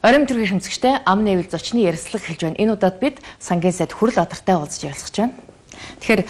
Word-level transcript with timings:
Орим 0.00 0.24
төргийн 0.24 0.56
хэмцэгчтэй 0.56 1.04
ам 1.04 1.28
нэвэл 1.28 1.52
зочны 1.52 1.84
ярилцлага 1.84 2.24
хэлж 2.24 2.40
байна. 2.40 2.56
Энэ 2.56 2.72
удаад 2.72 2.96
бид 3.04 3.20
сангийн 3.36 3.76
сайд 3.76 3.92
хүрл 3.92 4.16
адартай 4.16 4.56
уулзаж 4.56 4.80
ярилцж 4.88 5.12
байна. 5.12 5.36
Тэгэхээр 6.00 6.22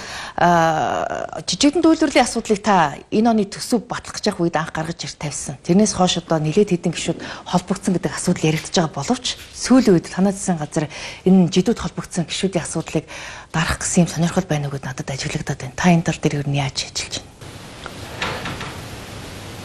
жижигдэн 1.46 1.82
үйлдвэрлэлийн 1.82 2.26
асуудлыг 2.26 2.60
та 2.66 2.98
энэ 3.14 3.30
оны 3.30 3.46
төсөв 3.46 3.86
батлах 3.86 4.18
гэж 4.18 4.26
байх 4.26 4.42
үед 4.42 4.58
анх 4.58 4.74
гаргаж 4.74 5.06
ирж 5.06 5.14
тавьсан. 5.14 5.54
Тэрнээс 5.62 5.94
хойш 5.94 6.18
одоо 6.18 6.42
нэлээд 6.42 6.74
хэдэн 6.74 6.90
гишүүд 6.90 7.22
холбогдсон 7.46 7.94
гэдэг 7.94 8.10
асуудал 8.14 8.50
яригдж 8.50 8.74
байгаа 8.74 8.94
боловч 8.94 9.38
сүүлийн 9.54 9.94
үед 10.02 10.10
танай 10.10 10.34
засгийн 10.34 10.58
газар 10.58 10.86
энэ 11.22 11.50
жидүүд 11.54 11.78
холбогдсон 11.78 12.26
гишүүдийн 12.26 12.66
асуудлыг 12.66 13.06
дарах 13.54 13.78
гэсэн 13.78 14.06
юм 14.06 14.10
сонирхол 14.10 14.46
байна 14.50 14.66
уу 14.66 14.74
гэдээ 14.74 14.90
надад 14.90 15.14
ажиглагдаад 15.14 15.60
байна. 15.62 15.78
Та 15.78 15.94
энэ 15.94 16.06
тал 16.06 16.18
дээр 16.18 16.42
юу 16.42 16.50
яаж 16.50 16.90
ажиллаж 16.90 17.14
байна? 17.22 17.29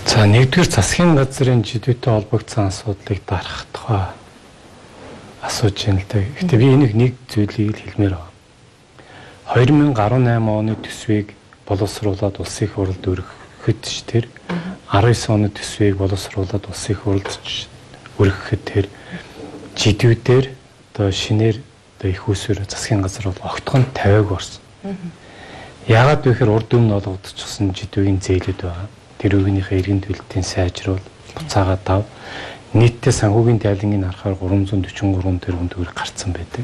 За 0.05 0.21
нэгдүгээр 0.29 0.69
засгийн 0.69 1.17
газрын 1.17 1.65
жидүүтэй 1.65 2.13
холбогдсон 2.13 2.69
асуудлыг 2.69 3.25
дарах 3.25 3.65
тухай 3.73 4.05
асууж 5.41 5.81
байна 5.81 6.05
л 6.05 6.09
да. 6.13 6.21
Гэтэ 6.21 6.55
би 6.61 6.67
энийг 6.69 6.93
нэг 6.93 7.13
зүйлийг 7.25 7.73
хэлмээр 7.73 8.13
байна. 8.13 8.29
2018 9.57 10.45
оны 10.45 10.77
төсвийг 10.77 11.33
боловсруулад 11.65 12.37
улсын 12.37 12.69
хурлд 12.69 13.01
өргөхөд 13.01 13.81
ч 13.81 14.05
тэр 14.05 14.29
19 14.93 15.33
оны 15.33 15.49
төсвийг 15.49 15.97
боловсруулад 15.97 16.69
улсын 16.69 17.01
хурлд 17.01 17.25
өргөхөд 18.21 18.61
тэр 18.61 18.85
жидүүдээр 19.73 20.53
одоо 20.93 21.09
шинээр 21.09 21.57
одоо 21.97 22.09
их 22.13 22.29
усүр 22.29 22.61
засгийн 22.69 23.01
газар 23.01 23.33
бол 23.33 23.41
огтхон 23.41 23.89
50-аг 23.89 24.29
орсон. 24.29 24.61
Яагаад 25.89 26.21
вэ 26.21 26.29
гэхээр 26.29 26.53
урд 26.53 26.69
өмнө 26.77 27.01
олгогдчихсон 27.01 27.73
жидүүгийн 27.73 28.21
зээлүүд 28.21 28.61
байгаа 28.61 28.89
тэр 29.19 29.39
үеийнхээ 29.39 29.79
иргэн 29.79 30.01
төлөлтийн 30.03 30.45
сайжруул 30.45 31.03
буцаагаад 31.35 31.83
дав. 31.85 32.03
Нийтдээ 32.73 33.13
санхүүгийн 33.13 33.59
тайлангийн 33.63 34.03
харахаар 34.03 34.35
343 34.35 35.39
тэрбум 35.39 35.69
төгрөг 35.69 35.95
гарцсан 35.95 36.35
байдаг. 36.35 36.63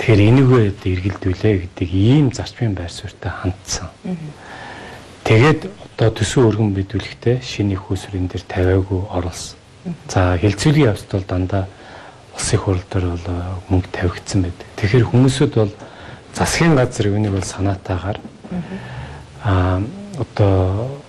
Тэгэхээр 0.00 0.20
энийгээ 0.32 0.64
эргэлдүүлээ 0.80 1.54
гэдэг 1.70 1.88
ийм 1.94 2.32
зарчмын 2.32 2.74
байр 2.74 2.90
суурьтай 2.90 3.30
хандсан. 3.30 3.92
Тэгээд 5.22 5.70
одоо 5.94 6.08
төсөв 6.10 6.48
өргөн 6.48 6.74
бидүүлэхдээ 6.74 7.44
шинэ 7.44 7.76
их 7.76 7.86
усрын 7.92 8.26
дээр 8.26 8.44
тавиагүй 8.48 9.00
оруулсан. 9.14 9.60
За 10.08 10.34
хилцүүлгийн 10.40 10.90
явцд 10.90 11.12
бол 11.12 11.28
дандаа 11.28 11.64
улсын 12.34 12.58
хурал 12.58 12.86
дээр 12.90 13.06
бол 13.14 13.28
мөнгө 13.68 13.88
тавигдсан 13.92 14.42
байдаг. 14.42 14.66
Тэгэхээр 14.80 15.06
хүмүүсүүд 15.06 15.52
бол 15.54 15.72
засгийн 16.34 16.74
газар 16.74 17.06
үнийг 17.12 17.36
бол 17.36 17.44
санаатаагаар 17.44 18.18
аа 19.44 19.80
одоо 20.18 20.99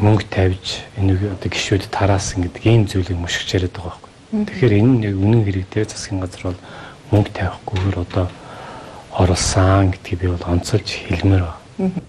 мөнгө 0.00 0.26
тавьж 0.30 0.82
энийг 0.98 1.22
одоо 1.22 1.48
гişүүд 1.50 1.90
тараасан 1.90 2.46
гэдэг 2.48 2.62
ийм 2.66 2.84
зүйлийг 2.86 3.18
мушгич 3.18 3.54
яриад 3.54 3.74
байгаа 3.74 3.94
байхгүй. 3.94 4.10
Тэгэхээр 4.50 4.78
энэ 4.80 4.94
нэг 5.06 5.14
үнэн 5.14 5.42
хэрэгтэй 5.46 5.84
засгийн 5.86 6.20
газар 6.22 6.42
бол 6.50 6.60
мөнгө 7.12 7.30
тавихгүйгээр 7.34 7.96
одоо 8.02 8.26
оруулсан 9.14 9.94
гэдгийг 9.94 10.20
би 10.20 10.26
бол 10.34 10.44
онцолж 10.50 10.88
хэлмээр 11.06 11.44
байна. 11.46 11.62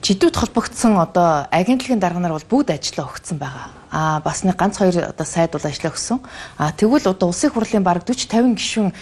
Жидүүд 0.06 0.36
холбогдсон 0.38 0.98
одоо 1.02 1.50
агентлагийн 1.50 2.02
дарга 2.02 2.22
нар 2.22 2.38
бол 2.38 2.50
бүгд 2.50 2.74
ажиллаа 2.74 3.10
өгсөн 3.10 3.38
байгаа. 3.42 3.70
Аа 3.90 4.22
бас 4.22 4.46
нэг 4.46 4.58
ганц 4.58 4.78
хоёр 4.78 5.10
одоо 5.10 5.26
сайд 5.26 5.54
бол 5.54 5.66
ажиллаа 5.66 5.94
өгсөн. 5.94 6.20
Аа 6.58 6.70
тэгвэл 6.74 7.10
одоо 7.10 7.30
улсын 7.30 7.50
хурлын 7.50 7.82
бараг 7.82 8.06
40 8.06 8.30
50 8.30 8.58
гишүүн 8.62 8.94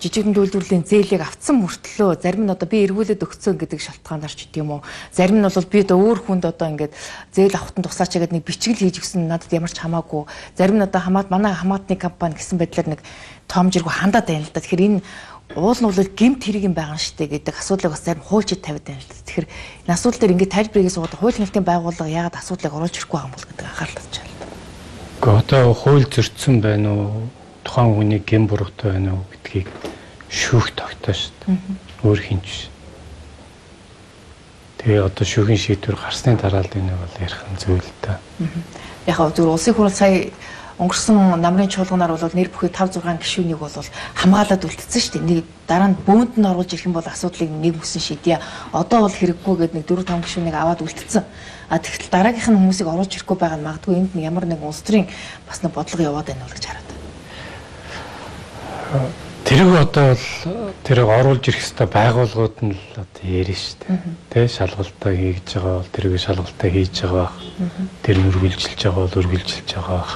жижигэн 0.00 0.32
үйлдвэрлэлийн 0.32 0.88
зээлийг 0.88 1.20
авцсан 1.20 1.60
мөртлөө 1.60 2.24
зарим 2.24 2.48
нь 2.48 2.52
одоо 2.52 2.64
би 2.64 2.88
эргүүлээд 2.88 3.20
өгсөн 3.20 3.60
гэдэг 3.60 3.80
шалтгаанаар 3.84 4.32
ч 4.32 4.48
гэдэм 4.48 4.72
үү. 4.72 4.80
Зарим 5.12 5.38
нь 5.38 5.44
бол 5.44 5.68
би 5.68 5.78
одоо 5.84 5.98
өөр 6.00 6.18
хүнд 6.24 6.44
одоо 6.48 6.66
ингээд 6.72 6.96
зээл 7.36 7.52
авахтан 7.52 7.84
тусаач 7.84 8.16
гэдэг 8.16 8.32
нэг 8.32 8.44
бичгэл 8.48 8.80
хийж 8.80 9.04
өгсөн 9.04 9.28
надад 9.28 9.52
ямар 9.52 9.68
ч 9.68 9.78
хамаагүй. 9.84 10.24
Зарим 10.56 10.80
нь 10.80 10.86
одоо 10.88 11.00
хамаат 11.04 11.28
манай 11.28 11.52
хамаатны 11.52 12.00
компани 12.00 12.40
гэсэн 12.40 12.56
байдлаар 12.56 12.96
нэг 12.96 13.00
том 13.44 13.68
жиргүү 13.68 13.92
хандаад 13.92 14.26
байна 14.26 14.48
л 14.48 14.54
да. 14.56 14.64
Тэгэхээр 14.64 14.86
энэ 14.88 15.04
уул 15.60 15.76
нь 15.76 15.84
бол 15.84 16.16
гимт 16.16 16.42
хэрэг 16.48 16.64
юм 16.64 16.74
байгаа 16.74 16.96
штэ 16.96 17.28
гэдэг 17.28 17.60
асуудлыг 17.60 17.92
бас 17.92 18.00
зарим 18.00 18.24
хуульчид 18.24 18.64
тавиад 18.64 18.88
байна 18.88 19.04
л 19.04 19.10
да. 19.12 19.20
Тэгэхээр 19.20 19.48
энэ 19.84 19.92
асуудал 19.92 20.20
дээр 20.24 20.34
ингээд 20.34 20.54
тайлбарыг 20.56 20.88
суугаад 20.88 21.20
хууль 21.20 21.36
нэлтийн 21.36 21.68
байгууллага 21.68 22.08
яагаад 22.08 22.40
асуудлыг 22.40 22.72
оруулж 22.72 22.96
ирэхгүй 22.96 23.20
байгаа 23.20 23.28
юм 23.28 23.36
бол 23.36 23.48
гэдэг 23.52 23.66
анхаарал 23.68 23.98
татж 24.00 24.14
байна. 24.16 24.34
Гэхдээ 25.20 25.60
одоо 25.60 25.74
хууль 25.76 26.08
зөрчсөн 26.08 26.56
байна 26.64 26.88
уу? 26.88 27.28
тухайн 27.64 27.94
хүний 27.94 28.18
гэм 28.18 28.46
буруутай 28.46 28.92
байна 28.92 29.14
уу 29.14 29.24
гэдгийг 29.30 29.68
шүүх 30.30 30.70
тогтоо 30.78 31.14
шүү 31.14 31.34
дээ. 31.44 31.58
Өөр 32.06 32.20
хинч 32.22 32.46
биш. 32.46 32.70
Тэгээ 34.80 35.02
одоо 35.02 35.26
шүүхийн 35.26 35.60
шийдвэр 35.60 35.98
гарсны 35.98 36.38
дараа 36.38 36.62
л 36.64 36.72
энэ 36.72 36.94
бол 36.94 37.16
ярих 37.20 37.42
нь 37.50 37.58
зөв 37.58 37.76
л 37.82 37.90
та. 38.00 38.22
Яг 39.04 39.16
хөө 39.18 39.34
зөв 39.34 39.50
улсын 39.50 39.74
хурал 39.74 39.92
сая 39.92 40.30
өнгөрсөн 40.80 41.36
намрын 41.44 41.68
чуулганаар 41.68 42.16
бол 42.16 42.32
нэр 42.32 42.48
бүхий 42.48 42.72
5 42.72 43.04
6 43.04 43.20
гишүүнийг 43.20 43.60
бол 43.60 43.68
хамгаалаад 44.16 44.64
үлдсэн 44.64 45.00
шүү 45.04 45.12
дээ. 45.20 45.28
Нэг 45.28 45.44
дараа 45.68 45.92
нь 45.92 46.00
бөөнд 46.08 46.40
нь 46.40 46.48
оруулж 46.48 46.72
ирэх 46.72 46.88
юм 46.88 46.96
бол 46.96 47.04
асуудлыг 47.04 47.52
нэг 47.52 47.76
бүсэн 47.76 48.00
шийдье. 48.00 48.40
Одоо 48.72 49.04
бол 49.04 49.12
хэрэггүй 49.12 49.54
гэдэг 49.60 49.76
нэг 49.76 49.84
4 49.84 50.08
5 50.08 50.24
гишүүнийг 50.24 50.56
аваад 50.56 50.80
үлдсэн. 50.80 51.28
А 51.68 51.76
тэгтэл 51.76 52.08
дараагийнх 52.08 52.48
нь 52.48 52.56
хүмүүсийг 52.56 52.88
оруулж 52.88 53.12
ирэхгүй 53.12 53.36
байгаа 53.36 53.60
нь 53.60 53.66
магадгүй 53.68 53.94
энд 54.00 54.16
нь 54.16 54.24
ямар 54.24 54.48
нэг 54.48 54.64
улс 54.64 54.80
төрийн 54.80 55.04
бас 55.44 55.60
нэг 55.60 55.76
бодлого 55.76 56.00
яваад 56.00 56.32
байна 56.32 56.48
уу 56.48 56.54
гэж 56.56 56.64
хараад. 56.64 56.88
Тэрийг 59.50 59.82
одоо 59.82 60.14
бол 60.14 60.62
тэрийг 60.86 61.08
оруулж 61.10 61.42
ирэх 61.50 61.58
хэвээр 61.58 61.90
байгууллагууд 61.90 62.56
нь 62.62 62.70
л 62.70 63.02
одоо 63.02 63.26
ярина 63.26 63.58
шүү 63.58 63.82
дээ. 63.82 63.98
Тэ 64.30 64.46
шалгалтаа 64.46 65.10
хийж 65.10 65.48
байгаа 65.58 65.74
бол 65.82 65.90
тэрийг 65.90 66.22
шалгалтаа 66.22 66.70
хийж 66.70 66.94
байгаа 67.02 67.26
бах. 67.26 67.34
Тэр 68.06 68.16
үргэлжилж 68.30 68.78
байгаа 68.78 69.02
бол 69.10 69.18
үргэлжилж 69.18 69.70
байгаа 69.74 69.98
бах 70.06 70.14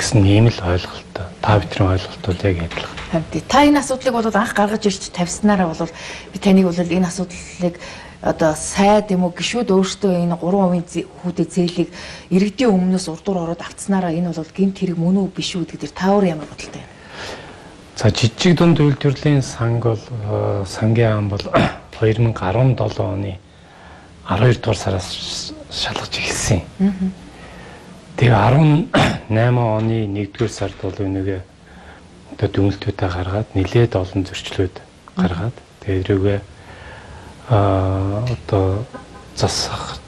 гэсэн 0.00 0.24
ийм 0.24 0.48
л 0.48 0.60
ойлголттой. 0.64 1.26
Та 1.44 1.60
бидний 1.60 1.88
ойлголт 1.92 2.24
бол 2.24 2.40
яг 2.48 2.56
адилхан. 2.64 2.96
Хамт. 3.12 3.32
Та 3.52 3.58
энэ 3.68 3.80
асуудлыг 3.84 4.14
бол 4.16 4.32
анх 4.32 4.52
гаргаж 4.56 4.82
ирж 4.88 5.02
тавьснараа 5.12 5.68
бол 5.68 5.92
би 6.32 6.38
таныг 6.40 6.72
бол 6.72 6.80
энэ 6.80 7.04
асуудлыг 7.04 7.76
одоо 8.24 8.56
сайд 8.56 9.12
юм 9.12 9.28
уу 9.28 9.36
гişүүд 9.36 9.68
өөрсдөө 9.76 10.24
энэ 10.24 10.40
3% 10.40 11.04
хүүдээ 11.20 11.48
зээлийг 11.52 11.88
иргэдийн 12.32 12.72
өмнөөс 12.72 13.12
урдуур 13.12 13.44
ороод 13.44 13.60
авцснараа 13.60 14.16
энэ 14.16 14.32
бол 14.32 14.56
гинт 14.56 14.80
хэрэг 14.80 14.96
мөн 14.96 15.20
үү 15.20 15.36
биш 15.36 15.52
үү 15.52 15.68
гэдэг 15.68 15.92
таавар 15.92 16.32
ямар 16.32 16.48
бодолтой 16.48 16.80
юм. 16.80 16.96
За 17.98 18.12
жижиг 18.14 18.54
дунд 18.54 18.78
үйлдвэрлэлийн 18.78 19.42
санг 19.42 19.82
бол 19.82 19.98
э, 19.98 20.64
сангийн 20.64 21.18
ам 21.18 21.28
бол 21.28 21.42
2017 21.98 22.78
оны 23.02 23.40
12 24.28 24.60
дугаар 24.62 24.78
сараас 24.78 25.52
шалгаж 25.66 26.14
эхэлсэн. 26.14 26.62
Тэгээ 28.14 28.38
18 29.34 29.34
оны 29.34 30.06
1-р 30.14 30.48
сард 30.48 30.78
бол 30.80 30.94
энэгээ 30.94 31.42
одоо 32.38 32.48
дүнэлтүүдээ 32.54 33.08
гаргаад 33.10 33.48
нэлээд 33.58 33.98
олон 33.98 34.22
зөрчлөөд 34.30 34.76
гаргаад 35.18 35.56
тэгээ 35.82 35.98
эрүүгээ 36.06 36.40
а 37.50 38.22
одоо 38.30 38.86
засах 39.34 39.98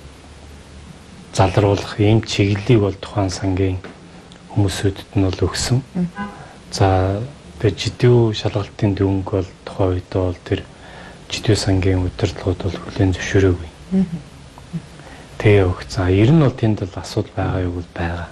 залруулах 1.34 1.98
ийм 1.98 2.22
чиглэлийг 2.22 2.86
бол 2.86 2.94
тухайн 3.02 3.34
сангийн 3.34 3.82
хүмүүсүүдэд 4.54 5.18
нь 5.18 5.26
бол 5.26 5.42
өгсөн. 5.50 5.82
За 6.70 7.18
Тэгээ 7.60 7.76
жидүү 7.76 8.32
шалгалтын 8.40 8.94
дүнг 8.96 9.28
бол 9.36 9.48
тухайн 9.68 10.00
үед 10.00 10.08
бол 10.16 10.38
тэр 10.48 10.64
жидүү 11.28 11.56
сангийн 11.60 12.08
удирдлагууд 12.08 12.56
бол 12.56 12.76
хүлээн 12.88 13.12
зөвшөөрөөгүй. 13.12 13.68
Тэгээ 15.36 15.68
өгцөн. 15.68 16.08
Ер 16.08 16.32
нь 16.32 16.40
бол 16.40 16.56
тэнд 16.56 16.80
бол 16.80 16.96
асуудал 16.96 17.36
байгаа 17.36 17.60
юу 17.68 17.74
бол 17.76 17.90
байгаа. 17.92 18.28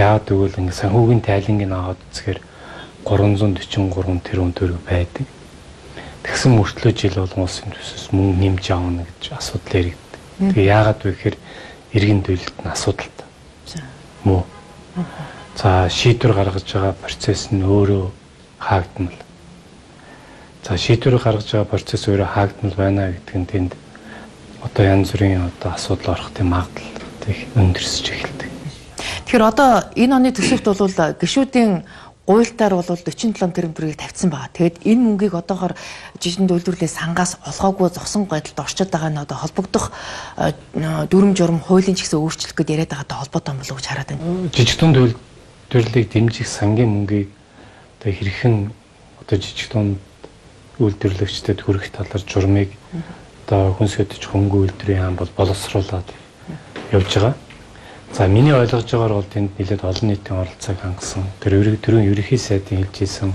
Яагаад 0.00 0.24
гэвэл 0.32 0.60
ингээ 0.64 0.80
санхүүгийн 0.80 1.22
тайлангийг 1.28 1.72
аваад 1.76 2.00
үзэхээр 2.08 2.40
343 3.04 4.24
тэрбум 4.24 4.52
төгрөг 4.56 4.80
байдаг. 4.88 5.26
Тэгсэн 6.24 6.52
мөртлөө 6.56 6.92
жил 6.96 7.20
болгон 7.20 7.44
улсын 7.44 7.72
төсөөс 7.72 8.12
мөнгө 8.16 8.40
нэмж 8.48 8.64
авна 8.72 9.04
гэж 9.04 9.36
асуудал 9.36 9.76
яригддаг. 9.76 10.20
Тэгээ 10.40 10.70
яагаад 10.72 11.00
вэ 11.04 11.10
гэхээр 11.12 11.36
иргэн 11.96 12.22
төлөлт 12.24 12.56
нь 12.64 12.72
асуудалтай. 12.72 13.28
Мөн. 14.24 14.44
За 15.56 15.88
шийдвэр 15.88 16.32
гаргаж 16.32 16.64
байгаа 16.64 16.94
процесс 16.96 17.48
нь 17.52 17.64
өөрөө 17.64 18.08
хаагдмал. 18.58 19.18
За 20.64 20.76
шийдвэр 20.76 21.18
гаргаж 21.18 21.48
байгаа 21.48 21.70
процесс 21.70 22.08
өөрөө 22.08 22.28
хаагдмал 22.28 22.74
байна 22.76 23.14
гэдэг 23.14 23.36
нь 23.38 23.46
тэнд 23.46 23.72
одоо 24.62 24.84
янз 24.84 25.10
бүрийн 25.14 25.48
одоо 25.48 25.72
асуудал 25.72 26.14
орох 26.14 26.30
тийм 26.34 26.52
магадлал 26.52 26.98
их 27.28 27.46
өндөрсөж 27.54 28.06
эхэлдэг. 28.10 28.50
Тэгэхээр 29.28 29.44
одоо 29.44 29.70
энэ 29.94 30.16
оны 30.16 30.32
төсөвт 30.32 30.64
бол 30.64 30.92
гişүүдийн 31.20 31.84
гуйлтаар 32.28 32.74
бол 32.76 32.84
47 32.84 33.32
тэрбум 33.32 33.52
төгрөгийг 33.56 33.96
тавьсан 33.96 34.28
байгаа. 34.28 34.52
Тэгэд 34.52 34.84
энэ 34.84 35.00
мөнгийг 35.00 35.32
одоохоор 35.32 35.72
жижигэн 36.20 36.52
үйлдвэрлэлийн 36.52 36.92
сангаас 36.92 37.40
олгоогүй 37.40 37.88
зогсон 37.88 38.28
байдалд 38.28 38.60
орчод 38.60 38.92
байгаа 38.92 39.08
нь 39.08 39.22
одоо 39.24 39.36
холбогдох 39.40 39.92
дүрм 41.08 41.32
журм 41.32 41.64
хуулийн 41.64 41.96
ч 41.96 42.04
гэсэн 42.04 42.20
өөрчлөх 42.20 42.52
гэдээ 42.52 42.84
яриад 42.84 42.92
байгаатай 42.92 43.16
холбоотой 43.16 43.52
юм 43.56 43.60
болов 43.64 43.72
уу 43.72 43.80
гэж 43.80 43.88
хараад 43.88 44.08
байна. 44.12 44.52
Жижигэн 44.52 44.92
үйлдвэрлэлийг 44.92 46.08
дэмжих 46.12 46.48
сангийн 46.48 46.92
мөнгийг 46.92 47.28
одоо 47.98 48.12
хэрхэн 48.14 48.70
одоо 49.20 49.36
жижиг 49.38 49.72
дунд 49.74 49.98
үйлдвэрлэгчдэд 50.78 51.58
хүрэх 51.66 51.90
талаар 51.90 52.22
журмыг 52.22 52.70
одоо 53.46 53.74
хүнс 53.74 53.98
хөдөж 53.98 54.22
хөнгө 54.22 54.70
үйлдвэрийн 54.70 55.02
хаан 55.02 55.16
бол 55.18 55.30
боловсруулад 55.34 56.06
явж 56.94 57.10
байгаа. 57.14 57.34
За 58.14 58.26
миний 58.26 58.54
ойлгож 58.54 58.86
байгаагаар 58.86 59.18
бол 59.18 59.32
тэнд 59.34 59.58
нэлээд 59.58 59.82
олон 59.82 60.08
нийтийн 60.08 60.38
оролцоог 60.38 60.78
хангасан. 60.80 61.26
Тэр 61.42 61.76
төрийн 61.82 62.08
ерөнхий 62.12 62.38
сайдын 62.38 62.86
хэлжсэн 62.86 63.34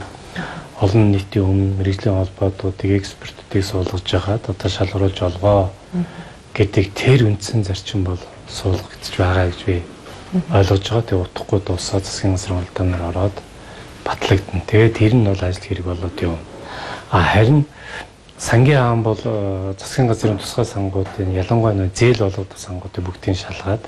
олон 0.80 1.12
нийтийн 1.12 1.46
өмнө 1.46 1.78
мэрэгжлийн 1.78 2.18
холбоотуудыг 2.18 2.92
экспертүүдийг 2.98 3.64
суулгаж 3.68 4.08
байгаад 4.08 4.44
одоо 4.50 4.70
шалгаруулж 4.72 5.20
олгоо 5.22 5.70
гэдэг 6.56 6.86
тэр 6.96 7.20
үндсэн 7.30 7.64
зарчим 7.68 8.04
бол 8.04 8.22
суулгагдж 8.50 9.14
байгаа 9.20 9.46
гэж 9.52 9.60
би 9.68 9.76
ойлгож 10.50 10.84
байгаа. 10.90 11.06
Тэгээ 11.06 11.24
утгагүй 11.28 11.60
дуусаа 11.62 12.00
засгийн 12.02 12.38
сургалтанаар 12.42 13.14
ороод 13.14 13.36
батлагдана. 14.04 14.62
Тэгээд 14.68 14.98
тэр 14.98 15.14
нь 15.16 15.26
бол 15.26 15.42
ажил 15.42 15.64
хэрэг 15.64 15.86
болоод 15.86 16.18
юм. 16.22 16.38
А 17.12 17.22
харин 17.24 17.66
сангийн 18.38 18.78
хаан 18.78 19.04
бол 19.04 19.20
э, 19.24 19.74
засгийн 19.80 20.08
газрын 20.08 20.38
тусгай 20.38 20.66
сангуудын 20.66 21.32
ялангуяа 21.34 21.74
нөө 21.74 21.90
зээл 21.96 22.28
болоод 22.28 22.52
сангуудыг 22.58 23.04
бүгдийг 23.06 23.38
шалгаад 23.38 23.84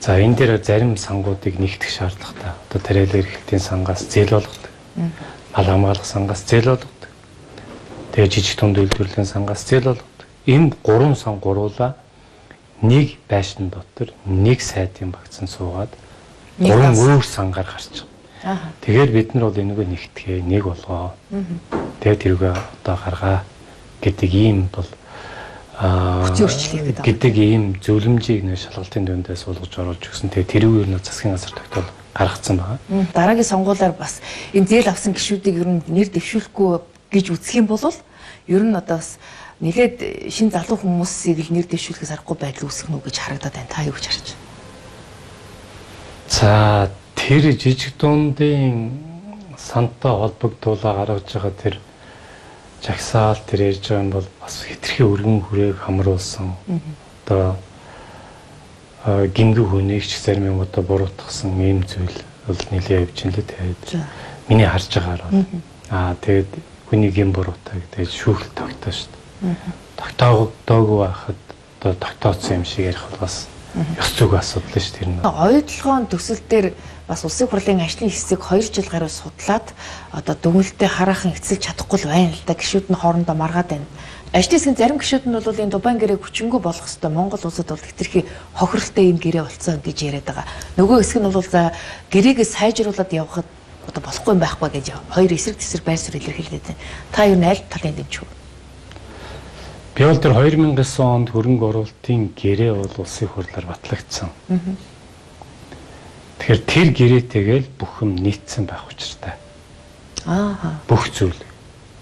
за 0.00 0.16
энэ 0.16 0.36
дээр 0.36 0.62
зарим 0.64 0.96
сангуудыг 0.96 1.58
нэгтгэх 1.58 1.90
шаардлагатай. 1.90 2.52
Одоо 2.70 2.80
тариалал 2.80 3.20
эрхлэлтийн 3.20 3.60
сангаас 3.60 4.06
зээл 4.06 4.30
болгодог. 4.38 4.70
Мал 5.56 5.66
хамгаалах 5.66 6.06
сангаас 6.06 6.42
зээл 6.46 6.72
болгодог. 6.72 7.10
Тэгээ 8.12 8.30
жижиг 8.30 8.56
тунд 8.56 8.78
үйлдвэрлэлийн 8.78 9.26
сангаас 9.26 9.66
зээл 9.66 9.92
болгодог. 9.92 10.26
Энэ 10.46 10.72
гурван 10.82 11.16
сан 11.16 11.36
гуруула 11.36 11.96
нэг 12.82 13.18
байшин 13.28 13.68
дотор 13.68 14.14
нэг 14.24 14.62
сайдын 14.62 15.10
багцсан 15.12 15.48
суугаад 15.48 15.92
гурван 16.58 16.96
өөр 16.96 17.24
сангаар 17.24 17.68
гарч 17.68 17.92
байгаа. 17.92 18.08
Тэгэхээр 18.40 19.10
бид 19.12 19.28
нар 19.34 19.52
бол 19.52 19.60
энэгээ 19.60 19.88
нэгтгэе, 19.92 20.42
нэг 20.48 20.64
болгоо. 20.64 21.12
Тэгээд 22.00 22.20
тэрүүгээ 22.24 22.54
одоо 22.56 22.96
гаргаа 22.96 23.38
гэдэг 24.00 24.30
ийм 24.32 24.72
бол 24.72 24.88
өөрчлөлт 25.80 27.04
гэдэг 27.04 27.34
ийм 27.36 27.64
зөвлөмжийг 27.80 28.44
нэ 28.44 28.56
шалгалтын 28.56 29.04
дүндээс 29.04 29.44
суулгаж 29.44 29.72
оруулж 29.76 30.02
өгсөн. 30.08 30.32
Тэгээ 30.32 30.52
тэрүүгээр 30.56 30.88
нь 30.88 31.00
засгийн 31.04 31.36
газар 31.36 31.52
тогтоол 31.52 31.88
гаргацсан 32.16 32.56
байгаа. 32.60 32.78
Дараагийн 33.12 33.48
сонгуулиар 33.48 33.92
бас 33.96 34.24
энэ 34.56 34.68
зээл 34.68 34.92
авсан 34.92 35.12
гишүүдийг 35.12 35.56
ер 35.60 35.68
нь 35.68 35.84
нэр 35.88 36.08
дэвшүүлэхгүй 36.12 36.80
гэж 37.12 37.26
үзэх 37.32 37.60
юм 37.60 37.68
бол 37.68 37.80
ер 38.48 38.62
нь 38.64 38.76
одоо 38.76 39.00
бас 39.00 39.16
нэлээд 39.60 40.28
шин 40.32 40.48
залуу 40.48 40.80
хүмүүсийг 40.80 41.48
л 41.48 41.52
нэр 41.56 41.68
дэвшүүлэхээс 41.68 42.12
аргагүй 42.16 42.36
байдал 42.40 42.68
үүсэх 42.68 42.88
нү 42.88 43.04
гэж 43.04 43.16
харагдаад 43.20 43.54
байна. 43.56 43.72
Та 43.72 43.84
юу 43.84 43.96
гэж 43.96 44.04
харж 44.08 44.26
байна? 44.32 44.48
За 46.28 46.50
тэр 47.20 47.52
жижиг 47.52 47.94
дундын 48.00 48.96
сантай 49.58 50.12
холбогдуулаа 50.12 51.04
гаргаж 51.04 51.28
байгаа 51.28 51.54
тэр 51.62 51.76
жагсаал 52.82 53.38
тэр 53.46 53.60
ярьж 53.68 53.84
байгаа 53.88 54.02
юм 54.02 54.10
бол 54.10 54.28
бас 54.40 54.64
хитрхи 54.64 55.02
өргөн 55.04 55.40
хүрээг 55.44 55.76
хамруулсан. 55.84 56.56
Одоо 57.28 57.56
гингүү 59.36 59.66
хүнийг 59.68 60.04
ч 60.08 60.16
зарим 60.16 60.48
юм 60.56 60.60
одоо 60.64 60.82
буруутгасан 60.82 61.60
ийм 61.60 61.84
зүйл 61.84 62.16
бол 62.48 62.60
нэлээ 62.72 63.04
явж 63.04 63.16
ин 63.28 63.32
л 63.36 63.44
тэгээд 63.44 63.84
миний 64.48 64.66
харж 64.66 64.88
байгаагаар 64.96 65.22
бол. 65.28 65.44
Аа 65.92 66.16
тэгээд 66.24 66.50
хүний 66.88 67.12
гин 67.12 67.36
буруутаг. 67.36 67.84
Тэгээд 67.92 68.16
шүүхэл 68.16 68.56
тогтоо 68.56 68.92
шүү 68.92 69.12
дээ 69.12 69.20
тогтоогдоогүй 70.00 70.98
байхад 71.04 71.40
одоо 71.80 71.94
тогтооцсон 71.94 72.56
юм 72.56 72.64
шиг 72.64 72.86
ярих 72.86 73.04
бол 73.10 73.20
бас 73.20 73.46
ёс 73.98 74.10
зүг 74.16 74.34
асуудал 74.34 74.80
шүү 74.80 74.96
дээ. 74.98 75.24
Оюутлогоон 75.24 76.06
төсөл 76.12 76.40
дээр 76.48 76.72
бас 77.10 77.26
улсын 77.26 77.50
хурлын 77.50 77.82
ажлын 77.82 78.06
хэсэг 78.06 78.38
2 78.38 78.70
жил 78.70 78.86
гаруй 78.86 79.10
судлаад 79.10 79.74
одоо 80.14 80.34
дүгнэлтэд 80.38 80.86
хараахан 80.86 81.34
эцэлж 81.34 81.66
чадахгүй 81.66 82.06
л 82.06 82.06
байна 82.06 82.30
л 82.30 82.46
да. 82.46 82.54
Гишүүд 82.54 82.86
нь 82.86 82.94
хоорондоо 82.94 83.34
маргаад 83.34 83.74
байна. 83.74 83.90
Ажлын 84.30 84.54
хэсгийн 84.62 84.78
зарим 84.78 85.02
гишүүд 85.02 85.26
нь 85.26 85.34
бол 85.34 85.58
энэ 85.58 85.74
Дубайн 85.74 85.98
гэрээг 85.98 86.22
хүчингү 86.22 86.62
болох 86.62 86.86
хэвээр 86.86 87.10
Монгол 87.10 87.42
улсад 87.42 87.66
бол 87.66 87.82
хэтэрхий 87.82 88.30
хохиролтой 88.54 89.10
энэ 89.10 89.22
гэрээ 89.26 89.42
болцсон 89.42 89.82
гэж 89.82 89.98
яриад 90.06 90.26
байгаа. 90.30 90.46
Нөгөө 90.78 91.02
хэсэг 91.02 91.18
нь 91.18 91.34
бол 91.34 91.42
за 91.42 91.74
гэрээгээ 92.14 92.46
сайжруулад 92.46 93.10
явхад 93.10 93.48
одоо 93.90 94.02
болохгүй 94.06 94.30
юм 94.30 94.42
байхгүй 94.46 94.70
гэж 94.70 94.86
хоёр 95.10 95.34
эсрэг 95.34 95.58
тесрэг 95.58 95.82
байр 95.82 95.98
суурь 95.98 96.22
илэрхийлээд 96.22 96.62
байна. 96.62 96.78
Та 97.10 97.26
юу 97.26 97.42
найл 97.42 97.58
талын 97.66 97.98
дэмжүү? 97.98 98.26
Би 99.98 100.06
бол 100.06 100.22
тэр 100.22 100.38
2009 100.38 100.78
онд 101.02 101.28
хөрөнгө 101.34 101.66
оруулалтын 101.74 102.30
гэрээ 102.38 102.70
бол 102.70 102.94
улсын 103.02 103.26
хурлаар 103.34 103.66
батлагдсан. 103.66 104.30
Тэгэхээр 106.40 106.60
тэр 106.64 106.88
гэрээтэйгээл 106.96 107.68
бүх 107.76 108.00
юм 108.00 108.16
нийцсэн 108.16 108.64
байх 108.64 108.88
учиртай. 108.88 109.36
Аа. 110.24 110.80
Бүх 110.88 111.12
зүйл. 111.12 111.36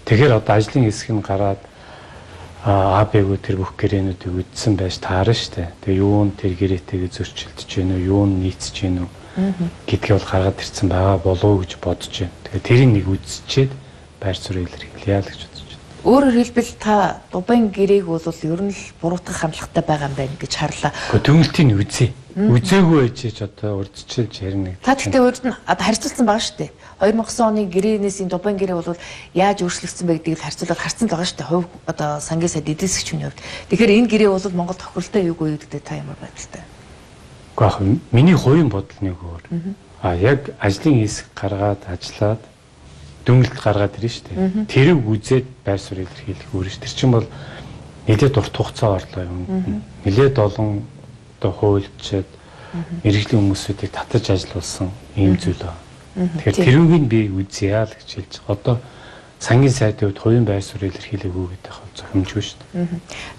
Тэгэхээр 0.07 0.39
одоо 0.39 0.55
ажлын 0.55 0.87
хэсэг 0.87 1.11
нь 1.11 1.21
гараад 1.21 1.59
АБ-гүү 2.63 3.37
тэр 3.43 3.59
бүх 3.59 3.75
гэрээнүүдийг 3.75 4.47
үдсэн 4.47 4.79
байж 4.79 4.97
таарна 5.03 5.35
штэ. 5.35 5.75
Тэгээ 5.83 6.01
юу 6.01 6.23
нь 6.23 6.35
тэр 6.39 6.55
гэрээтэйгээ 6.55 7.11
зөрчилдөж 7.11 7.67
гэнэ 7.67 7.99
үү, 7.99 8.07
юу 8.07 8.23
нь 8.25 8.47
нийцэж 8.47 8.75
гэнэ 8.79 9.03
үү 9.03 9.11
гэдгийг 9.87 10.15
бол 10.17 10.27
гаргаад 10.31 10.59
ирсэн 10.59 10.87
байгаа 10.89 11.17
болов 11.19 11.43
уу 11.43 11.61
гэж 11.63 11.71
бодож 11.79 12.11
байна. 12.11 12.35
Тэгээ 12.47 12.67
тэрийг 12.67 12.89
нэг 12.95 13.05
үдсчихэд 13.07 13.71
байр 14.19 14.35
суурь 14.35 14.63
илэрхийлье 14.65 15.19
л 15.23 15.29
гэж 15.29 15.59
Өөрөөр 15.99 16.31
хэлбэл 16.31 16.71
та 16.79 17.19
дубайн 17.27 17.75
гэрээг 17.75 18.07
бол 18.07 18.23
ер 18.23 18.61
нь 18.63 18.71
л 18.71 18.83
буруутгах 19.03 19.43
хандлагатай 19.43 19.83
байгаа 19.83 20.07
юм 20.07 20.15
байна 20.15 20.35
гэж 20.39 20.53
харлаа. 20.55 20.91
Гэхдээ 20.95 21.27
төгөлтийн 21.27 21.75
үзье. 21.75 22.15
Үзээгүй 22.39 23.11
ээжж 23.11 23.43
одоо 23.43 23.83
урдчилж 23.83 24.39
ярина. 24.39 24.79
Та 24.79 24.95
гэхдээ 24.95 25.19
өөрөд 25.19 25.43
нь 25.43 25.55
одоо 25.67 25.83
харьцуулсан 25.83 26.23
байгаа 26.23 26.39
шүү 26.39 26.57
дээ. 26.63 26.71
2009 27.03 27.43
оны 27.43 27.61
гэрээнээс 27.67 28.23
энэ 28.23 28.31
дубайн 28.31 28.55
гэрээ 28.55 28.79
бол 28.79 28.95
яаж 29.35 29.59
өөрчлөгдсөн 29.59 30.07
бэ 30.07 30.13
гэдгийг 30.23 30.39
харьцуулаад 30.39 30.79
харцсан 30.79 31.11
байгаа 31.11 31.27
шүү 31.27 31.39
дээ. 31.43 31.51
Хувь 31.51 31.67
одоо 31.83 32.23
сангийн 32.23 32.47
сайд 32.47 32.71
эдээсгчмийн 32.71 33.27
хувьд. 33.27 33.43
Тэгэхээр 33.75 33.91
энэ 33.91 34.07
гэрээ 34.07 34.31
бол 34.31 34.55
Монгол 34.55 34.79
тохиролтой 34.79 35.21
юугүй 35.27 35.59
гэдэг 35.59 35.83
та 35.83 35.99
ямар 35.99 36.15
байдалтай? 36.15 36.63
Гэхдээ 37.59 37.99
миний 38.15 38.37
хувийн 38.39 38.71
бодол 38.71 38.99
нэг 39.03 39.19
өөр. 39.19 39.43
А 39.99 40.15
яг 40.15 40.55
ажлын 40.63 41.03
хэсэг 41.03 41.27
гаргаад 41.35 41.83
ажиллаад 41.91 42.39
дүнэлт 43.27 43.59
гаргаад 43.59 43.99
ирнэ 43.99 44.11
шүү 44.15 44.23
дээ. 44.31 44.63
Тэрийг 44.71 45.03
үзээд 45.03 45.47
байр 45.67 45.81
суурь 45.81 46.07
илэрхийлэх 46.07 46.55
өөр 46.55 46.67
ш. 46.71 46.79
Тэр 46.79 46.93
чинь 46.95 47.11
бол 47.11 47.27
нэлээд 48.07 48.39
урт 48.39 48.55
хугацаа 48.55 48.95
орлоо 48.95 49.23
юм. 49.27 49.83
Нэлээд 50.07 50.39
олон 50.39 50.87
одоо 51.39 51.51
хуульчид 51.55 52.27
мэрэгжлийн 53.03 53.39
хүмүүсүүдийг 53.39 53.91
татаж 53.95 54.29
ажиллуулсан 54.35 54.91
ийм 55.15 55.39
зүйл 55.39 55.63
байна. 55.63 55.79
Тэгэхээр 56.43 56.57
тэрүүг 56.67 56.93
нь 56.99 57.07
би 57.07 57.19
үзье 57.31 57.79
л 57.79 57.95
гэж 57.95 58.09
хэлж. 58.11 58.33
Одоо 58.51 58.75
сангийн 59.39 59.71
сайдын 59.71 60.11
хувьд 60.11 60.19
хувийн 60.19 60.45
байр 60.45 60.61
суурь 60.61 60.91
илэрхийлээгүй 60.91 61.47
гэдэг 61.55 61.73
нь 61.73 61.88
зохимжгүй 61.99 62.43
шүү 62.43 62.57
дээ. 62.73 62.87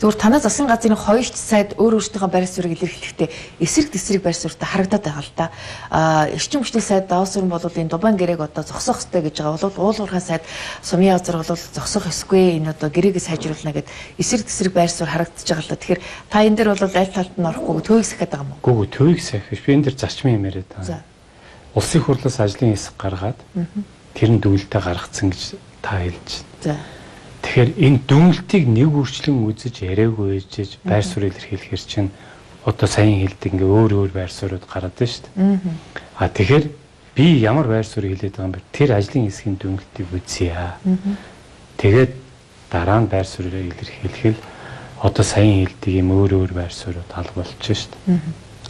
Зүгээр 0.01 0.19
танаа 0.21 0.41
засгийн 0.45 0.69
газрын 0.69 1.01
хоёрч 1.01 1.35
сайд 1.35 1.75
өөр 1.81 1.97
өөртөө 1.97 2.29
байр 2.29 2.47
суурийг 2.47 2.77
илэрхийлэхдээ 2.77 3.29
эсрэг 3.65 3.89
тесрэг 3.91 4.23
байр 4.23 4.37
суурьтай 4.37 4.69
харагдаад 4.69 5.05
байгаа 5.09 5.25
л 5.25 5.33
да. 5.35 5.47
Аа 5.89 6.29
эрчим 6.29 6.61
хүчний 6.61 6.85
сайд 6.85 7.09
даваас 7.09 7.35
өрн 7.41 7.49
бол 7.49 7.65
энэ 7.65 7.89
Дубайн 7.89 8.21
гэрээг 8.21 8.45
одоо 8.45 8.65
зогсоох 8.65 9.01
хэрэгтэй 9.01 9.33
гэж 9.33 9.37
байгаа 9.41 9.71
бол 9.73 9.91
уулуурхай 9.91 10.21
сайд 10.21 10.45
сумын 10.85 11.17
газар 11.17 11.41
бол 11.41 11.57
зогсоох 11.57 12.07
эсгүй 12.13 12.61
энэ 12.61 12.77
одоо 12.77 12.89
гэрээгээ 12.93 13.25
сайжруулна 13.25 13.73
гэд 13.73 13.89
эсрэг 14.21 14.45
тесрэг 14.45 14.73
байр 14.77 14.93
суурь 14.93 15.11
харагдаж 15.11 15.49
байгаа 15.49 15.65
л 15.65 15.73
да. 15.73 15.81
Тэгэхээр 15.81 16.01
та 16.29 16.39
энэ 16.45 16.57
дээр 16.61 16.71
бол 16.77 16.85
аль 16.85 17.15
талд 17.17 17.35
нь 17.41 17.49
орохгүй 17.49 17.81
төвийг 17.81 18.07
сахиад 18.07 18.31
байгаа 18.31 18.45
юм 18.45 18.53
уу? 18.53 18.65
Гүү 18.65 18.87
төвийг 18.93 19.21
сахих. 19.25 19.65
Би 19.65 19.73
энэ 19.73 19.85
дээр 19.89 19.97
зарчмын 19.97 20.37
юм 20.37 20.45
яриад 20.45 20.69
байгаа. 20.69 21.03
Улсын 21.75 22.03
хурлаас 22.03 22.39
ажлын 22.43 22.75
хэсэг 22.75 22.95
гаргаад 22.99 23.39
тэр 24.15 24.31
нь 24.35 24.43
дүгэлтэд 24.43 24.83
гаргацсан 24.83 25.31
гэж 25.31 25.55
та 25.83 26.03
хэлж 26.03 26.45
байна. 26.67 26.77
За. 26.77 27.00
Тэгэхээр 27.51 27.83
энэ 27.83 27.99
дүнэлтийг 28.07 28.65
нэг 28.71 28.95
үрчлэн 28.95 29.43
үзэж 29.43 29.83
яриаггүй 29.83 30.39
ээжж 30.39 30.79
байр 30.87 31.03
суурь 31.03 31.35
илэрхийлэхэр 31.35 31.83
чинь 31.83 32.15
одоо 32.63 32.87
сайн 32.87 33.27
хэлдэг 33.27 33.59
ингээ 33.59 33.67
өөр 33.67 33.93
өөр 34.07 34.11
байр 34.15 34.31
суурьуд 34.31 34.63
гараад 34.71 34.95
байна 34.95 35.11
шүү 35.11 35.27
дээ. 35.35 35.59
Аа 36.15 36.31
тэгэхээр 36.31 36.65
би 37.19 37.27
ямар 37.43 37.67
байр 37.67 37.83
суурь 37.83 38.07
хэлээд 38.07 38.39
байгаа 38.39 38.47
юм 38.47 38.55
бэ? 38.55 38.71
Тэр 38.71 38.91
ажлын 38.95 39.27
хэсгийн 39.27 39.59
дүнэлтийг 39.59 40.09
үзье 40.15 40.55
аа. 40.55 40.79
Тэгээд 41.75 42.13
дараа 42.71 43.03
нь 43.03 43.11
байр 43.11 43.27
суурьаа 43.27 43.67
илэрхийлэхэл 43.67 44.39
одоо 45.03 45.25
сайн 45.27 45.67
хэлдэг 45.67 45.91
юм 45.91 46.15
өөр 46.15 46.31
өөр 46.47 46.53
байр 46.55 46.71
суурьуд 46.71 47.11
алга 47.19 47.35
болчихно 47.35 47.75
шүү 47.75 47.91
дээ. 48.07 48.19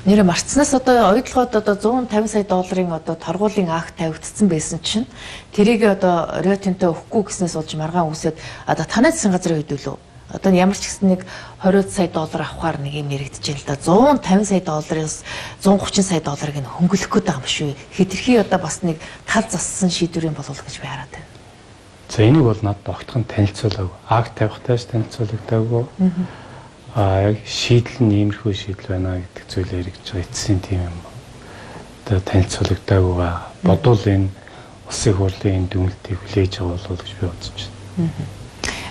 Нэрэ 0.01 0.25
марцнаас 0.25 0.73
одоо 0.73 1.13
ойдлогоод 1.13 1.61
одоо 1.61 1.77
150 1.77 2.33
сая 2.33 2.45
долларын 2.45 2.97
одоо 2.97 3.21
торгуулийн 3.21 3.69
акт 3.69 4.01
тавигдсан 4.01 4.49
байсан 4.49 4.81
чинь 4.81 5.05
тэрийг 5.53 5.85
одоо 5.85 6.41
Риотинтой 6.41 6.97
өгөхгүй 6.97 7.29
гэснээс 7.29 7.53
болж 7.53 7.77
маргаан 7.77 8.09
үсээд 8.09 8.41
одоо 8.65 8.87
танай 8.89 9.13
засгийн 9.13 9.37
газрын 9.37 9.61
үлээ. 9.61 10.01
Одоо 10.33 10.53
ямар 10.57 10.73
ч 10.73 10.89
гэсэн 10.89 11.05
нэг 11.05 11.29
20 11.61 11.93
сая 11.93 12.09
доллар 12.09 12.49
авахаар 12.49 12.81
нэг 12.81 12.97
юм 12.97 13.13
байна 13.13 13.29
л 13.29 13.65
да. 13.69 13.77
150 13.77 14.49
сая 14.49 14.63
доллараас 14.65 15.21
130 15.61 16.01
сая 16.01 16.21
долларыг 16.25 16.57
нь 16.57 16.73
хөнгөлөх 16.81 17.11
гээд 17.13 17.27
байгаа 17.29 17.45
юм 17.45 17.53
шүү. 17.53 17.77
Хитрхи 17.93 18.41
одоо 18.41 18.57
бас 18.57 18.81
нэг 18.81 18.97
тал 19.29 19.45
зассан 19.45 19.93
шийдвэр 19.93 20.33
юм 20.33 20.39
болов 20.41 20.57
гэж 20.65 20.81
би 20.81 20.89
хараад 20.89 21.13
байна. 21.13 21.29
За 22.09 22.25
энийг 22.25 22.49
бол 22.49 22.61
надад 22.65 22.89
огтхон 22.89 23.29
танилцуулаагүй. 23.29 23.97
Акт 24.09 24.33
тавихтайч 24.41 24.89
танилцуулагдаагүй. 24.89 25.85
Аа 26.01 26.40
а 26.95 27.31
яг 27.31 27.39
шийдэл 27.47 28.03
нь 28.03 28.15
иймэрхүү 28.19 28.51
шийдэл 28.51 28.91
байна 28.91 29.23
гэдэг 29.23 29.45
зүйл 29.47 29.77
яригдж 29.79 30.07
байгаа 30.11 30.27
эцсийн 30.27 30.59
тийм 30.59 30.83
юм. 30.91 30.99
Одоо 32.03 32.19
танилцуулагдаагүй 32.27 33.15
ба 33.15 33.31
бодвол 33.63 34.03
энэ 34.11 34.29
улсын 34.91 35.15
хурлын 35.15 35.55
энэ 35.55 35.71
дүнэлтийг 35.71 36.19
хүлээж 36.19 36.53
байгаа 36.59 36.75
болов 36.75 36.99
гэж 36.99 37.11
би 37.15 37.27
бодож 37.31 37.55
байна. 37.55 38.27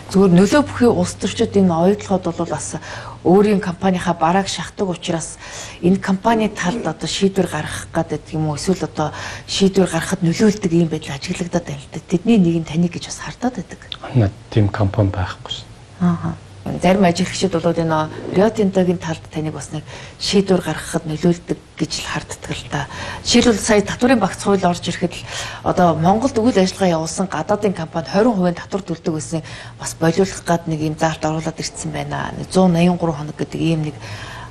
Зүгээр 0.10 0.34
нөлөө 0.34 0.62
бүхий 0.66 0.90
улс 0.90 1.14
төрчид 1.20 1.54
энэ 1.60 1.76
ойлгоход 1.76 2.24
бол 2.32 2.50
бас 2.50 2.80
өөрийн 3.28 3.60
компанийнхаа 3.60 4.16
барааг 4.16 4.48
шахдаг 4.48 4.90
учраас 4.90 5.38
энэ 5.84 6.00
компани 6.00 6.48
талд 6.50 6.88
одоо 6.88 7.06
шийдвэр 7.06 7.52
гаргах 7.52 7.92
гэдэг 7.94 8.34
юм 8.34 8.50
уу 8.50 8.56
эсвэл 8.56 8.88
одоо 8.88 9.12
шийдвэр 9.46 9.92
гаргахад 9.92 10.24
нөлөөлдөг 10.24 10.72
юм 10.72 10.90
байдал 10.90 11.14
ажиглагдаад 11.20 11.66
байна 11.68 11.84
л 11.84 11.94
да. 11.94 12.00
Тэдний 12.00 12.40
нэг 12.40 12.56
нь 12.64 12.66
таныг 12.66 12.96
гэж 12.96 13.06
бас 13.12 13.20
хардаад 13.22 13.56
байдаг. 13.60 13.80
Наад 14.16 14.34
тийм 14.50 14.66
компани 14.72 15.12
байхгүй 15.14 15.52
шүү. 15.52 15.68
Аа 16.02 16.34
зарим 16.82 17.04
ажиглагчид 17.04 17.52
бол 17.52 17.74
энэ 17.74 18.10
биотинтогийн 18.36 18.98
талд 18.98 19.24
таныг 19.34 19.54
бас 19.54 19.72
нэг 19.74 19.84
шийдвэр 20.20 20.62
гаргахад 20.62 21.06
нөлөөлдөг 21.10 21.58
гэж 21.78 21.92
л 22.00 22.08
харддаг 22.14 22.52
л 22.54 22.66
та. 22.70 22.88
Жишээлбэл 23.26 23.60
сая 23.60 23.82
татврын 23.82 24.20
багц 24.20 24.44
хууль 24.44 24.62
орж 24.64 24.86
ирэхэд 24.86 25.14
л 25.14 25.26
одоо 25.64 25.96
Монголд 25.96 26.38
үйл 26.38 26.58
ажиллагаа 26.60 27.02
явуулсан 27.02 27.28
гадаадын 27.28 27.74
компани 27.74 28.08
20% 28.14 28.56
татвар 28.56 28.84
төлдөг 28.84 29.14
гэсэн 29.18 29.42
бас 29.80 29.96
болиулах 30.00 30.44
гад 30.46 30.68
нэг 30.68 30.80
юм 30.86 30.96
заалт 31.00 31.26
оруулаад 31.26 31.60
ирсэн 31.60 31.92
байна. 31.92 32.32
183 32.52 33.00
хоног 33.00 33.36
гэдэг 33.36 33.62
ийм 33.62 33.90
нэг 33.90 33.96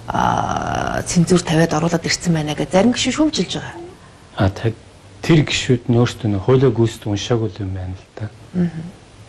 цензур 0.08 1.42
тавиад 1.44 1.72
оруулаад 1.76 2.04
ирсэн 2.04 2.32
байна 2.32 2.54
гэж 2.56 2.72
зарим 2.72 2.92
гişүү 2.96 3.12
шүүмжилж 3.12 3.52
байгаа. 3.60 3.76
А 4.40 4.48
тэр 4.48 5.44
гişүүд 5.44 5.92
нь 5.92 5.98
өөрсдөө 6.00 6.40
хуулийг 6.40 6.72
гүйцэд 6.72 7.04
уншаагүй 7.04 7.50
юм 7.60 7.76
байна 7.76 7.92
л 7.92 8.08
та. 8.16 8.30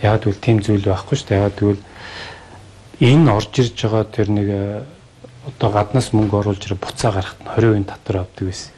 Яг 0.02 0.24
тэгвэл 0.24 0.40
тийм 0.40 0.64
зүйл 0.64 0.88
байхгүй 0.88 1.18
шүү 1.20 1.28
дээ. 1.28 1.44
Яг 1.44 1.56
тэгвэл 1.60 1.82
энэ 3.00 3.32
орж 3.32 3.52
ирж 3.60 3.76
байгаа 3.80 4.04
тэр 4.04 4.28
нэг 4.30 4.48
э, 4.48 4.84
одоо 5.48 5.70
гаднаас 5.72 6.12
мөнгө 6.14 6.40
оруулж 6.44 6.64
ирээ 6.68 6.80
буцаа 6.80 7.12
гарахт 7.12 7.40
нь 7.40 7.48
20% 7.48 7.86
татвар 7.88 8.18
авдаг 8.28 8.46
байсан. 8.46 8.72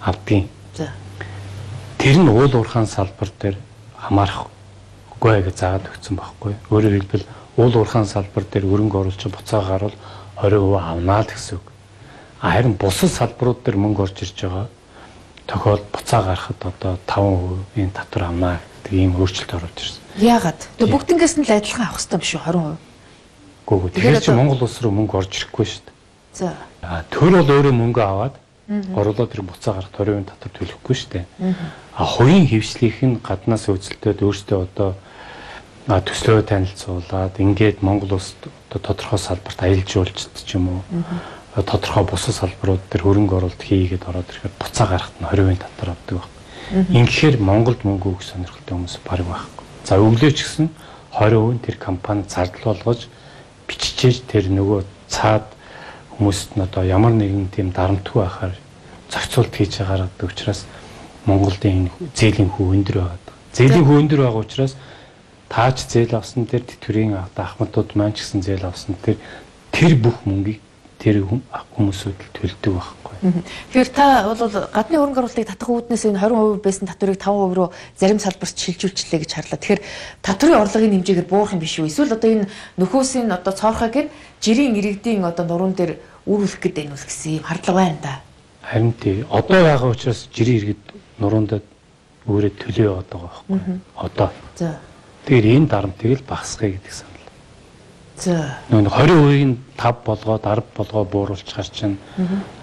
Авдгийн. 0.00 0.48
За. 0.76 0.92
Тэр 1.98 2.16
нь 2.20 2.28
уул 2.28 2.52
уурхаан 2.52 2.86
салбар 2.86 3.30
дээр 3.40 3.56
хамаарахгүй 3.96 5.38
гэж 5.42 5.56
заагаад 5.56 5.88
өгсөн 5.88 6.16
байхгүй. 6.20 6.52
Өөрөөр 6.68 6.94
хэлбэл 7.00 7.24
уул 7.56 7.74
уурхаан 7.80 8.06
салбар 8.06 8.44
дээр 8.44 8.68
өрөнгө 8.68 8.98
оруулж 9.08 9.22
буцаа 9.32 9.62
гарвал 9.64 9.96
20% 10.36 10.76
авнаа 10.76 11.22
л 11.24 11.32
гэсэн 11.32 11.56
үг. 11.56 11.66
Харин 12.42 12.74
бусад 12.76 13.10
салбарууд 13.10 13.62
дээр 13.64 13.78
мөнгө 13.80 14.02
орж 14.02 14.16
ирж 14.20 14.36
байгаа 14.42 14.66
тохиолд 15.46 15.84
буцаа 15.92 16.22
гарахад 16.22 16.60
одоо 16.60 16.98
5%-ийн 17.06 17.90
татвар 17.90 18.24
авнаа 18.28 18.56
гэдэг 18.84 18.92
ийм 18.92 19.16
өөрчлөлт 19.16 19.54
орж 19.54 19.76
ирсэн. 19.78 20.02
Яагаад? 20.18 20.60
Бүгднгээс 20.78 21.34
нь 21.38 21.46
л 21.46 21.52
адилхан 21.56 21.86
авах 21.86 21.98
хэрэгтэй 22.00 22.18
биш 22.18 22.32
үү 22.36 22.42
20%? 22.42 22.91
Гүү. 23.80 23.90
Тэгэхээр 23.96 24.20
чи 24.20 24.36
Монгол 24.36 24.60
улс 24.64 24.76
руу 24.84 24.92
мөнгө 24.92 25.16
орж 25.16 25.32
ирэхгүй 25.32 25.64
шүү 25.64 25.82
дээ. 25.86 25.96
За. 26.36 26.52
А 26.82 27.04
төр 27.08 27.40
бол 27.40 27.50
өөрөө 27.56 27.72
мөнгө 27.72 28.02
аваад 28.04 28.34
орлоо 28.94 29.26
тэр 29.26 29.42
буцаа 29.42 29.80
гарах 29.80 29.92
20% 29.96 30.28
татвар 30.28 30.52
төлөхгүй 30.56 30.94
шүү 30.96 31.10
дээ. 31.12 31.24
А 31.96 32.04
хувийн 32.04 32.46
хөвшлийнх 32.48 33.00
нь 33.02 33.20
гаднаас 33.20 33.68
үзэлтээд 33.68 34.22
өөртөө 34.22 34.58
одоо 34.68 34.90
төслөө 35.88 36.46
танилцуулаад 36.46 37.36
ингээд 37.42 37.82
Монгол 37.82 38.16
улс 38.16 38.36
одоо 38.70 38.80
тодорхой 38.80 39.18
салбарт 39.18 39.60
аялал 39.60 39.84
жуулчд 39.84 40.30
ч 40.36 40.56
юм 40.56 40.68
уу 40.68 40.80
тодорхой 41.60 42.04
бусад 42.08 42.38
салбарууд 42.38 42.80
дээр 42.88 43.02
хөрөнгө 43.02 43.36
оруулалт 43.36 43.60
хийгээд 43.60 44.08
ороод 44.08 44.30
ирэхээр 44.30 44.54
буцаа 44.56 44.86
гарахт 44.88 45.16
нь 45.20 45.26
20% 45.26 45.58
татвар 45.60 45.90
авдаг 45.92 46.16
баг. 46.22 46.30
Ингээд 46.88 47.36
Монголд 47.42 47.84
мөнгө 47.84 48.08
өгөх 48.08 48.24
сонирхолтой 48.24 48.72
хүмүүс 48.72 48.96
баг 49.04 49.20
байхгүй. 49.26 49.64
За 49.84 50.00
өглөөч 50.00 50.38
гэсэн 50.40 50.70
20% 51.12 51.60
тэр 51.66 51.76
компани 51.76 52.24
зардал 52.24 52.72
болгож 52.72 53.10
биччихээж 53.72 54.28
тэр 54.28 54.52
нөгөө 54.52 54.84
цаад 55.08 55.48
хүмүүст 56.12 56.60
нь 56.60 56.64
одоо 56.68 56.84
ямар 56.84 57.16
нэгэн 57.16 57.48
тийм 57.48 57.72
дарамтгүй 57.72 58.20
байхаар 58.20 58.54
зохицуулт 59.08 59.52
хийж 59.56 59.80
байгаадаг 59.80 60.28
учраас 60.28 60.68
Монголын 61.24 61.88
зээлийн 62.12 62.50
хүү 62.52 62.66
өндөр 62.76 62.96
байгаа. 63.00 63.36
Зээлийн 63.56 63.86
хүү 63.86 63.96
өндөр 64.02 64.20
байгаа 64.28 64.42
учраас 64.44 64.74
таач 65.48 65.86
зээл 65.88 66.16
авсан 66.20 66.44
тэр 66.48 66.62
тэтгэврийн 66.68 67.16
ахмадууд 67.16 67.96
маань 67.96 68.12
ч 68.16 68.24
гэсэн 68.24 68.40
зээл 68.44 68.68
авсан 68.68 68.96
тэр 69.00 69.16
тэр 69.72 69.92
бүх 70.00 70.24
мөнгийг 70.24 70.60
тэр 71.02 71.26
хүмүүсүүд 71.26 72.20
төлдөг 72.38 72.74
баг. 72.78 73.02
Тэгэхээр 73.22 73.90
та 73.90 74.26
бол 74.26 74.38
гадны 74.70 74.98
хөрөнгө 74.98 75.20
оруулалтыг 75.22 75.50
татах 75.50 75.70
үүднээс 75.70 76.06
энэ 76.10 76.22
20% 76.22 76.62
байсан 76.62 76.86
татварыг 76.86 77.18
5% 77.18 77.54
руу 77.58 77.70
зарим 77.98 78.18
салбарт 78.22 78.54
шилжүүлчлээ 78.58 79.22
гэж 79.22 79.30
харлаа. 79.34 79.58
Тэгэхээр 79.58 79.82
татврын 80.22 80.62
орлогын 80.62 80.94
хэмжээгээр 81.02 81.30
буурах 81.30 81.54
юм 81.54 81.62
биш 81.62 81.78
үү? 81.78 81.90
Эсвэл 81.90 82.14
одоо 82.14 82.30
энэ 82.30 82.50
нөхөөсийн 82.78 83.30
одоо 83.30 83.54
цоорхоо 83.54 83.90
гээд 83.90 84.10
жирийн 84.42 84.74
иргэдийн 84.78 85.22
одоо 85.26 85.46
нуруун 85.46 85.74
дээр 85.74 85.98
үрүүлэх 86.26 86.62
гэдэг 86.62 86.86
энэ 86.86 86.94
үл 86.94 87.06
гэсэн 87.06 87.30
юм 87.38 87.46
хардлага 87.46 87.78
байна 87.78 87.98
да. 88.02 88.14
Харин 88.62 88.92
тий. 88.98 89.26
Одоо 89.30 89.62
байгаа 89.62 89.90
учраас 89.90 90.26
жирийн 90.34 90.58
иргэд 90.58 90.82
нуруундаа 91.18 91.60
өөрөд 92.26 92.54
төлөө 92.58 92.86
яваад 92.90 93.08
байгаа 93.10 93.30
байхгүй. 93.30 93.78
Одоо. 93.98 94.28
За. 94.58 94.78
Тэгэхээр 95.26 95.46
энэ 95.62 95.70
дарамтыг 95.70 96.10
л 96.18 96.26
багасгая 96.26 96.74
гэдгсэн. 96.74 97.11
За. 98.22 98.54
Нөгөө 98.70 98.86
20%-ийн 99.02 99.56
5 99.74 100.04
болгоо 100.06 100.38
10 100.38 100.62
болгоо 100.76 101.02
бууруулчихар 101.10 101.66
чинь 101.66 101.98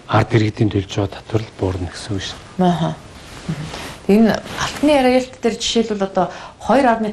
ард 0.08 0.32
иргэдийн 0.32 0.72
төлж 0.72 0.88
байгаа 0.88 1.20
татвар 1.20 1.44
л 1.44 1.52
буурна 1.60 1.92
гэсэн 1.92 2.16
үг 2.16 2.24
шин. 2.24 2.40
Аа. 2.64 2.96
Энэ 4.08 4.40
алтны 4.40 4.92
яриалт 4.96 5.36
дээр 5.44 5.60
жишээлбэл 5.60 6.08
одоо 6.08 6.32
2.5% 6.64 7.12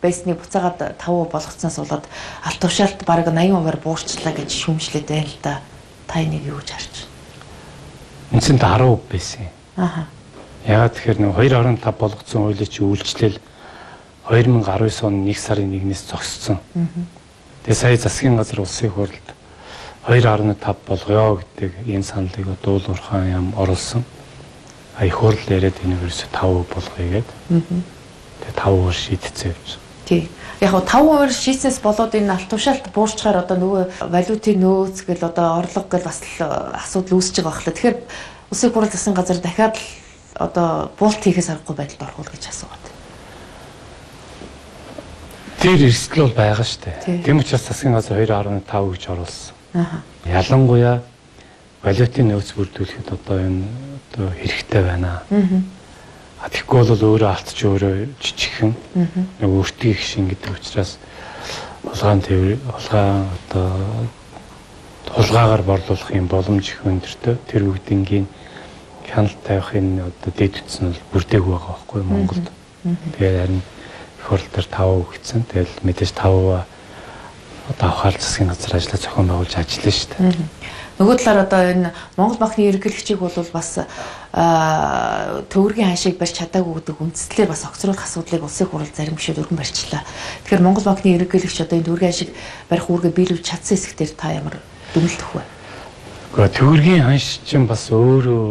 байсныг 0.00 0.40
буцаагаад 0.40 0.96
5% 0.96 1.28
болгоцсноос 1.28 1.76
болоод 1.76 2.08
алт 2.40 2.60
тушаалт 2.64 3.04
бараг 3.04 3.28
80%-аар 3.28 3.78
буурчлаа 3.84 4.32
гэж 4.32 4.48
шүүмжлээд 4.48 5.12
байна 5.12 5.28
л 5.28 5.38
да. 5.44 5.60
Та 6.08 6.24
энийг 6.24 6.48
юу 6.48 6.56
гэж 6.56 6.72
харж 6.72 6.94
байна? 8.32 8.40
Эцэнд 8.40 8.64
10% 8.64 9.12
байсан. 9.12 9.52
Аа. 9.76 10.08
Яагаад 10.64 10.96
тэгэхээр 10.96 11.18
нэг 11.20 11.36
2.5 11.36 12.00
болгоцсон 12.00 12.48
хуулийг 12.48 12.70
чи 12.72 12.80
үйлчлэл 12.80 13.36
2019 14.32 15.04
оны 15.04 15.28
1 15.28 15.36
сарын 15.36 15.68
1-ээс 15.68 16.02
зогссон. 16.08 16.58
Тэгээ 17.62 17.78
сая 17.78 17.96
засгийн 17.96 18.36
газар 18.36 18.58
улсын 18.60 18.90
хурлд 18.90 19.26
2.5 20.02 20.58
болгоё 20.82 21.38
гэдэг 21.38 21.72
энэ 21.86 22.02
саналыг 22.02 22.58
дуул 22.58 22.82
уурхаан 22.82 23.30
ям 23.30 23.46
оруулсан. 23.54 24.02
А 24.98 25.06
их 25.06 25.14
хурл 25.14 25.38
яриад 25.46 25.78
энэ 25.86 25.94
ерөөсө 25.94 26.26
5 26.34 26.66
болгоё 26.66 27.22
гэдэг. 27.22 27.38
Тэгээ 28.42 28.58
5 28.58 28.66
өөр 28.66 28.96
шийдцээ 28.98 29.54
явж. 29.54 29.78
Тий. 30.10 30.26
Яг 30.58 30.74
нь 30.74 30.90
5 30.90 31.06
өөр 31.06 31.30
шийдсээс 31.30 31.78
болоод 31.78 32.18
энэ 32.18 32.34
алт 32.34 32.50
тушаалт 32.50 32.90
буурчаар 32.90 33.46
одоо 33.46 33.54
нөгөө 33.54 34.10
валютын 34.10 34.58
нөөц 34.58 35.06
гэл 35.06 35.22
одоо 35.22 35.62
орлого 35.62 35.86
гэл 35.86 36.02
бас 36.02 36.18
асуудал 36.42 37.22
үүсэж 37.22 37.46
байгаа 37.46 37.62
хэрэг. 37.62 37.78
Тэгэхээр 37.78 37.96
улсын 38.50 38.72
хурл 38.74 38.90
засгийн 38.90 39.14
газар 39.14 39.38
дахиад 39.38 39.78
л 39.78 39.86
одоо 40.34 40.90
буулт 40.98 41.22
хийхээс 41.22 41.54
аргагүй 41.54 41.78
байдалд 41.78 42.02
орох 42.10 42.18
уу 42.18 42.26
гэж 42.26 42.50
асууад. 42.50 42.81
Тэр 45.62 45.78
эрсдэл 45.86 46.26
бол 46.26 46.34
байгаа 46.34 46.66
шүү 46.66 46.82
дээ. 47.06 47.22
Тэм 47.22 47.38
учраас 47.38 47.62
засгийн 47.62 47.94
газар 47.94 48.18
2.5 48.18 48.66
гэж 48.66 49.02
оруулсан. 49.14 49.54
Аа. 49.78 50.02
Ялангуяа 50.26 50.98
валютын 51.86 52.34
нөөц 52.34 52.50
бүрдүүлэхэд 52.58 53.08
одоо 53.14 53.38
энэ 53.38 53.70
одоо 54.10 54.26
хэрэгтэй 54.42 54.82
байна. 54.82 55.22
Аа. 55.30 56.50
Тэгэхгүй 56.50 56.82
бол 56.82 57.02
өөрөө 57.14 57.30
алтч 57.30 57.58
өөрөө 57.62 57.94
жижигхэн 58.18 58.74
нэг 59.38 59.50
өртгийг 59.54 60.02
шин 60.02 60.26
гэдэг 60.34 60.50
учраас 60.50 60.98
улгаан 61.86 62.26
тээвэр 62.26 62.58
улгаан 62.66 63.30
одоо 63.30 63.70
хулгаагаар 65.14 65.62
борлуулах 65.62 66.10
юм 66.10 66.26
боломж 66.26 66.74
их 66.74 66.82
өндөртөө 66.82 67.38
тэр 67.46 67.70
бүгднгийн 67.70 68.26
хяналт 69.06 69.38
тавихын 69.46 70.10
одоо 70.10 70.30
дэд 70.34 70.58
үтс 70.58 70.82
нь 70.82 70.90
бол 70.90 71.22
бүрдээг 71.22 71.44
байгаа 71.46 71.70
байхгүй 71.70 72.02
Монголд. 72.02 72.46
Тэгээд 73.14 73.38
харин 73.38 73.62
хурл 74.26 74.46
дээр 74.54 74.68
5 74.70 75.02
өгсөн. 75.02 75.42
Тэгэл 75.50 75.74
мэдээж 75.82 76.12
5 76.14 76.64
одоо 77.70 77.88
авахаар 77.88 78.16
засгийн 78.18 78.48
газар 78.50 78.76
ажиллаа 78.76 78.98
зохион 78.98 79.28
байгуулж 79.30 79.54
ажиллана 79.54 79.92
шүү 79.94 80.08
дээ. 80.18 80.72
Нөгөө 80.98 81.16
талаар 81.18 81.46
одоо 81.46 81.60
энэ 81.62 81.90
Монгол 82.18 82.38
банкны 82.38 82.68
ерөнхийлөгчийг 82.68 83.18
бол 83.22 83.32
бас 83.54 83.70
төвөргийн 85.48 85.88
ханшийг 85.88 86.18
барьж 86.18 86.36
чадаагүй 86.36 86.74
гэдэг 86.82 87.00
үндслээр 87.00 87.48
бас 87.48 87.64
огцруулах 87.64 88.02
асуудлыг 88.02 88.42
улсын 88.44 88.66
хурал 88.68 88.90
зарим 88.92 89.16
гишүүд 89.16 89.40
өргөн 89.40 89.58
барьчлаа. 89.58 90.02
Тэгэхээр 90.44 90.62
Монгол 90.62 90.84
банкны 90.84 91.16
ерөнхийлөгч 91.16 91.58
одоо 91.64 91.76
энэ 91.78 91.86
төвөргийн 91.86 92.10
ханшийг 92.12 92.30
барих 92.68 92.86
үүргээ 92.90 93.12
биелүүлж 93.14 93.44
чадсан 93.46 93.76
хэсэг 93.78 93.94
дээр 93.98 94.12
та 94.18 94.36
ямар 94.36 94.56
дүгнэлт 94.92 95.22
өгөх 95.22 95.34
вэ? 95.38 95.44
Гэхдээ 96.36 96.56
төвөргийн 96.60 97.04
ханш 97.08 97.26
чинь 97.46 97.66
бас 97.66 97.88
өөрөө 97.88 98.46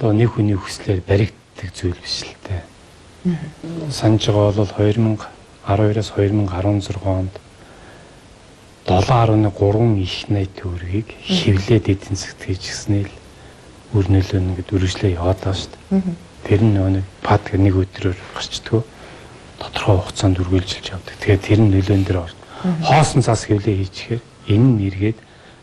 одоо 0.00 0.10
нэг 0.16 0.34
хүний 0.34 0.56
хүслээр 0.56 1.00
баригддаг 1.04 1.68
зүйл 1.76 2.00
биш 2.00 2.24
л 2.26 2.34
дээ. 2.48 2.69
Санаж 3.90 4.26
байгаа 4.26 4.52
бол 4.56 4.72
2000 4.78 5.18
12-оос 5.66 6.10
2016 6.16 7.04
онд 7.04 7.34
7.3 8.86 10.00
их 10.00 10.28
найт 10.28 10.50
төгрөгийг 10.56 11.08
хевлээд 11.22 11.86
эдийн 11.92 12.16
засгт 12.16 12.42
хийжсэний 12.42 13.04
л 13.06 13.14
үр 13.92 14.08
нөлөө 14.08 14.40
нэгэд 14.40 14.72
үргэлжлээ 14.72 15.14
яваад 15.20 15.38
байгаа 15.44 15.54
шүү 15.54 15.70
дээ. 15.90 16.16
Тэр 16.48 16.60
нь 16.64 16.74
нэг 16.74 17.04
пад 17.22 17.44
нэг 17.52 17.76
өдрөөр 17.76 18.18
гарчдгөө 18.34 18.82
тодорхой 19.60 19.96
хугацаанд 20.00 20.40
үргэлжилж 20.40 20.86
явдаг. 20.90 21.14
Тэгэхээр 21.20 21.44
тэр 21.44 21.60
нь 21.60 21.70
нөлөөн 21.76 22.04
дээр 22.08 22.18
орно. 22.24 22.44
Хоосон 22.88 23.22
цаас 23.22 23.44
хевлээ 23.44 23.84
хийчихээр 23.84 24.22
энэ 24.48 24.64
нь 24.64 24.84
эргээд 24.88 25.18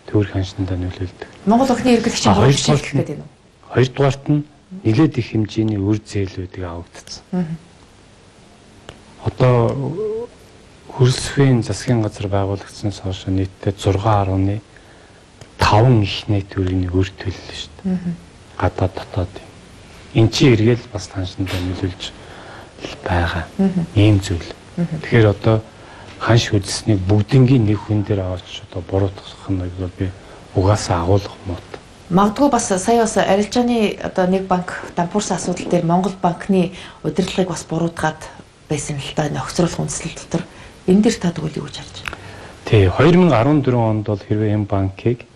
төгрөг 0.07 0.31
ханшиндаа 0.31 0.77
нөлөөлдөг. 0.77 1.29
Монгол 1.49 1.73
охины 1.73 1.97
эргэлэгчийн 1.97 2.37
хоёрдугаарт 2.37 2.93
нь 2.93 3.25
хоёрдугаарт 3.73 4.23
нь 4.29 4.45
нэлээд 4.83 5.17
их 5.17 5.27
хэмжээний 5.31 5.79
үр 5.79 5.97
зээлүүдийг 6.03 6.63
авагдсан 6.65 7.23
одоо 9.23 9.97
хөрсвийн 10.97 11.63
засгийн 11.63 12.01
газар 12.01 12.27
байгуулагдсанаас 12.27 12.99
хойш 13.03 13.25
нийтдээ 13.27 13.73
6.5 15.59 16.01
их 16.03 16.27
нийт 16.27 16.47
төгрөгийн 16.49 16.89
өр 16.89 17.09
төлөлөө 17.21 17.57
шүү 17.59 17.73
дээ. 17.83 17.97
Гадаад 18.57 18.93
дотоод. 18.95 19.33
Эн 20.13 20.29
чинь 20.29 20.53
эргээл 20.53 20.85
бас 20.93 21.07
таншиндаа 21.11 21.59
нөлөөлж 21.59 22.03
байгаа. 23.03 23.45
Ийм 23.95 24.19
зүйл. 24.21 24.47
Тэгэхээр 24.77 25.27
одоо 25.33 25.61
ханш 26.19 26.53
үзснийг 26.53 27.01
бүгднгийн 27.09 27.65
нэг 27.65 27.77
хүн 27.83 28.01
дээр 28.07 28.21
аваач 28.23 28.63
одоо 28.69 28.81
буруутгах 28.89 29.49
нь 29.49 29.61
би 29.97 30.09
угаасаа 30.55 31.03
агуулгах 31.03 31.37
мод. 31.45 31.67
Магадгүй 32.09 32.49
бас 32.49 32.67
сая 32.71 33.01
бас 33.03 33.17
арилжааны 33.17 33.99
одоо 33.99 34.27
нэг 34.27 34.47
банк 34.47 34.79
дампуурсан 34.95 35.35
асуудал 35.35 35.67
дээр 35.67 35.83
Монгол 35.83 36.15
банкны 36.21 36.71
удирдлагыг 37.03 37.51
бас 37.51 37.65
буруутгаад 37.67 38.21
байсан 38.69 38.95
л 38.95 39.11
да 39.15 39.27
нөхцөлөх 39.27 39.75
үндэслэл 39.75 40.15
дотор 40.15 40.43
энэ 40.87 41.03
дэр 41.03 41.15
та 41.19 41.35
тэгвэл 41.35 41.59
юу 41.59 41.67
гэж 41.67 41.83
харж 41.83 41.95
байна? 42.07 42.15
Тий 42.63 42.87
2014 42.87 43.75
онд 43.75 44.07
бол 44.07 44.23
хэрвээ 44.23 44.55
энэ 44.55 44.71
банкыг 44.71 45.27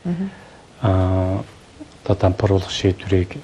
аа 0.80 1.44
одоо 2.08 2.16
дампууруулах 2.16 2.72
шийдвэрийг 2.72 3.36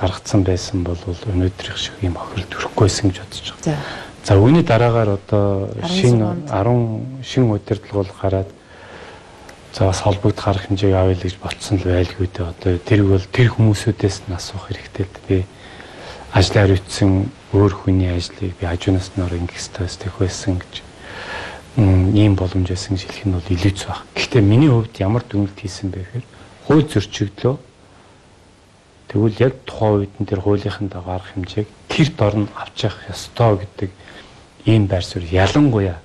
гаргацсан 0.00 0.40
байсан 0.40 0.80
бол 0.80 0.96
өнөөдрийнх 1.04 1.76
шиг 1.76 2.00
юм 2.00 2.16
охирол 2.16 2.48
төрөхгүйсэн 2.48 3.12
гэж 3.12 3.20
бодож 3.20 3.48
байгаа. 3.60 3.76
За 4.24 4.40
үүний 4.40 4.64
дараагаар 4.64 5.20
одоо 5.20 5.68
шин 5.84 6.16
10 6.48 7.28
шин 7.28 7.52
удирдлага 7.52 8.00
бол 8.00 8.12
гараад 8.20 8.48
за 9.72 9.86
бас 9.86 10.00
холбогд 10.00 10.36
гарах 10.36 10.66
хэмжээг 10.66 10.94
авъя 10.94 11.14
л 11.14 11.22
гэж 11.22 11.36
болцсон 11.38 11.78
л 11.78 11.86
байлгүй 11.86 12.26
дээ. 12.26 12.50
Одоо 12.50 12.78
тэр 12.82 13.00
бол 13.06 13.22
тэр 13.30 13.48
хүмүүсүүдээс 13.54 14.26
нь 14.26 14.34
асуух 14.34 14.66
хэрэгтэй 14.66 15.06
л 15.06 15.18
би 15.30 15.36
ажлаа 16.34 16.66
хариуцсан 16.66 17.30
өөр 17.54 17.72
хүний 17.78 18.10
ажлыг 18.10 18.54
би 18.58 18.66
ажуунаас 18.66 19.14
нь 19.14 19.22
ингэх 19.22 19.62
стресс 19.62 19.94
тэх 19.94 20.18
байсан 20.18 20.58
гэж 20.58 20.82
ийм 21.78 22.34
боломж 22.34 22.66
байсан 22.66 22.98
гэж 22.98 23.06
хэлэх 23.06 23.26
нь 23.30 23.34
бол 23.38 23.46
илүү 23.46 23.72
зүг 23.78 23.88
баг. 23.94 24.02
Гэхдээ 24.18 24.42
миний 24.42 24.70
хувьд 24.74 24.94
ямар 24.98 25.22
дүнэлт 25.22 25.54
хийсэн 25.54 25.94
бэ 25.94 26.02
гэхээр 26.02 26.26
хууль 26.66 26.86
зөрчигдлөө 26.90 27.54
тэгвэл 29.06 29.38
яг 29.38 29.54
тухайн 29.70 29.94
үед 30.02 30.14
нь 30.18 30.26
тэр 30.26 30.42
хуулийнхын 30.42 30.90
дагуу 30.90 31.14
гарах 31.14 31.30
хэмжээг 31.30 31.68
тэр 31.86 32.08
дор 32.18 32.34
нь 32.42 32.50
авч 32.58 32.90
явах 32.90 33.06
ёстой 33.06 33.62
гэдэг 33.62 33.90
ийм 34.66 34.90
байр 34.90 35.06
суурь 35.06 35.30
ялангуяа 35.30 35.98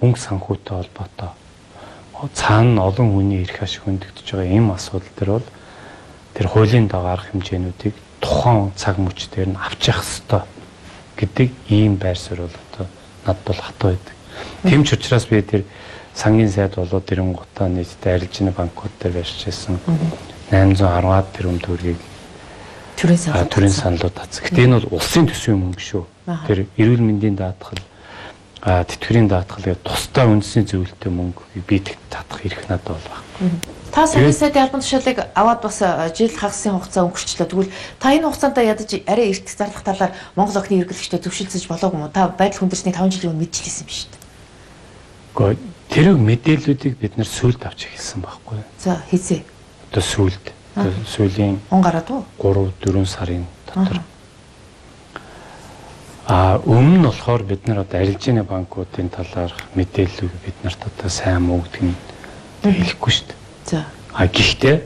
мөнгө 0.00 0.20
санхүүтэй 0.20 0.76
холбоотой 0.76 1.39
цаана 2.34 2.84
олон 2.84 3.12
хүний 3.14 3.42
эрх 3.42 3.62
ашиг 3.62 3.84
хөндөгдөж 3.84 4.26
байгаа 4.28 4.52
ийм 4.52 4.70
асуудал 4.70 5.14
төр 5.16 5.30
бол 5.38 5.46
тэр 6.34 6.46
хуулийн 6.48 6.86
дагуу 6.88 7.08
гарах 7.08 7.26
хэмжээнүүдийг 7.32 7.94
тухайн 8.20 8.72
цаг 8.76 8.98
мөч 8.98 9.28
дээр 9.32 9.54
нь 9.54 9.60
авч 9.60 9.88
явах 9.88 10.04
ёстой 10.04 10.42
гэдэг 11.16 11.48
ийм 11.68 11.96
байр 11.96 12.18
суурь 12.18 12.44
бол 12.44 12.56
одоо 12.72 12.86
над 13.26 13.38
бол 13.46 13.56
хатуу 13.56 13.90
байдаг. 13.96 14.14
Тэм 14.62 14.84
ч 14.84 14.92
учраас 14.94 15.26
би 15.26 15.42
тэр 15.42 15.64
сангийн 16.14 16.50
сайд 16.50 16.76
болоод 16.76 17.08
ирэнгутаа 17.08 17.68
нийтдээ 17.68 18.14
арилжааны 18.14 18.52
банкуд 18.52 18.92
дээр 19.00 19.20
барьчихсан 19.20 19.80
810-аад 20.50 21.26
тэрбум 21.32 21.60
төгрөгийг 21.60 22.00
төрийн 23.00 23.18
санал 23.18 23.48
төрийн 23.48 23.72
саналууд 23.72 24.14
татсан. 24.14 24.44
Гэтэ 24.44 24.64
энэ 24.64 24.76
бол 24.80 25.00
улсын 25.00 25.24
төсвийн 25.24 25.56
мөнгө 25.56 25.80
шүү. 25.80 26.04
Тэр 26.46 26.68
эрүүл 26.76 27.00
мэндийн 27.00 27.36
даатгал 27.38 27.80
тэтгэврийн 28.60 29.28
даатгал 29.28 29.64
гэдэг 29.64 29.84
тусдаа 29.84 30.28
үндэсний 30.28 30.68
зөвлөлтөй 30.68 31.08
мөнгө 31.08 31.64
бий 31.64 31.80
татах 31.80 32.44
хэрэг 32.44 32.68
надад 32.68 32.92
бол 32.92 33.08
байна. 33.08 33.56
Та 33.90 34.06
сайдын 34.06 34.68
албан 34.68 34.84
тушаалыг 34.84 35.18
аваад 35.34 35.60
бас 35.64 35.80
жил 36.12 36.28
хагасын 36.28 36.76
хугацаа 36.76 37.08
өнгөрчлөө. 37.08 37.48
Тэгвэл 37.48 37.72
та 37.96 38.12
энэ 38.12 38.28
хугацаанд 38.28 38.60
ядаж 38.60 38.90
арай 39.08 39.32
эрт 39.32 39.48
зарлах 39.48 39.82
талаар 39.82 40.12
Монгол 40.36 40.60
охины 40.60 40.84
эргэлэгчтэй 40.84 41.24
зөвшөлдөж 41.24 41.64
болоогүй 41.66 41.98
мó? 41.98 42.12
Та 42.12 42.28
байдал 42.28 42.68
хүндэрсний 42.68 42.92
5 42.92 43.16
жилийн 43.16 43.32
өмнө 43.32 43.48
мэдчихсэн 43.48 43.88
юм 43.88 43.90
шүү 43.90 44.08
дээ. 44.12 44.20
Гэхдээ 45.34 45.56
тэрэг 45.88 46.16
мэдээллүүдийг 46.20 46.94
бид 47.00 47.16
нэр 47.16 47.26
сүлд 47.26 47.64
авч 47.64 47.88
эхэлсэн 47.88 48.20
байхгүй 48.22 48.60
юу? 48.60 48.68
За 48.78 49.00
хийзээ. 49.08 49.42
Одоо 49.90 50.04
сүлд. 50.04 50.44
Сүлийн 51.08 51.58
он 51.72 51.80
гараад 51.82 52.06
уу? 52.12 52.22
3 52.38 52.70
4 52.78 53.08
сарын 53.08 53.42
дотор. 53.66 54.04
А 56.30 56.62
өмнө 56.62 57.02
нь 57.02 57.02
болохоор 57.02 57.42
бид 57.42 57.66
нар 57.66 57.82
одоо 57.82 57.98
арилжааны 57.98 58.44
банкуудын 58.46 59.10
талаарх 59.10 59.58
мэдээллийг 59.74 60.30
бид 60.46 60.54
нарт 60.62 60.78
одоо 60.86 61.10
сайн 61.10 61.42
муу 61.42 61.58
гэдэг 61.66 61.82
нь 61.90 61.94
хэлэхгүй 62.62 63.10
шүү 63.10 63.26
дээ. 63.26 63.38
За. 63.66 63.82
А 64.14 64.30
гэхдээ 64.30 64.76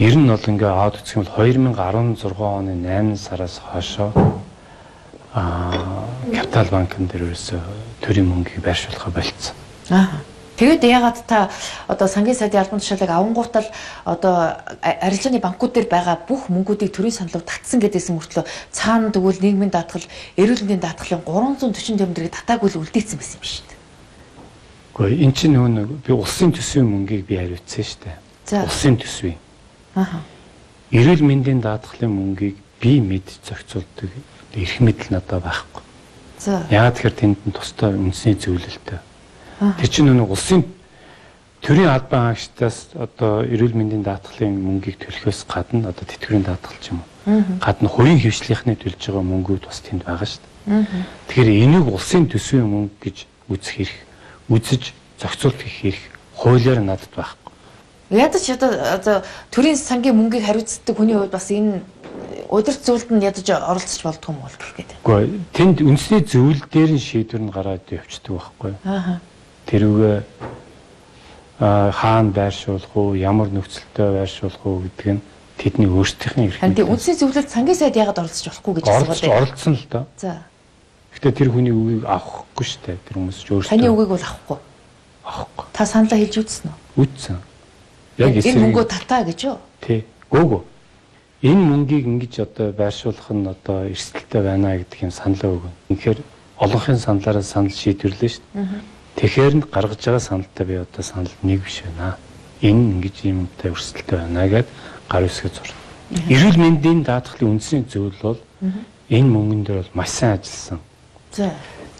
ер 0.00 0.14
нь 0.16 0.24
бол 0.32 0.40
ингээ 0.40 0.72
аваад 0.72 1.04
үзэх 1.04 1.20
юм 1.20 1.28
бол 1.28 1.36
2016 1.36 2.32
оны 2.48 2.72
8 2.80 3.20
сараас 3.20 3.60
хойшоо 3.60 4.08
а 5.36 6.08
капитал 6.32 6.80
банкн 6.80 7.12
дээр 7.12 7.28
ерөөсө 7.28 7.60
төрийн 8.00 8.32
мөнгийг 8.32 8.64
байршуулах 8.64 9.12
болцсон. 9.12 9.52
Аа. 9.92 10.24
Тэгээд 10.56 10.84
ягаад 10.84 11.24
та 11.24 11.48
одоо 11.88 12.08
сангийн 12.08 12.36
сайдын 12.36 12.60
албан 12.60 12.80
тушаалыг 12.80 13.08
авангуутал 13.08 13.64
одоо 14.04 14.60
арилжааны 14.84 15.40
банкуд 15.40 15.72
дээр 15.72 15.88
байгаа 15.88 16.20
бүх 16.28 16.52
мөнгүүдийг 16.52 16.92
төрийн 16.92 17.16
саналаар 17.24 17.40
татсан 17.40 17.80
гэдээсэн 17.80 18.20
мөртлөө 18.20 18.44
цаана 18.68 19.08
тэгвэл 19.08 19.40
нийгмийн 19.40 19.72
даатгал, 19.72 20.04
эрүүл 20.36 20.60
мэндийн 20.68 20.84
даатгалын 20.84 21.24
340 21.24 22.04
тэмдэрийг 22.04 22.36
татаагүй 22.36 22.68
л 22.68 22.84
үлдээсэн 22.84 23.16
байсан 23.16 23.40
юм 23.40 23.48
шүү 23.48 23.64
дээ. 23.64 23.80
Гэхдээ 24.92 25.24
эн 25.24 25.32
чинь 25.32 25.56
нөгөө 25.56 26.04
би 26.04 26.12
улсын 26.12 26.52
төсвийн 26.52 26.84
мөнгийг 26.84 27.24
би 27.24 27.34
хариуцсан 27.40 27.84
шүү 27.88 28.00
дээ. 28.04 28.62
Улсын 28.68 28.96
төсвийн. 29.00 29.40
Аа. 29.96 30.20
Эрүүл 30.92 31.24
мэндийн 31.24 31.64
даатгалын 31.64 32.12
мөнгийг 32.12 32.60
би 32.76 33.00
мэд 33.00 33.24
зохицуулдаг 33.40 34.12
эрх 34.52 34.76
мэдэл 34.84 35.16
надад 35.16 35.40
байхгүй. 35.40 35.82
За. 36.36 36.60
Яагаад 36.68 37.00
тэгэхээр 37.00 37.16
тэнд 37.16 37.40
нь 37.48 37.56
тусдаа 37.56 37.96
үндэсний 37.96 38.36
зөвлөлтөй 38.36 39.00
Тэр 39.78 39.88
чинь 39.88 40.10
нэг 40.10 40.30
улсын 40.30 40.64
төрийн 41.62 41.94
албан 41.94 42.34
хаагчдаас 42.34 42.98
одоо 42.98 43.46
эрүүл 43.46 43.78
мэндийн 43.78 44.02
даатгалын 44.02 44.58
мөнгийг 44.58 44.98
төлөхөөс 44.98 45.46
гадна 45.46 45.94
одоо 45.94 46.02
тэтгэврийн 46.02 46.42
даатгал 46.42 46.78
ч 46.82 46.90
юм 46.90 47.06
уу. 47.06 47.06
Гадна 47.62 47.88
хувийн 47.88 48.18
хөвшлийнхний 48.18 48.74
төлж 48.74 48.98
байгаа 48.98 49.22
мөнгүүд 49.22 49.62
бас 49.70 49.78
тэнд 49.86 50.02
байгаа 50.02 50.26
шүү 50.26 50.42
дээ. 50.42 50.86
Тэгэхээр 51.30 51.50
энийг 51.62 51.86
улсын 51.86 52.26
төсвийн 52.26 52.66
мөнгө 52.66 52.98
гэж 52.98 53.16
үзэх 53.46 53.74
хэрэг, 53.78 53.98
үзэж 54.50 54.82
зохицуулах 55.22 55.62
хэрэг 55.62 56.02
хуулиар 56.34 56.82
надад 56.82 57.12
байхгүй. 57.14 57.54
Ядаж 58.10 58.42
одоо 58.50 59.22
төрийн 59.54 59.78
сангийн 59.78 60.18
мөнгийг 60.18 60.42
хариуцдаг 60.42 60.98
хүний 60.98 61.14
хувьд 61.14 61.30
бас 61.30 61.46
энэ 61.54 61.86
удирд 62.50 62.82
зөвлөлд 62.82 63.14
нь 63.14 63.22
ядаж 63.22 63.46
оролцож 63.54 64.02
болдгоо 64.02 64.34
юм 64.34 64.42
бол 64.42 64.58
гэх 64.58 64.74
гээд. 64.76 64.90
Үгүй 65.06 65.22
тэнд 65.54 65.78
үндэсний 65.80 66.26
зөвлөл 66.26 66.66
дээр 66.66 66.90
нь 66.98 67.00
шийдвэр 67.00 67.42
нь 67.46 67.54
гараад 67.54 67.86
явчихдаг 67.86 68.34
байхгүй. 68.36 68.74
Аа 68.82 69.22
тэрүүгээ 69.66 70.16
хаана 71.60 72.30
байршуулах 72.34 72.96
уу, 72.96 73.14
ямар 73.14 73.48
нөхцөлтэй 73.52 74.08
байршуулах 74.18 74.62
уу 74.66 74.82
гэдэг 74.82 75.08
нь 75.14 75.22
тэдний 75.58 75.86
өөрсдийнхээ 75.86 76.46
эрх. 76.50 76.58
Харин 76.58 76.90
үндсний 76.90 77.16
зөвлөлд 77.16 77.50
сангийн 77.50 77.78
сайд 77.78 77.94
яагаад 77.94 78.18
оролцож 78.18 78.50
болохгүй 78.50 78.72
гэж 78.82 78.86
асуугаад 78.88 79.20
байна. 79.22 79.38
Оролцсон 79.38 79.74
л 79.78 79.86
доо. 79.86 80.04
За. 80.18 80.42
Гэтэ 81.14 81.30
тэр 81.38 81.48
хүний 81.54 81.70
үгийг 81.70 82.02
авахгүй 82.08 82.66
шүү 82.66 82.80
дээ. 82.82 82.98
Тэр 83.06 83.16
хүмүүс 83.20 83.38
ч 83.38 83.48
өөрсдөө. 83.52 83.70
Таны 83.70 83.88
үгийг 83.92 84.10
бол 84.10 84.26
авахгүй. 84.26 84.58
Авахгүй. 85.22 85.64
Та 85.70 85.86
саналаа 85.86 86.18
хэлж 86.18 86.34
үзсэн 86.42 86.66
үү? 86.72 87.04
Үзсэн. 87.04 87.38
Яг 88.18 88.36
эсрэг. 88.42 88.48
Энэ 88.48 88.62
мөнгөө 88.66 88.84
татаа 88.90 89.22
гэж 89.22 89.38
юу? 89.46 89.58
Тий. 89.84 90.00
Гүүгүү. 90.32 90.60
Энэ 91.42 91.62
мөнгийг 91.62 92.06
ингэж 92.06 92.34
одоо 92.42 92.72
байршуулах 92.72 93.28
нь 93.30 93.46
одоо 93.46 93.78
эрсдэлтэй 93.86 94.42
байна 94.42 94.78
гэдэг 94.78 94.98
юм 95.04 95.12
саналаа 95.12 95.50
өгнө. 95.58 95.74
Үнэхээр 95.90 96.18
олонхын 96.58 96.98
саналаараа 96.98 97.42
санал 97.42 97.74
шийдвэрлээ 97.74 98.30
шүү 98.30 98.46
дээ. 98.54 98.66
Тэгэхээр 99.16 99.54
нь 99.60 99.64
гаргаж 99.68 100.00
байгаа 100.00 100.20
саналтай 100.20 100.66
би 100.66 100.74
одоо 100.80 101.02
санал 101.02 101.32
нэг 101.42 101.62
биш 101.64 101.82
байна. 101.84 102.16
Энэ 102.62 102.96
ингэж 102.96 103.16
юмтай 103.28 103.70
өрсөлдөлтэй 103.70 104.18
байна 104.18 104.48
гэд 104.48 104.68
гар 105.08 105.24
үсгээ 105.28 105.52
зур. 105.52 105.68
Эрүүл 106.32 106.56
мэндийн 106.56 107.02
даатгалын 107.04 107.60
үндсийн 107.60 107.84
зөвлөл 107.88 108.22
бол 108.22 108.40
энэ 109.12 109.28
мөнгөн 109.28 109.62
дээр 109.64 109.78
бол 109.84 109.96
маш 110.00 110.10
сайн 110.16 110.40
ажилласан. 110.40 110.80
За. 111.32 111.52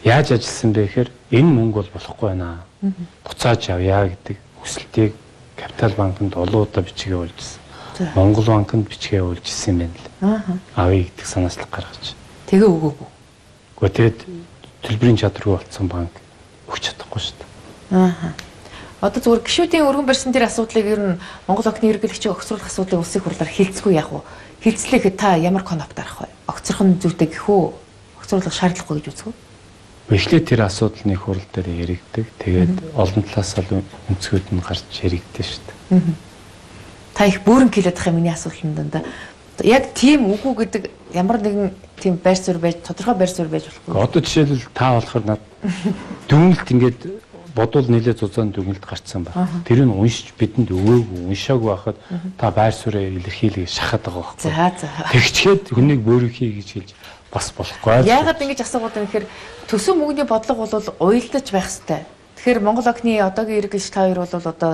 Яаж 0.04 0.32
ажилласан 0.32 0.72
бэ 0.72 0.86
гэхээр 0.88 1.10
энэ 1.36 1.50
мөнгө 1.52 1.76
бол 1.84 1.90
болохгүй 1.92 2.28
байна. 2.32 2.64
Буцааж 3.24 3.70
авъя 3.70 4.08
гэдэг 4.08 4.36
хүсэлтийг 4.64 5.12
Капитал 5.56 5.92
банкнд 5.92 6.34
олон 6.36 6.64
удаа 6.64 6.82
бичгээ 6.82 7.16
уулжсэн. 7.16 7.60
Монгол 8.16 8.48
банкнд 8.48 8.88
бичгээ 8.88 9.20
уулжсэн 9.20 9.68
юм 9.68 9.78
байна 9.78 9.96
л. 10.00 10.08
Аа. 10.24 10.86
Авъя 10.88 11.04
гэдэг 11.04 11.26
санаачлаг 11.26 11.70
гаргаж. 11.70 12.16
Тэгээ 12.48 12.66
өгөөгүй. 12.66 13.08
Гэхдээ 13.78 14.10
төлбөрийн 14.82 15.20
чадваргүй 15.20 15.60
болсон 15.60 15.86
банк 15.88 16.21
өгч 16.72 16.82
чадахгүй 16.88 17.20
шүү 17.20 17.36
дээ. 17.36 17.48
Аа. 18.00 18.32
Одоо 19.02 19.20
зүгээр 19.20 19.42
гişүүдийн 19.44 19.86
өргөн 19.86 20.06
барьсан 20.08 20.32
тэр 20.32 20.48
асуудлыг 20.48 20.86
ер 20.86 21.00
нь 21.02 21.20
Монгол 21.44 21.68
охины 21.68 21.92
эргэлэгчийг 21.92 22.32
огцруулах 22.32 22.70
асуудлыг 22.70 23.02
улсын 23.02 23.20
хурлаар 23.20 23.50
хилцгүй 23.50 23.98
яах 23.98 24.14
вэ? 24.14 24.22
Хилцлэхэд 24.62 25.16
та 25.18 25.34
ямар 25.36 25.66
конопт 25.66 25.98
арах 25.98 26.22
вэ? 26.22 26.30
Огцрох 26.46 26.86
нь 26.86 27.02
зүйтэй 27.02 27.28
гэх 27.34 27.50
үү? 27.50 27.74
Огцруулах 28.22 28.54
шаардлагагүй 28.54 29.02
гэж 29.02 29.06
үзэх 29.10 29.26
үү? 29.26 29.34
Эхлээд 30.14 30.46
тэр 30.46 30.62
асуудал 30.70 31.02
нэг 31.02 31.18
хурал 31.18 31.46
дээр 31.50 31.68
яригддаг. 31.82 32.26
Тэгээд 32.38 32.74
олон 32.94 33.22
талаас 33.26 33.54
нь 33.58 33.82
өнцгүүд 34.06 34.46
нь 34.54 34.62
гарч 34.62 34.86
яригддаг 35.02 35.44
шүү 35.50 35.62
дээ. 35.66 36.00
Та 37.14 37.26
их 37.26 37.42
бүрэн 37.42 37.74
хэлээд 37.74 37.98
байгаа 37.98 38.14
миний 38.14 38.32
асуултанд 38.32 38.76
дандаа 38.78 39.02
Яг 39.60 39.92
тийм 39.92 40.32
үгүй 40.32 40.64
гэдэг 40.64 40.82
ямар 41.12 41.38
нэгэн 41.44 41.70
тийм 42.00 42.16
байр 42.16 42.36
суурь 42.40 42.58
байж 42.58 42.80
тодорхой 42.80 43.14
байр 43.14 43.28
суурь 43.28 43.52
байж 43.52 43.68
болохгүй. 43.68 43.92
Одоо 44.00 44.20
жишээлбэл 44.24 44.72
та 44.72 44.96
болохоор 44.96 45.24
над 45.28 45.42
дүнэлт 46.28 46.68
ингээд 46.72 47.00
бодвол 47.54 47.86
нэлээд 47.86 48.18
зузаан 48.18 48.50
дүнэлт 48.50 48.82
гарцсан 48.82 49.28
байна. 49.28 49.48
Тэрийг 49.68 49.92
уншиж 49.92 50.32
бидэнд 50.40 50.72
өгөөгүй, 50.72 51.28
уншаагүй 51.28 51.68
байхад 51.68 51.98
та 52.40 52.50
байр 52.50 52.72
суурьаа 52.72 53.04
илэрхийлээ 53.12 53.68
шахаад 53.68 54.02
байгаа 54.08 54.24
байхгүй. 54.24 54.48
За 54.48 54.72
за. 54.80 54.88
Тэгчгээд 55.12 55.64
хүнийг 55.68 56.00
бөөрийнхий 56.00 56.50
гэж 56.58 56.68
хэлж 56.72 56.90
бас 57.28 57.52
болохгүй. 57.52 58.08
Яагаад 58.08 58.40
ингэж 58.40 58.60
асуугаад 58.64 58.96
байна 58.96 59.08
гэхээр 59.08 59.26
төсөө 59.68 59.94
мөнгөний 60.00 60.26
бодлого 60.28 60.64
бол 60.64 60.88
уялдаж 61.00 61.46
байх 61.52 61.68
хэрэгтэй. 61.68 62.00
Тэгэхээр 62.40 62.60
Монгол 62.64 62.88
огны 62.88 63.20
одоогийн 63.20 63.60
иргэн 63.62 63.80
ш 63.80 63.92
та 63.92 64.08
хоёр 64.08 64.24
бол 64.24 64.34
одоо 64.34 64.72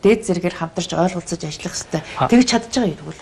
дээд 0.00 0.20
зэрэгээр 0.26 0.58
хамтарч 0.58 0.90
ойлголцож 0.96 1.40
ажиллах 1.44 1.76
хэрэгтэй. 1.76 2.02
Тэгж 2.28 2.46
чадж 2.48 2.72
байгаа 2.72 2.90
юм 2.90 3.04
бол. 3.04 3.20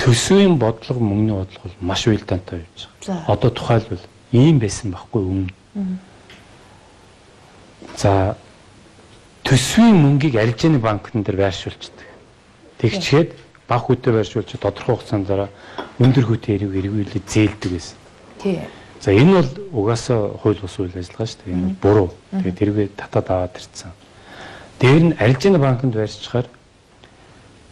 Төсвийн 0.00 0.56
бодлого 0.58 1.00
мөнгөний 1.00 1.36
бодлого 1.36 1.64
бол 1.68 1.88
маш 1.92 2.06
уялдаантай 2.06 2.64
байж 2.64 2.88
байгаа. 3.06 3.24
Одоо 3.28 3.50
тухайлбал 3.50 4.04
ийм 4.32 4.58
байсан 4.58 4.94
байхгүй 4.94 5.22
өмнө. 5.22 5.52
За 7.96 8.36
төсвийн 9.44 9.96
мөнгийг 10.00 10.36
арилжааны 10.40 10.78
банкн 10.80 11.22
дээр 11.22 11.36
байршуулчихдаг. 11.36 12.08
Тэгчгээд 12.80 13.36
баг 13.68 13.84
хүүтэй 13.86 14.12
байршуулж 14.14 14.56
тодорхой 14.56 14.96
хугацаанд 14.96 15.26
дараа 15.28 15.48
өндөр 16.00 16.24
хүүтэй 16.26 16.56
эрэг 16.56 16.74
эргүүлээ 16.80 17.22
зээлдэг 17.28 17.70
байсан. 17.70 17.96
Тий. 18.40 18.60
За 19.00 19.12
энэ 19.12 19.36
бол 19.36 19.50
угаасаа 19.84 20.36
хууль 20.40 20.60
бус 20.60 20.76
үйл 20.80 20.96
ажиллагаа 20.96 21.28
шүү 21.28 21.40
дээ. 21.44 21.54
Энэ 21.54 21.76
буруу. 21.82 22.10
Тэгээд 22.30 22.58
тэргээ 22.58 22.88
татаад 22.96 23.28
аваад 23.30 23.54
ирсэн. 23.56 23.92
Дээр 24.80 25.02
нь 25.12 25.16
арилжааны 25.20 25.58
банкнд 25.60 25.94
байршичаар 25.94 26.46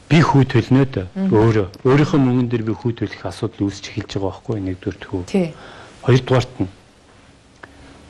би 0.08 0.18
хүү 0.24 0.44
төлнөөд 0.48 0.94
өөрөө 1.28 1.66
өөрийнхөө 1.84 2.20
мөнгөн 2.20 2.48
дээр 2.48 2.64
би 2.64 2.72
хүү 2.72 2.92
төлөх 3.04 3.22
асуудал 3.28 3.68
үүсч 3.68 3.92
эхэлж 3.92 4.16
байгаа 4.16 4.32
байхгүй 4.32 4.56
нэгдүгээр 4.64 4.98
тхүү. 5.04 5.22
Хоёрдугаарт 6.02 6.54
нь 6.64 6.68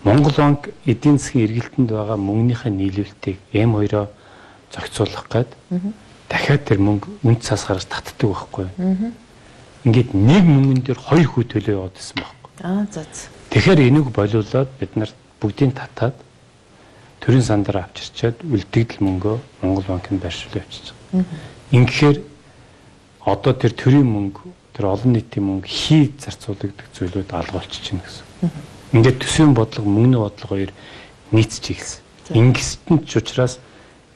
Монгол 0.06 0.36
банк 0.38 0.70
эдийн 0.86 1.18
засгийн 1.18 1.50
эргэлтэнд 1.50 1.90
байгаа 1.90 2.16
мөнгөнийхөө 2.22 2.70
нийлүүлэлтийг 2.70 3.38
М2-оо 3.50 4.06
зохицуулах 4.70 5.26
гээд 5.26 5.50
дахиад 6.30 6.62
тэр 6.62 6.78
мөнгө 6.78 7.08
үнд 7.26 7.42
цаас 7.42 7.66
гаргаж 7.66 7.90
татдаг 7.90 8.30
байхгүй. 8.30 8.70
Ингээд 9.82 10.14
нэг 10.14 10.44
мөнгөн 10.46 10.80
дээр 10.86 11.00
хоёр 11.02 11.26
хүү 11.26 11.44
төлөө 11.50 11.74
яваад 11.74 11.94
байсан 11.98 12.16
байхгүй. 12.22 12.50
Аа 12.62 12.86
за 12.94 13.02
за. 13.02 13.26
Тэгэхээр 13.50 13.80
энийг 13.90 14.06
болиулаад 14.14 14.70
бид 14.78 14.92
нар 14.94 15.10
бүгдийг 15.40 15.74
татаад 15.74 16.14
төрийн 17.18 17.42
сандраа 17.42 17.90
авчирчаад 17.90 18.44
үлдэгдэл 18.46 19.02
мөнгөө 19.02 19.36
Монгол 19.62 19.86
банкнд 19.88 20.22
байршуул 20.22 20.62
явчихсан. 20.62 20.96
Ингэхээр 21.72 22.24
одоо 23.28 23.52
тэр 23.52 23.72
төрийн 23.76 24.08
мөнгө 24.08 24.40
тэр 24.72 24.88
олон 24.88 25.12
нийтийн 25.12 25.44
мөнгө 25.44 25.68
хий 25.68 26.14
зарцуулагддаг 26.16 26.88
зүйлүүд 26.96 27.28
алга 27.34 27.60
болчихно 27.60 28.00
гэсэн. 28.00 28.24
Ингээд 28.96 29.20
төсвийн 29.20 29.52
бодлого 29.52 29.90
мөнгөний 29.90 30.20
бодлого 30.22 30.48
хоёр 30.54 30.72
нийцж 31.34 31.64
ихсэн. 31.68 32.00
Ингэсэнд 32.32 33.04
ч 33.04 33.20
учраас 33.20 33.58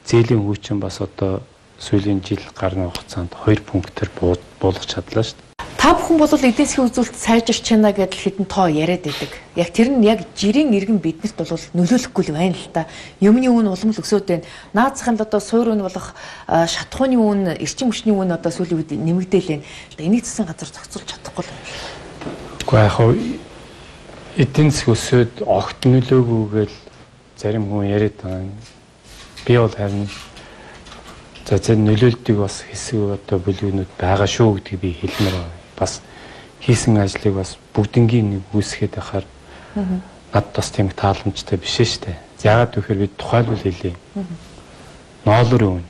зээлийн 0.07 0.41
хүчин 0.41 0.79
бас 0.81 0.97
одоо 0.97 1.45
сүүлийн 1.77 2.25
жил 2.25 2.41
гарны 2.57 2.89
хугацаанд 2.89 3.35
2 3.45 3.61
пунктээр 3.61 4.09
буулгах 4.57 4.87
чадлаа 4.89 5.21
шүү. 5.21 5.42
Та 5.83 5.91
бүхэн 5.91 6.15
бол 6.15 6.31
эдийн 6.31 6.63
засгийн 6.63 6.87
үзүүлэлт 6.87 7.19
сайжирч 7.19 7.67
байна 7.75 7.91
гэдэл 7.91 8.23
хэдэн 8.23 8.47
тоо 8.47 8.71
яриад 8.71 9.03
байдаг. 9.03 9.35
Яг 9.59 9.67
тэр 9.75 9.91
нь 9.91 10.07
яг 10.07 10.23
жирийн 10.31 10.71
иргэн 10.71 10.95
биднэрт 10.95 11.35
бол 11.35 11.59
нөлөөлөхгүй 11.75 12.23
л 12.23 12.39
байна 12.39 12.55
л 12.55 12.71
та. 12.71 12.87
Юмны 13.19 13.51
үн 13.51 13.67
улам 13.67 13.91
л 13.91 13.99
өсөөд 13.99 14.23
байна. 14.23 14.47
Наацхан 14.71 15.19
л 15.19 15.27
одоо 15.27 15.43
суур 15.43 15.75
үн 15.75 15.83
болох 15.83 16.15
шатхууны 16.47 17.19
үн, 17.19 17.59
эрчим 17.59 17.91
хүчний 17.91 18.15
үн 18.15 18.31
одоо 18.31 18.47
сүүлийн 18.47 18.79
үед 18.79 18.95
нэмэгдээл 18.95 19.59
байна. 19.59 19.67
Энийг 19.99 20.23
засгийн 20.23 20.47
газар 20.47 20.71
зохицуулж 20.71 21.07
чадахгүй 21.19 21.43
л 21.43 21.51
байна. 21.51 21.67
Гэхдээ 22.63 22.79
яг 22.87 22.95
эдийн 24.39 24.71
засаг 24.71 24.95
өсөөд 24.95 25.33
огт 25.43 25.83
нөлөөгүйгээл 25.83 26.75
зарим 27.35 27.67
хүн 27.67 27.91
яриад 27.91 28.15
байгаа. 28.23 28.55
Би 29.43 29.59
бол 29.59 29.75
харин 29.75 30.07
за 31.43 31.59
зөв 31.59 31.75
нөлөөлтийг 31.75 32.39
бас 32.39 32.63
хэсэг 32.71 33.19
одоо 33.19 33.37
бүлгүүнүүд 33.43 33.91
байгаа 33.99 34.31
шүү 34.31 34.63
гэдгийг 34.63 34.79
би 34.79 34.95
хэлмээр 35.03 35.35
байна. 35.43 35.62
Бас 35.83 35.99
хийсэн 36.63 36.95
ажлыг 37.03 37.35
бас 37.35 37.57
бүгднгийн 37.75 38.39
нэг 38.39 38.43
үүсгээд 38.55 38.95
байхаар 38.95 39.27
над 40.31 40.45
бас 40.55 40.71
тийм 40.71 40.87
тааламжтай 40.95 41.59
биш 41.59 41.99
дээ. 41.99 42.15
Яагаад 42.47 42.71
гэвэл 42.79 43.03
би 43.03 43.07
тухайлбал 43.19 43.59
хэлье. 43.59 43.99
Ноолорын 45.27 45.83
үн. 45.83 45.85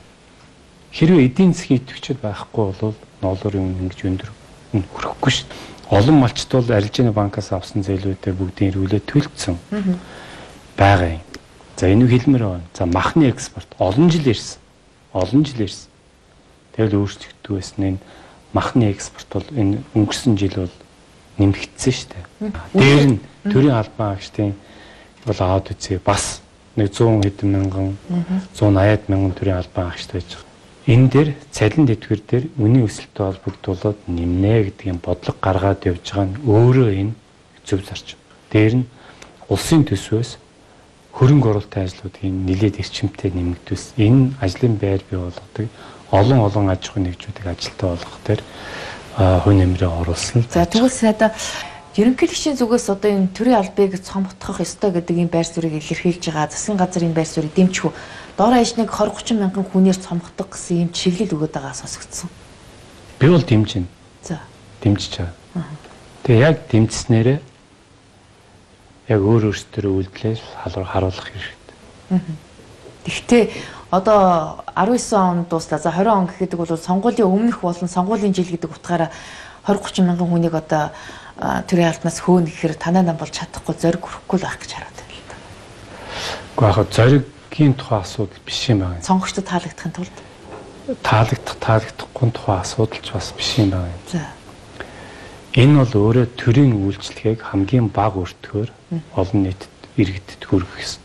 Хэрвээ 0.90 1.30
эдийн 1.30 1.54
засгийн 1.54 1.78
идэвхжид 1.78 2.18
байхгүй 2.18 2.74
бол 2.74 2.98
ноолорын 3.22 3.70
үн 3.70 3.78
ингэж 3.86 4.00
өндөр 4.02 4.30
хүрэхгүй 4.74 5.30
дээ 5.30 5.74
олон 5.90 6.18
малчт 6.20 6.50
бол 6.50 6.70
арилжааны 6.70 7.12
банкаас 7.12 7.52
авсан 7.52 7.84
зээлүүдээ 7.84 8.32
бүгдийг 8.34 8.74
эргүүлээд 8.74 9.06
төлцсөн 9.06 9.58
байгаа 10.76 11.20
юм. 11.20 11.22
За 11.76 11.86
энэ 11.92 12.08
хэлмээр 12.08 12.44
байна. 12.44 12.66
За 12.74 12.86
махны 12.86 13.28
экспорт 13.28 13.68
олон 13.78 14.10
жил 14.10 14.26
ирсэн. 14.26 14.58
Олон 15.12 15.44
жил 15.44 15.60
ирсэн. 15.60 15.90
Тэгэл 16.72 16.98
өөрчлөгддөг 17.04 17.52
байсан 17.52 17.84
энэ 17.84 17.98
махны 18.54 18.88
экспорт 18.94 19.28
бол 19.34 19.48
энэ 19.52 19.82
өнгөрсөн 19.92 20.38
жил 20.40 20.56
бол 20.64 20.74
нэмэгдсэн 21.42 21.92
шүү 21.92 22.08
дээ. 22.14 22.24
Дээр 22.72 23.04
нь 23.10 23.18
төрийн 23.50 23.76
албан 23.76 24.14
агчдын 24.14 24.54
бол 25.26 25.38
аваад 25.42 25.74
үзье 25.74 25.98
бас 25.98 26.40
нэг 26.78 26.94
100 26.94 27.20
хэдэн 27.26 27.50
мянган 27.50 27.98
180 28.54 29.10
мянган 29.12 29.34
төрийн 29.34 29.58
албан 29.58 29.90
агчд 29.90 30.14
байж 30.14 30.30
байгаа 30.30 30.54
энэ 30.84 31.08
дээр 31.08 31.28
цалин 31.48 31.88
тэтгэр 31.88 32.20
дээр 32.28 32.44
үнийн 32.60 32.84
өсөлтөд 32.84 33.40
холбогдуулаад 33.40 33.98
нэмнэ 34.04 34.68
гэдгийн 34.68 35.00
бодлого 35.00 35.40
гаргаад 35.40 35.80
явж 35.88 36.04
байгаа 36.04 36.28
нь 36.28 36.36
өөрөө 36.44 36.90
энэ 36.92 37.12
зөв 37.64 37.80
зарчим. 37.88 38.20
Дээр 38.52 38.84
нь 38.84 38.88
улсын 39.48 39.88
төсвөөс 39.88 40.36
хөрөнгө 41.16 41.48
оруулалтын 41.56 41.88
ажлуудын 41.88 42.36
нэлээд 42.44 42.84
эрчимтэй 42.84 43.32
нэмэгдүүлс 43.32 43.96
энэ 43.96 44.36
ажлын 44.44 44.76
байр 44.76 45.00
бий 45.08 45.16
болгодог 45.16 45.72
олон 46.10 46.40
олон 46.44 46.66
аж 46.72 46.88
ахуйн 46.88 47.08
нэгжүүдийг 47.08 47.46
ажилтаа 47.46 47.88
болгох 47.94 48.18
дээр 48.26 48.42
хувь 49.14 49.56
нэмрээ 49.56 49.88
оруулсан. 49.88 50.44
За 50.50 50.66
тэгвэл 50.66 50.90
сайда 50.90 51.30
ерөнхийлөгчийн 51.94 52.58
зүгээс 52.58 52.90
одоо 52.90 53.10
энэ 53.14 53.30
төрийн 53.30 53.62
албыг 53.62 54.02
цомготгох 54.02 54.60
ёстой 54.60 54.90
гэдэг 54.90 55.16
энэ 55.24 55.32
байр 55.32 55.46
суурийг 55.46 55.78
илэрхийлж 55.78 56.26
байгаа 56.26 56.50
засгийн 56.50 56.78
газар 56.78 57.06
энэ 57.06 57.14
байр 57.14 57.30
суурийг 57.30 57.54
дэмжих 57.54 57.86
үү? 57.86 57.94
доор 58.36 58.54
хаяж 58.54 58.74
нэг 58.76 58.90
20 58.90 59.14
30 59.14 59.38
мянган 59.38 59.64
хүнээр 59.64 59.94
цомгодог 59.94 60.50
гэсэн 60.50 60.82
юм 60.82 60.90
чиглэл 60.90 61.38
өгöd 61.38 61.54
байгаа 61.54 61.74
сонсогдсон. 61.74 62.30
Би 63.18 63.30
бол 63.30 63.42
дэмжинэ. 63.42 63.86
За. 64.22 64.42
Дэмжиж 64.82 65.22
байгаа. 65.22 65.62
Тэгээ 66.26 66.42
яг 66.42 66.56
дэмжснээрээ 66.66 67.38
яг 69.08 69.20
өөр 69.22 69.54
өөрсдөө 69.54 69.86
үйлдэлээр 69.86 70.40
харуулах 70.66 71.30
хэрэгтэй. 71.30 71.76
Тэгвэл 73.06 73.54
одоо 73.96 74.64
19 74.74 75.12
он 75.12 75.44
дууслаа. 75.44 75.78
За 75.78 75.90
20 75.90 76.08
он 76.08 76.26
гэхэд 76.26 76.54
бол 76.56 76.66
сонгуулийн 76.66 77.28
өмнөх 77.28 77.60
болон 77.60 77.88
сонгуулийн 77.88 78.34
жил 78.34 78.50
гэдэг 78.50 78.70
утгаараа 78.70 79.10
20 79.66 79.80
30 79.82 80.04
мянган 80.04 80.28
хүнийг 80.28 80.54
одоо 80.54 80.90
төрийн 81.66 81.90
албанаас 81.90 82.20
хөөнө 82.20 82.50
гэхээр 82.50 82.74
танаа 82.74 83.02
нам 83.02 83.16
болж 83.16 83.32
чадахгүй 83.34 83.74
зориг 83.78 84.02
хүрхгүй 84.02 84.38
л 84.38 84.46
байх 84.46 84.58
гэж 84.58 84.70
хараад 84.74 84.98
байна 84.98 85.14
л 85.14 85.26
да. 85.30 85.36
Гэхдээ 86.58 86.82
яг 86.82 86.88
зориг 86.94 87.24
гийн 87.50 87.74
тухай 87.74 87.98
асуудал 88.02 88.42
биш 88.46 88.60
юм 88.68 88.78
байна. 88.82 89.02
Сонгогчдод 89.02 89.46
таалагдахын 89.46 89.92
тулд 89.94 90.16
таалагдах 91.02 91.56
таалагдахгүй 91.58 92.30
тухай 92.30 92.58
асуудал 92.60 93.02
ч 93.02 93.08
бас 93.14 93.32
биш 93.36 93.50
юм 93.58 93.70
байна. 93.70 93.98
За. 94.10 94.26
Энэ 95.54 95.86
бол 95.86 95.94
өөрөө 96.10 96.26
төрийн 96.34 96.74
үйлчлэгийг 96.74 97.40
хамгийн 97.46 97.88
бага 97.94 98.26
өртгөөр 98.26 98.70
олон 99.14 99.40
нийтэд 99.42 99.70
иргэдэд 99.96 100.42
хүргэх. 100.42 101.03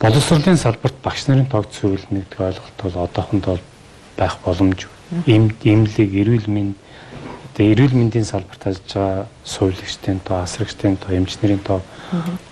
Боловсролын 0.00 0.58
салбарт 0.60 0.98
багш 1.04 1.26
нарын 1.28 1.46
тоог 1.46 1.70
зөвлөнө 1.72 2.24
гэдэг 2.24 2.40
ойлголт 2.40 2.76
бол 2.82 2.96
одоохондоо 3.04 3.58
байх 4.16 4.36
боломжгүй. 4.44 4.92
Им 5.26 5.52
имлэг 5.62 6.10
эрүүл 6.12 6.48
мэнд 6.50 6.74
тэгээ 7.56 7.72
эрүүл 7.72 7.94
мэндийн 7.96 8.28
салбарт 8.28 8.68
ажиллаж 8.68 8.92
байгаа 8.92 9.26
сувилагчдын 9.48 10.20
тоо, 10.20 10.44
асрагчдын 10.44 11.00
тоо, 11.00 11.16
эмчнэрийн 11.16 11.62
тоо 11.64 11.80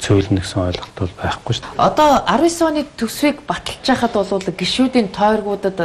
цөөлнө 0.00 0.40
гэсэн 0.40 0.64
ойлголт 0.64 0.94
бол 0.96 1.12
байхгүй 1.20 1.52
шүү 1.54 1.64
дээ. 1.68 1.84
Одоо 1.84 2.24
19 2.24 2.64
оны 2.64 2.82
төсвийг 2.96 3.44
баталж 3.44 3.84
байхад 3.84 4.16
бол 4.16 4.48
гişүүдийн 4.48 5.12
тойргуудад 5.12 5.78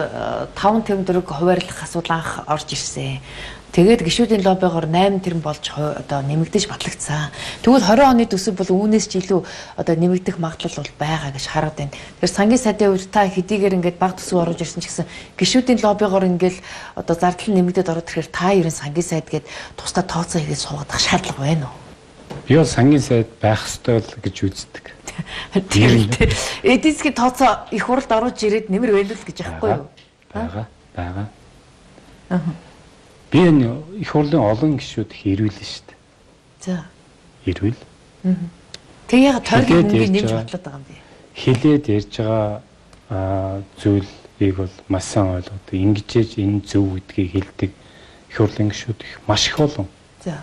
5 0.56 0.88
тэмдэрэг 0.88 1.28
хуваарлах 1.28 1.84
асуудал 1.84 2.16
анх 2.16 2.48
орж 2.48 2.72
ирсэн. 2.72 3.20
Тэгээд 3.70 4.02
гişүүдийн 4.02 4.42
лоббигоор 4.42 4.90
8 4.90 5.22
тэрэн 5.22 5.42
болж 5.46 5.70
одоо 5.78 6.26
нэмэгдэж 6.26 6.66
батлагдсан. 6.66 7.30
Тэгвэл 7.62 7.86
20 7.86 8.02
оны 8.02 8.26
төсөв 8.26 8.58
бол 8.58 8.90
үүнээс 8.90 9.06
ч 9.06 9.22
илүү 9.22 9.46
одоо 9.78 9.94
нэмэгдэх 9.94 10.42
магадлал 10.42 10.82
бол 10.82 10.94
байгаа 10.98 11.30
гэж 11.38 11.46
хараад 11.46 11.78
байна. 11.78 11.94
Тэгэхээр 11.94 12.34
сангийн 12.34 12.64
сайдын 12.66 12.98
үед 12.98 13.14
та 13.14 13.30
хэдийгээр 13.30 13.78
ингээд 13.78 14.02
баг 14.02 14.18
төсөв 14.18 14.42
оруулж 14.42 14.66
ирсэн 14.66 14.82
ч 14.82 14.90
гэсэн 14.90 15.06
гişүүдийн 15.38 15.86
лоббигоор 15.86 16.26
ингээд 16.26 16.58
одоо 16.98 17.14
зардал 17.14 17.54
нэмэгдээд 17.54 17.92
ороод 17.94 18.10
ирэхээр 18.10 18.34
та 18.34 18.58
ерэн 18.58 18.74
сангийн 18.74 19.06
сайд 19.06 19.30
гээд 19.30 19.46
тусдаа 19.78 20.02
тооцоо 20.02 20.42
хийгээд 20.42 20.66
суугаад 20.66 20.90
шаардлага 20.90 21.38
байна 21.38 21.70
уу? 21.70 21.78
Бол 22.50 22.66
сангийн 22.66 23.06
сайд 23.06 23.30
байх 23.38 23.70
ёстой 23.70 24.02
л 24.02 24.18
гэж 24.18 24.36
үздэг. 24.50 24.86
Тийм. 25.70 26.10
Эдийн 26.66 26.94
засгийн 26.98 27.14
тооцоо 27.14 27.70
их 27.70 27.86
хуралд 27.86 28.10
оруулж 28.10 28.42
ирээд 28.42 28.74
нэмэр 28.74 28.98
байна 28.98 29.14
л 29.14 29.28
гэж 29.30 29.38
аахгүй 29.46 29.70
юу? 29.78 29.86
Бага. 30.34 30.66
Бага. 30.98 31.30
Аа. 32.34 32.69
Би 33.32 33.46
энэ 33.46 33.78
их 34.02 34.10
хурлын 34.12 34.42
олон 34.42 34.78
гишүүд 34.78 35.12
их 35.14 35.22
ирүүлнэ 35.26 35.66
шүү 35.66 35.86
дээ. 35.86 35.98
За. 36.66 36.86
Ирүүл. 37.46 37.80
Тэг 39.08 39.20
яг 39.22 39.46
мөнгөийг 39.46 39.94
ярьж 39.94 40.10
нэмж 40.10 40.32
бодлоод 40.34 40.64
байгаа 40.66 40.80
юм 40.82 40.86
би. 40.90 40.96
Хилээд 41.38 41.86
ярьж 41.90 42.14
байгаа 42.18 42.62
аа, 43.10 43.62
зүйлийг 43.82 44.56
бол 44.58 44.74
маш 44.90 45.06
сайн 45.14 45.38
ойлгоод 45.38 45.68
ингэжээж 45.70 46.32
энэ 46.42 46.66
зөв 46.66 46.98
гэдгийг 46.98 47.30
хэлдэг 47.34 47.72
их 48.30 48.38
хурлын 48.38 48.70
гишүүд 48.70 49.00
их 49.02 49.14
маш 49.28 49.48
их 49.48 49.60
олон. 49.60 49.88
За. 50.26 50.42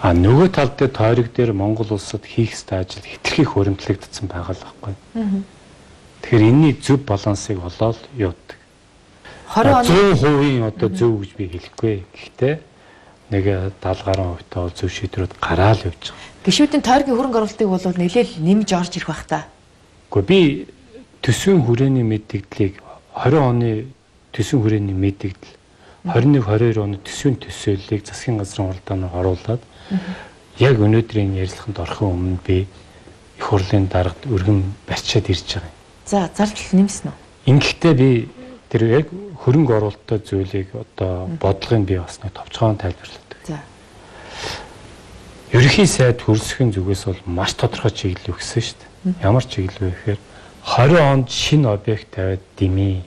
А 0.00 0.16
нөгөө 0.16 0.48
тал 0.56 0.72
дээр 0.72 0.92
тойрог 0.96 1.28
дээр 1.36 1.52
Монгол 1.52 1.92
улсад 1.92 2.24
хийх 2.24 2.56
ёстой 2.56 2.80
ажил 2.80 3.04
хэтэрхий 3.04 3.44
хөрөмтлөгдсөн 3.44 4.32
байгаа 4.32 4.56
л 4.56 4.64
байхгүй. 4.64 4.94
Тэгэхээр 6.24 6.48
энэний 6.48 6.74
зөв 6.80 7.04
балансыг 7.04 7.60
олоод 7.60 8.00
явдаг. 8.16 8.49
20 9.50 9.82
оны 9.82 10.14
100% 10.14 10.62
одоо 10.62 10.88
зөв 10.94 11.20
гэж 11.26 11.30
би 11.34 11.44
хэлэхгүй. 11.50 12.06
Гэхдээ 12.14 12.54
нэг 13.34 13.44
70 13.82 14.06
гаруй 14.06 14.26
хувьтай 14.38 14.62
бол 14.62 14.74
зөв 14.78 14.90
шийдвэрүүд 14.94 15.34
гараал 15.42 15.82
явж 15.82 16.14
байгаа. 16.14 16.30
гişүүдийн 16.46 16.82
тойргийн 16.86 17.16
хөрөнгө 17.18 17.38
оруулалтыг 17.42 17.66
бол 17.66 17.98
нэлээл 17.98 18.38
нэмж 18.46 18.68
орж 18.78 18.92
ирэх 18.94 19.10
бах 19.10 19.26
та. 19.26 19.50
Гэхдээ 20.10 20.30
би 20.30 20.40
төсвийн 21.18 21.66
хүрээний 21.66 22.06
мэдээллийг 22.06 22.78
20 23.10 23.42
оны 23.42 23.70
төсвийн 24.30 24.62
хүрээний 24.62 24.94
мэдээлэл 24.94 25.58
21 26.14 26.46
22 26.46 26.78
оны 26.78 26.96
төсвийн 27.02 27.36
төсөөллийг 27.42 28.06
засгийн 28.06 28.38
газрын 28.38 28.70
уралдаанаар 28.70 29.18
оруулаад 29.18 29.62
яг 30.62 30.76
өнөөдрийн 30.78 31.34
ярилцлаганд 31.36 31.78
орохын 31.82 32.08
өмнө 32.08 32.38
би 32.46 32.64
их 33.36 33.44
хурлын 33.44 33.90
дарагт 33.90 34.24
өргөн 34.30 34.62
барьчаад 34.86 35.26
ирж 35.28 35.58
байгаа 35.58 35.68
юм. 35.68 35.76
За 36.06 36.30
зардал 36.32 36.72
нэмсэн 36.72 37.10
үү? 37.10 37.16
Ингэхдээ 37.52 37.94
би 37.98 38.10
тэр 38.70 38.86
яг 38.86 39.06
хөрөнгө 39.42 39.74
оруулалттай 39.76 40.22
зүйлийг 40.22 40.70
одоо 40.78 41.26
бодлогын 41.42 41.84
би 41.84 41.98
бас 41.98 42.22
нэг 42.22 42.32
товчхон 42.38 42.78
тайлбарладаг. 42.78 43.38
За. 43.44 43.58
Ерөнхий 45.50 45.86
сайд 45.90 46.22
хөрсөхийн 46.22 46.70
зүгээс 46.70 47.04
бол 47.10 47.22
маш 47.26 47.58
тодорхой 47.58 47.90
чиглэл 47.90 48.30
өгсөн 48.30 48.62
шүү 48.62 48.78
дээ. 48.78 49.26
Ямар 49.26 49.42
чиглэл 49.42 49.82
вэ 49.82 49.90
гэхээр 49.90 50.20
20 50.62 51.02
онд 51.02 51.26
шинэ 51.26 51.66
объект 51.66 52.14
тавиад 52.14 52.44
димээ. 52.54 53.02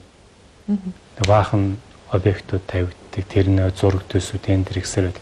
Баахан 1.24 1.80
объектууд 2.12 2.64
тавигддаг. 2.68 3.24
Тэр 3.24 3.48
нөө 3.48 3.72
зураг 3.72 4.04
төсөө 4.12 4.44
тендер 4.44 4.84
гэсээр 4.84 5.16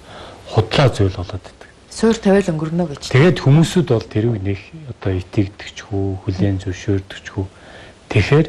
худлаа 0.51 0.89
зүйл 0.91 1.15
болоод 1.15 1.39
байдаг. 1.39 1.69
Суур 1.93 2.17
тавиал 2.17 2.51
өнгөрнө 2.51 2.89
гэж. 2.89 3.13
Тэгээд 3.13 3.39
хүмүүсүүд 3.45 3.89
бол 3.93 4.09
тэрийг 4.09 4.43
нэг 4.43 4.61
одоо 4.91 5.13
итгэдэгчгүй, 5.13 6.07
хүлээн 6.25 6.59
зөвшөөрдөгчгүй. 6.65 7.47
Тэгэхээр 8.09 8.47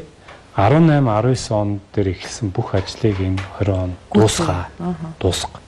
18 0.56 1.02
19 1.02 1.50
он 1.50 1.80
дээр 1.94 2.14
эхэлсэн 2.14 2.50
бүх 2.54 2.74
ажлыг 2.78 3.18
энэ 3.18 3.42
20 3.58 3.74
он 3.74 3.92
дуусгаа. 4.14 4.70
Дуусга. 5.18 5.58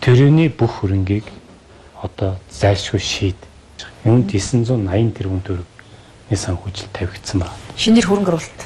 Тэрний 0.00 0.52
бүх 0.52 0.84
хөрөнгийг 0.84 1.24
одоо 2.02 2.36
зайлшгүй 2.52 3.00
шийд. 3.00 3.40
Энэ 4.04 4.28
980 4.28 5.16
тэрбум 5.16 5.40
төгрөгийн 5.40 6.36
санхүүжилт 6.36 6.92
тавигдсан 6.92 7.40
байна. 7.40 7.56
Шинээр 7.80 8.06
хөрөнгө 8.12 8.28
оруулалт. 8.28 8.60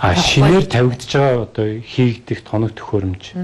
А 0.00 0.16
шинээр 0.16 0.64
тавигдж 0.64 1.12
байгаа 1.20 1.44
одоо 1.44 1.66
хийгдэх 1.84 2.40
тоног 2.40 2.72
төхөөрөмж. 2.72 3.36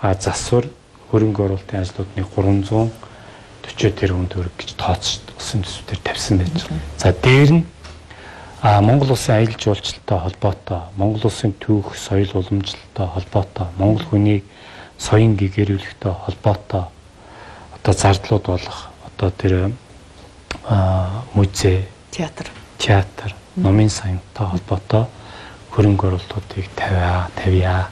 А 0.00 0.16
засвар 0.16 0.72
хөрөнгө 1.12 1.52
оруулалтын 1.52 1.84
ажлуудны 1.84 2.24
340 2.24 3.92
тэрбум 3.92 4.26
төгрөг 4.32 4.56
гэж 4.56 4.72
тооцсон 4.80 5.60
төсвөр 5.68 6.00
тавьсан 6.00 6.40
байж 6.40 6.64
байгаа. 6.64 6.80
За 6.96 7.12
дээр 7.12 7.50
нь 7.60 7.64
а 8.62 8.80
Монгол 8.80 9.10
улсын 9.12 9.34
аялал 9.36 9.60
жуулчлалтай 9.60 10.18
холбоотой, 10.18 10.80
Монгол 10.96 11.26
улсын 11.28 11.52
түүх, 11.52 11.94
соёл 11.96 12.30
уламжлалтай 12.34 13.06
холбоотой, 13.06 13.66
Монгол 13.76 14.04
хүний 14.04 14.44
соён 14.98 15.36
гэгэрүүлэхтэй 15.36 16.12
холбоотой 16.24 16.84
одоо 17.74 17.92
зардлууд 17.94 18.46
болох 18.46 18.88
одоо 19.06 19.30
тэр 19.30 19.72
а 20.64 21.22
музей, 21.34 21.86
Театр. 22.10 22.46
театр, 22.78 23.34
номын 23.56 23.90
саянтай 23.90 24.46
холбоотой 24.46 25.06
хөрөнгө 25.70 26.08
оруулалтуудыг 26.08 26.68
тавиа, 26.74 27.28
тавиа 27.36 27.88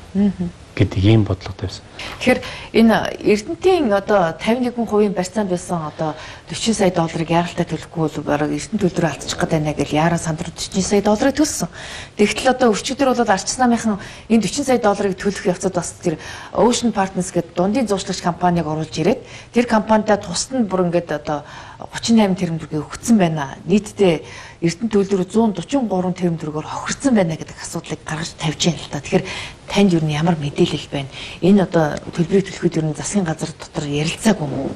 гэдэг 0.74 1.00
ийм 1.04 1.22
бодлого 1.24 1.54
тавьсан. 1.54 1.86
Тэгэхээр 2.18 2.40
энэ 2.74 2.96
Эрдэнтийн 3.22 3.92
одоо 3.94 4.34
51% 4.34 5.14
барьцаанд 5.14 5.50
байсан 5.50 5.86
одоо 5.86 6.14
40 6.50 6.74
сая 6.74 6.90
долларыг 6.90 7.30
яаралтай 7.30 7.64
төлөхгүй 7.64 8.02
бол 8.10 8.18
бараг 8.26 8.50
Эрдэнэт 8.50 8.82
төлрөө 8.82 9.10
алдчих 9.14 9.38
гээд 9.38 9.54
байна 9.54 9.72
гэж 9.72 9.90
яаран 9.94 10.18
сандруу 10.18 10.50
40 10.50 10.82
сая 10.82 11.02
долларыг 11.02 11.38
төлсөн. 11.38 11.70
Тэгтэл 12.18 12.50
одоо 12.50 12.74
өчигдөр 12.74 13.14
бол 13.14 13.30
Арчс 13.30 13.56
намынхан 13.58 14.02
энэ 14.28 14.42
40 14.42 14.66
сая 14.66 14.78
долларыг 14.82 15.14
төлөх 15.14 15.46
явцад 15.46 15.78
бас 15.78 15.94
тэр 16.02 16.18
Ocean 16.52 16.90
Partners 16.90 17.30
гэдэг 17.30 17.54
дундын 17.54 17.86
зуучлагч 17.86 18.20
компанийг 18.20 18.66
оруулж 18.66 18.92
ирээд 18.98 19.22
тэр 19.54 19.66
компанидаа 19.70 20.18
тусад 20.18 20.58
нь 20.58 20.66
бүр 20.66 20.90
ингээд 20.90 21.14
одоо 21.14 21.46
38 21.78 22.34
тэрбум 22.34 22.58
төгрөгийг 22.58 22.90
өгсөн 22.90 23.18
байна. 23.18 23.54
Нийтдээ 23.64 24.22
Эрдэнэт 24.64 24.92
төлрөө 24.96 25.28
143 25.28 26.16
тэрбум 26.16 26.40
төгрөгөөр 26.40 26.64
хохирцсан 26.64 27.12
байна 27.12 27.36
гэдэг 27.36 27.60
асуудлыг 27.60 28.00
гаргаж 28.00 28.32
тавьж 28.40 28.60
байна 28.64 28.80
л 28.80 28.88
та. 28.88 29.04
Тэгэхээр 29.04 29.24
танд 29.68 29.92
юу 29.92 30.08
ямар 30.08 30.40
мэдээлэл 30.40 30.88
байна? 30.88 31.12
Энэ 31.44 31.68
одоо 31.68 32.00
төлбөрийг 32.16 32.48
төлөхөд 32.48 32.80
юу 32.80 32.96
засгийн 32.96 33.28
газар 33.28 33.52
дотор 33.52 33.84
ярилцаагүй 33.84 34.48
юм 34.48 34.54
уу? 34.56 34.72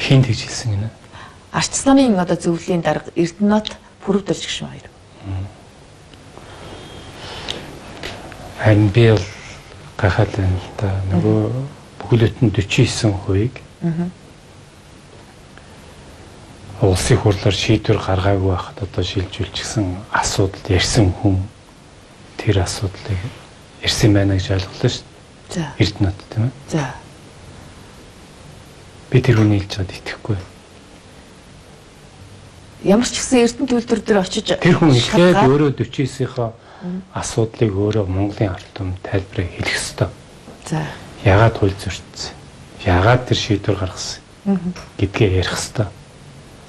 Хин 0.00 0.24
тэгж 0.24 0.48
хэлсэн 0.48 0.72
гинэ. 0.72 0.88
Арчс 1.52 1.84
намын 1.84 2.16
одоо 2.16 2.40
зөвлөлийн 2.40 2.80
дарга 2.80 3.12
Эрдэнэт 3.12 3.76
пүрвдэрж 4.00 4.42
гişүн 4.48 4.68
хоёр. 4.72 4.88
Харин 8.64 8.88
би 8.88 9.12
бол 9.12 9.26
гахаад 10.00 10.32
байна 10.32 10.56
л 10.56 10.72
да. 10.80 10.88
Нөгөө 11.12 11.40
бүхлөт 12.00 12.40
нь 12.40 12.48
49%-ийг 12.48 13.60
улсын 16.82 17.16
хурлаар 17.18 17.54
шийдвэр 17.54 17.98
гаргаагүй 17.98 18.50
байхад 18.50 18.78
одоо 18.82 19.04
шилжүүлчихсэн 19.04 19.84
асуудал 20.12 20.66
ярьсан 20.68 21.12
хүн 21.22 21.38
тэр 22.36 22.60
асуудлыг 22.66 23.20
ярьсан 23.82 24.10
байна 24.12 24.34
гэж 24.36 24.50
ойлголоо 24.58 24.90
шүү 24.90 25.04
За. 25.54 25.54
дээ. 25.54 25.86
Эрдэнэт 25.86 26.18
тийм 26.32 26.44
ээ. 26.44 26.52
За. 26.68 26.84
Би 29.10 29.20
тэр 29.22 29.36
хүний 29.38 29.60
хэлж 29.62 29.72
байгаад 29.78 29.94
итгэхгүй. 29.96 30.36
Ямар 32.84 33.06
ч 33.08 33.16
гэсэн 33.16 33.38
Эрдэнэт 33.44 33.70
төлдөр 33.70 34.00
дээр 34.04 34.18
очиж 34.20 34.46
Тэр 34.60 34.76
хүн 34.76 34.92
шалгаад- 34.92 35.46
өөрөө 35.48 35.70
49-ийнхоо 35.78 36.52
асуудлыг 37.16 37.72
өөрөө 37.72 38.04
Монголын 38.10 38.52
ард 38.52 38.68
түмэнд 38.76 39.00
тайлбарыг 39.00 39.48
хэлэх 39.56 39.72
ёстой. 39.78 40.08
За. 40.68 40.84
Ягаад 41.24 41.56
хууль 41.56 41.72
зөрчсөн? 41.80 42.34
Ягаад 42.84 43.24
тэр 43.24 43.38
шийдвэр 43.40 43.76
гаргасан? 43.80 44.20
гэдгээ 45.00 45.30
ярих 45.40 45.54
ёстой. 45.56 45.86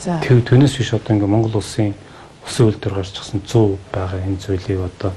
Тэг 0.06 0.46
түүнээс 0.46 0.78
биш 0.78 0.94
одоо 0.94 1.18
ингээ 1.18 1.30
Монгол 1.34 1.58
улсын 1.58 1.98
усын 2.46 2.70
үйлдвэр 2.70 3.02
гарчихсан 3.02 3.42
100 3.42 3.78
байгаа 3.90 4.22
энэ 4.22 4.38
зүйлийг 4.38 4.82
одоо 4.86 5.12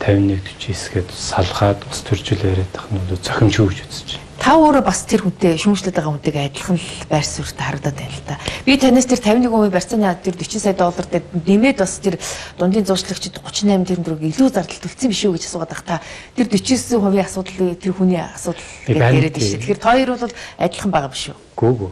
51 0.00 0.40
49 0.40 0.92
гээд 0.96 1.08
салгаад 1.12 1.80
ус 1.88 2.00
төржүүл 2.08 2.44
яриад 2.44 2.72
тах 2.72 2.88
нь 2.88 2.98
бол 2.98 3.20
зохимжгүй 3.20 3.68
гэж 3.68 3.80
үзэж 3.84 4.10
байна. 4.16 4.24
Та 4.44 4.52
өөрөө 4.60 4.84
бас 4.84 5.00
тэр 5.08 5.24
хүнтэй 5.24 5.56
шүүмжлээд 5.56 5.96
байгаа 5.96 6.12
хүнтэйг 6.12 6.36
адилхан 6.36 6.76
л 6.76 7.08
байр 7.08 7.24
суурьтай 7.24 7.64
харагдаад 7.64 7.96
байна 7.96 8.12
л 8.12 8.26
та. 8.28 8.36
Би 8.68 8.76
танаас 8.76 9.08
тэр 9.08 9.20
51% 9.24 9.72
барьцааны 9.72 10.12
тэр 10.20 10.36
40 10.36 10.60
сая 10.60 10.76
доллар 10.76 11.06
дээр 11.08 11.24
нэмээд 11.32 11.78
бас 11.80 11.96
тэр 11.96 12.20
дундын 12.60 12.84
зуучлагчид 12.84 13.40
38 13.40 13.88
тэрбум 13.88 14.04
төгрөг 14.04 14.28
илүү 14.28 14.48
зардал 14.52 14.82
төлсөн 14.84 15.08
биш 15.08 15.24
үү 15.24 15.32
гэж 15.40 15.44
асуугаад 15.48 15.72
байх 15.72 15.84
та. 15.88 16.04
Тэр 16.36 16.46
49% 16.52 17.24
асуудлыг 17.24 17.80
тэр 17.80 17.92
хүний 17.96 18.20
асуудал 18.20 18.68
гэж 18.84 18.96
байна 19.00 19.16
яриад 19.16 19.32
тий. 19.32 19.48
шүү. 19.48 19.60
Тэгэхээр 19.64 19.80
та 19.80 19.92
хоёр 19.96 20.10
бол 20.12 20.34
адилхан 20.60 20.90
байгаа 20.92 21.08
биш 21.08 21.24
үү? 21.32 21.36
Гүүгүү. 21.56 21.90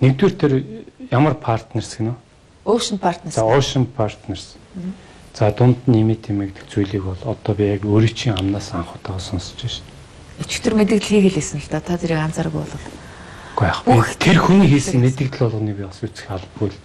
Нэгдүгээр 0.00 0.34
тэр 0.40 0.52
ямар 1.10 1.34
партнерс 1.34 1.96
гинэ? 1.98 2.14
Ocean 2.64 2.98
Partners. 2.98 3.34
За 3.34 3.42
Ocean 3.42 3.86
Partners. 3.86 4.56
За 5.34 5.50
дунд 5.52 5.86
нэмэт 5.86 6.26
тэмээгдэх 6.26 6.66
зүйлийг 6.68 7.04
бол 7.04 7.18
одоо 7.24 7.54
би 7.54 7.64
яг 7.72 7.84
өөрийн 7.84 8.14
чинь 8.14 8.34
амнаас 8.34 8.74
анх 8.74 8.94
удаа 8.94 9.18
сонсож 9.18 9.56
байна 9.56 9.74
шүү. 9.74 9.86
Өчигдөр 10.44 10.74
мэдээлэл 10.74 11.10
хийгэлээсэн 11.10 11.60
л 11.60 11.70
да. 11.70 11.80
Та 11.80 11.96
тэрийг 11.96 12.18
анзааргүй 12.18 12.60
бол. 12.60 12.74
Үгүй 13.56 13.66
яах 13.66 13.82
вэ? 13.86 14.14
Тэр 14.18 14.38
хүний 14.40 14.68
хийсэн 14.68 15.00
мэдээлэл 15.00 15.40
болгоныг 15.40 15.76
би 15.76 15.84
бас 15.84 16.00
үзэх 16.02 16.28
албагүй 16.30 16.68
л 16.72 16.78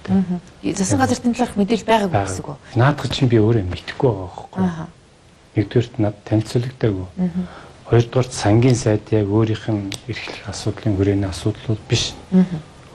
дээ. 0.64 0.76
Засан 0.76 1.00
газар 1.00 1.20
тэмдэглэх 1.20 1.56
мэдээлэл 1.56 1.90
байгаагүй 1.90 2.22
гэсэн 2.22 2.44
үг 2.44 2.50
үү? 2.54 2.58
Наадах 2.80 3.10
чинь 3.12 3.32
би 3.32 3.38
өөрөө 3.40 3.66
мэдхгүй 3.66 4.10
байгаа 4.12 4.28
байхгүй. 4.28 4.62
Аа. 4.62 4.88
Нэгдүгээрт 5.56 5.96
над 6.04 6.16
танилцуулагдаагүй. 6.28 7.08
Хоёрдугаарт 7.86 8.34
сангийн 8.34 8.76
сайд 8.76 9.08
яг 9.16 9.28
өөрийнх 9.30 9.66
нь 9.72 9.94
эрхлэх 10.10 10.50
асуудлын 10.52 10.98
хүрээний 11.00 11.30
асуудал 11.30 11.76
бол 11.76 11.84
биш. 11.88 12.12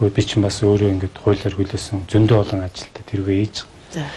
Өө 0.00 0.08
би 0.16 0.22
чинь 0.24 0.40
бас 0.40 0.64
өөрөө 0.64 0.96
ингэж 0.96 1.12
хуулиар 1.20 1.54
хүлээсэн 1.60 2.08
зөндөө 2.08 2.38
олон 2.40 2.64
ажилтаа 2.64 3.04
тэргээ 3.04 3.38
ээж. 3.44 3.56
За. 3.92 4.08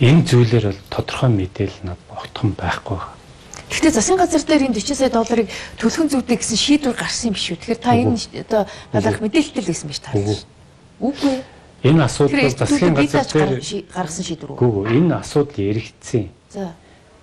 Энэ 0.00 0.24
зүйлээр 0.24 0.64
бол 0.72 0.80
тодорхой 0.88 1.28
мэдээлэл 1.28 1.84
над 1.84 2.00
огтхон 2.08 2.56
байхгүй 2.56 2.96
байна. 2.96 3.18
Гэхдээ 3.68 3.92
засгийн 3.92 4.16
газар 4.16 4.42
дээр 4.48 4.64
энэ 4.72 4.80
40 4.80 4.96
сая 4.96 5.12
долларыг 5.12 5.48
төлхөн 5.76 6.08
зүйтэй 6.08 6.40
гэсэн 6.40 6.56
шийдвэр 6.56 6.96
гарсан 6.96 7.28
юм 7.28 7.36
биш 7.36 7.52
үү? 7.52 7.60
Тэгэхээр 7.60 7.80
та 7.84 7.92
энэ 8.00 8.16
одоо 8.48 8.62
баларх 8.96 9.20
мэдээлэлтэй 9.20 9.60
л 9.60 9.68
байсан 9.68 9.88
биш 9.92 10.00
та. 10.00 10.16
Үгүй. 10.16 10.38
Үгүй. 11.04 11.36
Энэ 11.84 12.00
асуудал 12.08 12.48
засгийн 12.48 12.96
газар 12.96 13.28
дээр 13.28 13.60
гаргасан 13.92 14.24
шийдвэр 14.24 14.50
үү? 14.50 14.56
гүү 14.56 14.88
энэ 14.88 15.14
асуудал 15.20 15.60
яригдсан. 15.68 16.32
За. 16.48 16.72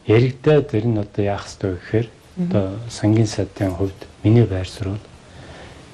Яригдаад 0.06 0.70
тэр 0.70 0.86
нь 0.86 1.02
одоо 1.02 1.24
яах 1.26 1.50
ёстой 1.50 1.74
вэ 1.74 1.80
гэхээр 1.82 2.08
одоо 2.46 2.78
сангийн 2.94 3.26
сайдын 3.26 3.74
хувьд 3.74 4.00
миний 4.22 4.46
байр 4.46 4.70
суурь 4.70 5.02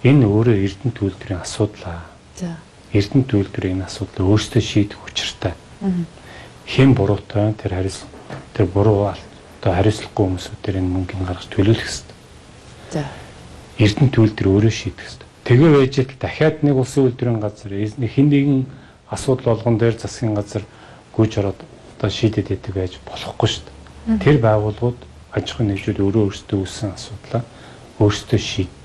энэ 0.04 0.26
өөрөө 0.26 0.58
эрдэнэ 0.66 0.94
төлөвлөрийн 0.98 1.42
асуудал. 1.42 2.02
За. 2.36 2.58
Эрдэнэ 2.94 3.26
төлөвлөрийн 3.30 3.76
энэ 3.82 3.86
асуудлыг 3.86 4.26
өөрсдөө 4.26 4.62
шийдэх 4.62 5.00
учиртай. 5.06 5.54
Хэн 6.66 6.94
буруутай 6.98 7.54
тэр 7.54 7.78
хариуц 7.78 8.06
тэр 8.54 8.66
буруу 8.66 9.14
одоо 9.14 9.72
хариуцлахгүй 9.74 10.26
хүмүүсүүдээр 10.26 10.82
энэ 10.82 10.90
мөнгөний 10.90 11.26
гаргаж 11.30 11.48
төлөвлөх 11.54 11.86
хэрэгтэй. 11.86 12.18
За. 12.90 13.06
Эрдэнэ 13.78 14.10
төлөвлөр 14.10 14.48
өөрөө 14.58 14.74
шийдэх 14.74 15.06
хэрэгтэй. 15.06 15.30
Тэгээ 15.46 15.70
байж 15.70 15.96
л 16.02 16.18
дахиад 16.18 16.58
нэг 16.66 16.76
улсын 16.82 17.06
үйлдвэрийн 17.06 17.42
газар 17.42 17.72
хэн 17.72 18.28
нэгэн 18.30 18.62
асуудал 19.10 19.54
болгон 19.54 19.78
дээр 19.78 19.98
засгийн 20.02 20.34
газар 20.34 20.64
гүйж 21.14 21.38
ороод 21.38 21.60
одоо 21.98 22.10
шийдэд 22.10 22.50
байдаг 22.50 22.74
байж 22.74 22.94
болохгүй 23.06 23.50
шүү 23.50 23.64
дээ. 23.66 24.18
Тэр 24.18 24.38
байгууллагууд 24.42 25.00
аж 25.34 25.46
ахуйн 25.52 25.70
нэгжүүд 25.76 26.00
өөрөө 26.02 26.24
өөрсдөө 26.26 26.58
үүссэн 26.62 26.94
асуудлаа 26.98 27.44
өөрсдөө 28.00 28.40
шийддэг 28.40 28.81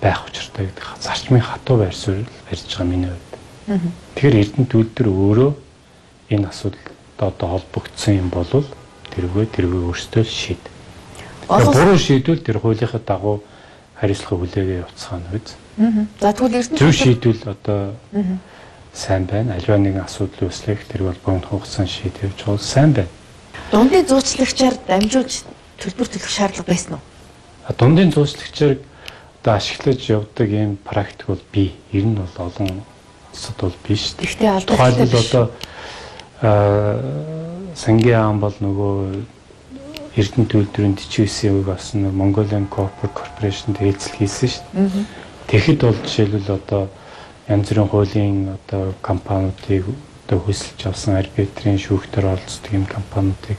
байх 0.00 0.26
учиртай 0.26 0.66
гэдэг 0.66 0.84
зарчмын 1.00 1.40
хатуу 1.40 1.76
байр 1.78 1.94
суурь 1.94 2.26
барьж 2.50 2.64
байгаа 2.66 2.86
миний 2.86 3.10
хувьд. 3.10 3.90
Тэгэхээр 4.14 4.40
Эрдэнэ 4.40 4.70
төлөвлөр 4.70 5.08
өөрөө 5.08 5.50
энэ 6.30 6.48
асуудалд 6.48 6.88
одоо 7.18 7.48
холбогдсон 7.48 8.14
юм 8.14 8.28
бол 8.30 8.46
тэрвээ 9.10 9.46
тэрвээ 9.52 9.82
өөрсдөө 9.90 10.24
шийд. 10.24 10.62
Буруу 11.48 11.98
шийдвэл 11.98 12.44
тэр 12.44 12.58
хуулийнхаа 12.62 13.02
дагуу 13.02 13.42
хариуцлага 13.98 14.36
хүлээгээ 14.38 14.82
явуулсан 14.86 15.22
үед. 15.32 15.48
За 16.20 16.32
тэгвэл 16.32 16.58
Эрдэнэ 16.62 16.78
зөв 16.78 16.92
шийдвэл 16.94 17.42
одоо 17.44 17.96
сайн 18.94 19.26
байна. 19.26 19.54
Аливаа 19.54 19.78
нэгэн 19.78 20.04
асуудал 20.04 20.48
үүслэх 20.48 20.86
тэр 20.86 21.10
бол 21.10 21.18
богино 21.24 21.46
хугацаанд 21.46 21.90
шийдэж 21.90 22.46
бол 22.46 22.58
сайн 22.58 22.92
байна. 22.92 23.10
Дундын 23.70 24.06
зуучлагчаар 24.06 24.74
дамжуулж 24.86 25.44
төлбөр 25.78 26.08
төлөх 26.08 26.30
шаардлага 26.30 26.66
байсан 26.66 26.98
уу? 26.98 27.02
Дундын 27.78 28.10
зуучлагчаар 28.12 28.78
одоо 29.42 29.54
ашиглаж 29.54 30.00
явдаг 30.08 30.48
ийм 30.50 30.76
практик 30.84 31.26
бол 31.26 31.42
бий. 31.52 31.74
Ер 31.92 32.04
нь 32.04 32.14
бол 32.14 32.46
олон 32.46 32.82
улсад 33.32 33.56
бол 33.58 33.74
биш. 33.86 34.14
Гэхдээ 34.18 34.66
тухайлбал 34.66 35.14
одоо 35.20 35.44
сангийн 37.74 38.18
аан 38.18 38.40
бол 38.40 38.54
нөгөө 38.60 39.24
Эрдэнэ 40.18 40.50
төлөвлөрийн 40.50 40.96
49-ийг 40.98 41.62
бас 41.62 41.94
Mongolian 41.94 42.66
Corporate 42.66 43.14
Corporation 43.14 43.70
дээлцэл 43.78 44.18
хийсэн 44.18 44.50
шүү 44.50 44.64
дээ. 44.74 45.06
Тэгэхэд 45.46 45.80
бол 45.86 45.98
жишээлбэл 46.02 46.50
одоо 46.58 46.82
янз 47.46 47.70
бүрийн 47.70 47.88
хуулийн 47.88 48.38
одоо 48.58 48.94
компаниудыг 49.00 49.86
одоо 50.26 50.38
хөсөлж 50.42 50.80
авсан 50.90 51.22
арбитрийн 51.22 51.78
шүүхтэр 51.78 52.34
оролцдог 52.34 52.72
юм 52.74 52.86
компаниудыг 52.90 53.56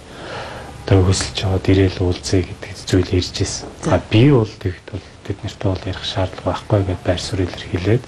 одоо 0.89 1.05
хөсөлж 1.05 1.45
аваад 1.45 1.69
ирээл 1.69 2.01
уулзъя 2.01 2.41
гэдэг 2.41 2.73
зүйл 2.89 3.13
ирж 3.13 3.45
ирсэн. 3.45 3.69
А 3.93 4.01
би 4.09 4.33
бол 4.33 4.49
тэгэд 4.49 4.87
бол 4.89 5.05
бид 5.21 5.37
нартай 5.45 5.69
бол 5.69 5.85
ярих 5.85 6.01
шаардлага 6.01 6.49
байхгүй 6.49 6.81
гэдээ 6.81 7.05
байр 7.05 7.21
суурь 7.21 7.45
илэрхийлээд 7.45 8.03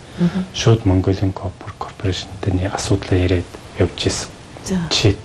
шууд 0.58 0.82
Mongolian 0.90 1.30
Corporation-тэй 1.30 2.54
нэг 2.58 2.74
асуудлаа 2.74 3.22
яриад 3.22 3.50
явж 3.78 4.00
ирсэн. 4.02 4.30
Жишээд 4.66 5.22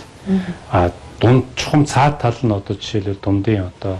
а 0.69 0.93
дунд 1.17 1.49
чухам 1.57 1.89
цаад 1.89 2.21
тал 2.21 2.37
нь 2.45 2.53
одоо 2.53 2.77
жишээлбэл 2.77 3.25
дундын 3.25 3.73
одоо 3.73 3.97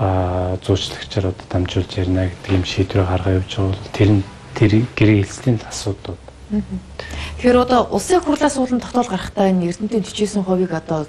а 0.00 0.56
зуучлагчаар 0.64 1.28
одоо 1.28 1.46
дамжуулж 1.52 1.92
ярина 1.92 2.32
гэдэг 2.32 2.56
юм 2.56 2.64
шийдвэр 2.64 3.04
гаргаа 3.04 3.36
явж 3.36 3.52
байгаа 3.52 3.76
бол 3.76 3.92
тэр 3.92 4.10
нь 4.16 4.24
тэр 4.56 4.72
гэрээ 4.96 5.20
хэлцлийн 5.20 5.60
асуудлууд. 5.68 6.24
Тэгэхээр 7.36 7.56
одоо 7.68 7.88
улсын 7.92 8.24
хурлаас 8.24 8.56
уулын 8.56 8.80
тогтоол 8.80 9.12
гарахтаа 9.12 9.52
энэ 9.52 9.68
Эрдэнэтийн 9.68 10.04
49%-ийг 10.04 10.72
одоо 10.72 11.04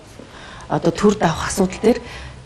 одоо 0.73 0.91
төр 0.91 1.13
давах 1.21 1.47
асуудал 1.53 1.81
дээр 1.81 1.99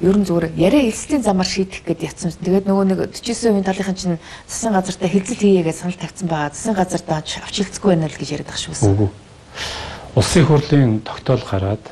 ер 0.03 0.15
нь 0.17 0.27
зүгээр 0.27 0.53
яриа 0.59 0.83
хэлцлийн 0.85 1.23
замаар 1.23 1.49
шийдэх 1.49 1.81
гэдээ 1.87 2.09
ятсан. 2.11 2.29
Тэгээд 2.29 2.69
нөгөө 2.69 2.85
нэг 2.85 2.99
49%-ийн 3.17 3.65
талынхан 3.65 3.97
чинь 3.97 4.21
засгийн 4.45 4.77
газартаа 4.77 5.09
хилцэл 5.09 5.41
хийе 5.41 5.63
гэж 5.65 5.75
санал 5.81 5.97
тавьсан 5.97 6.27
байгаа. 6.29 6.53
Засгийн 6.53 6.77
газар 6.77 7.01
даач 7.01 7.29
авч 7.41 7.55
хэлцэхгүй 7.65 7.89
байна 7.97 8.05
л 8.05 8.19
гэж 8.19 8.29
яриад 8.37 8.49
байгаа 8.51 8.61
шүүс. 8.61 8.81
Үгүй. 8.85 9.09
Улсын 10.13 10.45
хурлын 10.45 11.01
тогтоол 11.01 11.41
гараад 11.41 11.83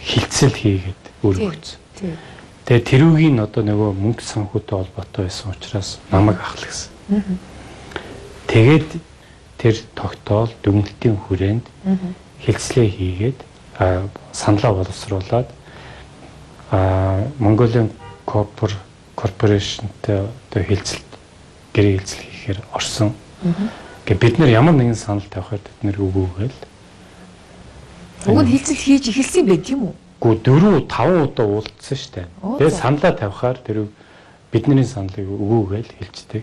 хилцэл 0.00 0.56
хийгээд 0.56 1.02
өргөцсөн. 1.20 2.16
Тэгээ 2.64 2.88
тэрүүгийн 2.88 3.36
одоо 3.42 3.62
нөгөө 3.68 3.90
мөнгө 3.92 4.24
санхүүтэй 4.24 4.76
холбоотой 4.80 5.28
байсан 5.28 5.52
учраас 5.52 5.98
намайг 6.08 6.40
ахлагсан. 6.40 6.88
Тэгээд 8.48 8.88
тэр 9.60 9.76
тогтоол 9.92 10.50
дүгнэлтийн 10.62 11.16
хүрээнд 11.26 11.66
хэлцлээ 12.42 12.88
хийгээд 12.88 13.38
саналаа 14.32 14.72
боловсруулад 14.72 15.48
Mongolian 17.38 17.90
Corpor 18.26 18.72
Corporation-тэй 19.16 20.24
одоо 20.24 20.62
хэлцэлт 20.64 21.10
гэрээ 21.74 21.98
хэлцэл 21.98 22.22
хийхээр 22.24 22.60
орсон. 22.72 23.12
Гэ 24.06 24.14
бид 24.14 24.38
нар 24.38 24.48
ямар 24.48 24.74
нэгэн 24.74 24.96
санал 24.96 25.26
тавихаар 25.28 25.60
бид 25.60 25.78
нэр 25.82 25.98
өгөөгөл. 26.00 26.58
Уг 28.26 28.40
нь 28.42 28.50
хэлцэл 28.56 28.80
хийж 28.80 29.04
эхэлсэн 29.12 29.46
байх 29.46 29.68
юм 29.68 29.92
уу? 29.92 29.94
Гэхдээ 30.22 30.86
4 30.86 30.86
5 30.86 31.26
удаа 31.26 31.46
уулзсан 31.46 31.98
шүү 31.98 32.12
дээ. 32.14 32.26
Тэгээд 32.58 32.80
саналаа 32.80 33.12
тавихаар 33.12 33.58
тэр 33.58 33.78
бидний 34.52 34.86
саналыг 34.86 35.26
өгөөгөл 35.26 35.90
хэлждэг. 35.98 36.42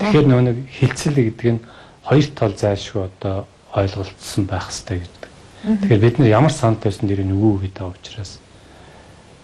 Тэгэхээр 0.00 0.26
нөгөө 0.26 0.44
нэг 0.48 0.58
хилцэл 0.72 1.16
гэдэг 1.20 1.48
нь 1.52 1.60
хоёр 2.08 2.26
тал 2.32 2.54
зайлшгүй 2.56 3.04
одоо 3.04 3.44
ойлголцсон 3.76 4.44
байх 4.48 4.72
хэрэгтэй 4.72 5.04
гэдэг. 5.04 5.19
Тэгэхээр 5.64 6.00
бид 6.00 6.18
нар 6.18 6.28
ямар 6.28 6.52
санал 6.52 6.80
тавьсан 6.80 7.08
дээр 7.08 7.24
нөгөө 7.28 7.68
гэдэг 7.68 7.84
учраас 7.84 8.40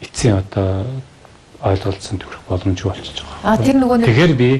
эцсийн 0.00 0.40
одоо 0.40 0.87
ойлголцсон 1.61 2.16
төрөх 2.20 2.40
боломжгүй 2.48 2.88
болчихж 2.88 3.20
байгаа. 3.20 3.40
А 3.44 3.61
тэр 3.61 3.76
нөгөө 3.76 3.96
нэг 4.00 4.09
Тэгэхээр 4.09 4.35
би 4.37 4.50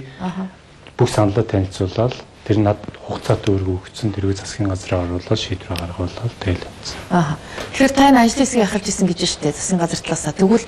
бүх 0.97 1.09
саналаа 1.09 1.45
танилцуулаад 1.45 2.15
тэр 2.47 2.59
над 2.63 2.79
хугацаатай 3.09 3.51
өргө 3.57 3.83
өгсөн 3.83 4.15
тэргүй 4.15 4.37
засгийн 4.39 4.71
газраа 4.71 5.03
оруулаад 5.03 5.41
шийдвэр 5.41 5.81
гаргуулаад 5.81 6.35
тэгэл 6.41 6.63
явсан. 6.63 6.99
Аа. 7.11 7.37
Тэгэхээр 7.75 7.93
та 7.93 8.09
энэ 8.09 8.23
ажлын 8.23 8.45
хэсгийг 8.47 8.65
ахалж 8.65 8.87
исэн 8.87 9.09
гэж 9.11 9.21
штэ 9.27 9.51
засгийн 9.51 9.81
газар 9.83 10.01
талаасаа. 10.01 10.33
Тэгвэл 10.37 10.65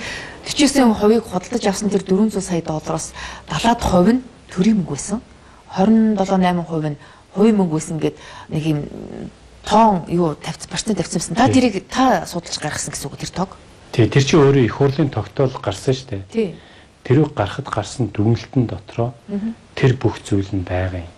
49%-ийг 0.49 1.25
худалдаж 1.29 1.65
авсан 1.71 1.89
тэр 1.93 2.03
400 2.03 2.43
сая 2.43 2.63
доллароос 2.67 3.15
70% 3.47 4.11
нь 4.11 4.25
төрийн 4.51 4.83
мөнгө 4.83 4.97
байсан. 4.97 5.21
27.8% 5.71 6.97
нь 6.97 6.99
хувийн 7.31 7.57
мөнгө 7.57 7.77
байсан 7.79 7.97
гэд 8.03 8.17
нэг 8.51 8.65
юм 8.67 8.81
тоон 9.69 10.09
юу 10.09 10.35
тавьц 10.35 10.67
процент 10.67 10.99
тавьсан. 10.99 11.37
Та 11.37 11.49
тэрийг 11.53 11.85
та 11.89 12.25
судалж 12.25 12.57
гаргасан 12.57 12.93
гэсэн 12.97 13.07
үг 13.13 13.21
тэр 13.21 13.31
тог. 13.31 13.51
Тий, 13.93 14.09
тэр 14.09 14.25
чинь 14.25 14.41
өөрөө 14.41 14.65
их 14.65 14.75
хурлын 14.81 15.13
тогтоол 15.13 15.53
гарсан 15.61 15.93
шүү 15.93 16.09
дээ. 16.09 16.23
Тий. 16.33 16.49
Тэрийг 17.05 17.37
гарахад 17.37 17.69
гарсан 17.69 18.09
дүгнэлтэн 18.09 18.65
дотроо 18.65 19.13
тэр 19.77 19.93
бүх 20.01 20.21
зүйл 20.25 20.49
нь 20.57 20.65
байгаа 20.65 21.05
юм. 21.05 21.13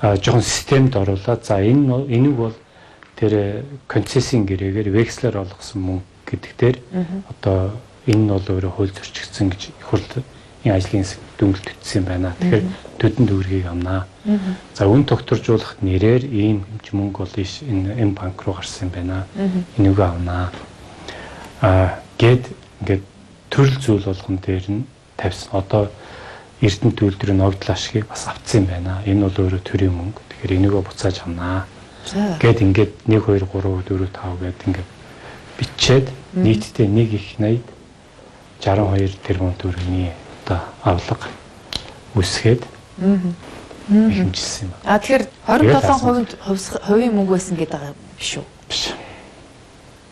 Аа 0.00 0.16
жоохон 0.16 0.42
системд 0.42 0.94
оруулаад 0.96 1.44
за 1.44 1.58
энэ 1.58 2.06
энийг 2.08 2.34
бол 2.38 2.56
тэр 3.18 3.66
концессийн 3.86 4.46
гэрээгээр 4.46 4.88
векслэр 4.94 5.42
олгосон 5.42 5.82
мөнгө 5.82 6.06
гэдэг 6.30 6.52
дээр 6.56 6.76
одоо 7.28 7.74
энэ 8.06 8.22
нь 8.24 8.30
бол 8.30 8.46
өөрөө 8.48 8.72
хууль 8.72 8.94
зөрчигдсөн 8.94 9.50
гэж 9.50 9.62
их 9.76 9.86
хурлын 9.86 10.24
ажлын 10.68 11.00
хэсэг 11.00 11.20
дүнэлт 11.40 11.66
өгсөн 11.72 12.04
байна. 12.04 12.36
Тэгэхээр 12.36 12.64
төдөн 13.00 13.26
төгрөгийг 13.32 13.66
авнаа. 13.72 14.04
За 14.76 14.84
үн 14.84 15.08
тогтворжуулах 15.08 15.80
нэрээр 15.80 16.28
ийм 16.28 16.68
мөнгө 16.92 17.24
бол 17.24 17.36
энэ 17.40 17.96
энэ 17.96 18.12
банк 18.12 18.44
руу 18.44 18.60
гарсан 18.60 18.88
юм 18.88 18.92
байна. 18.92 19.24
Энийг 19.80 19.96
авнаа. 19.96 20.52
Аа 21.64 22.04
гэд 22.20 22.44
ингээд 22.84 23.04
төрөл 23.48 23.78
зүйл 23.80 24.04
болгон 24.04 24.36
дээр 24.36 24.66
нь 24.68 24.84
тавьсан. 25.16 25.48
Одоо 25.56 25.88
Эрдэнэ 26.60 26.92
төлөвлөрийн 26.92 27.40
ногдол 27.40 27.72
ашгийг 27.72 28.04
бас 28.04 28.28
авцсан 28.28 28.60
юм 28.60 28.66
байна. 28.68 29.00
Энэ 29.08 29.24
бол 29.24 29.48
өөрөө 29.48 29.64
төрийн 29.64 29.96
мөнгө. 29.96 30.20
Тэгэхээр 30.28 30.56
энийгөө 30.60 30.82
буцааж 30.84 31.24
авнаа. 31.24 31.64
Гэт 32.36 32.60
ингээд 32.60 32.92
1 33.08 33.16
2 33.16 33.48
3 33.48 33.80
4 33.88 34.12
5 34.12 34.44
гэд 34.44 34.60
ингээд 34.68 34.90
бичээд 35.56 36.06
нийтдээ 36.36 36.88
1 36.88 37.16
их 37.16 37.26
80 37.40 37.64
62 38.60 39.16
тэрбум 39.24 39.52
төгрөгийн 39.56 40.12
одоо 40.50 40.60
авлага 40.82 41.28
үсгээд 42.14 42.66
хэмжилсэн 42.98 44.66
юм. 44.66 44.72
А 44.84 44.98
тэгэхээр 44.98 45.24
27% 45.46 46.86
хувийн 46.86 47.14
мөнгө 47.14 47.38
байсан 47.38 47.56
гэдэг 47.56 47.70
байгаа 47.78 47.94
биш 48.18 48.38
үү? 48.38 48.46
Биш. 48.68 48.82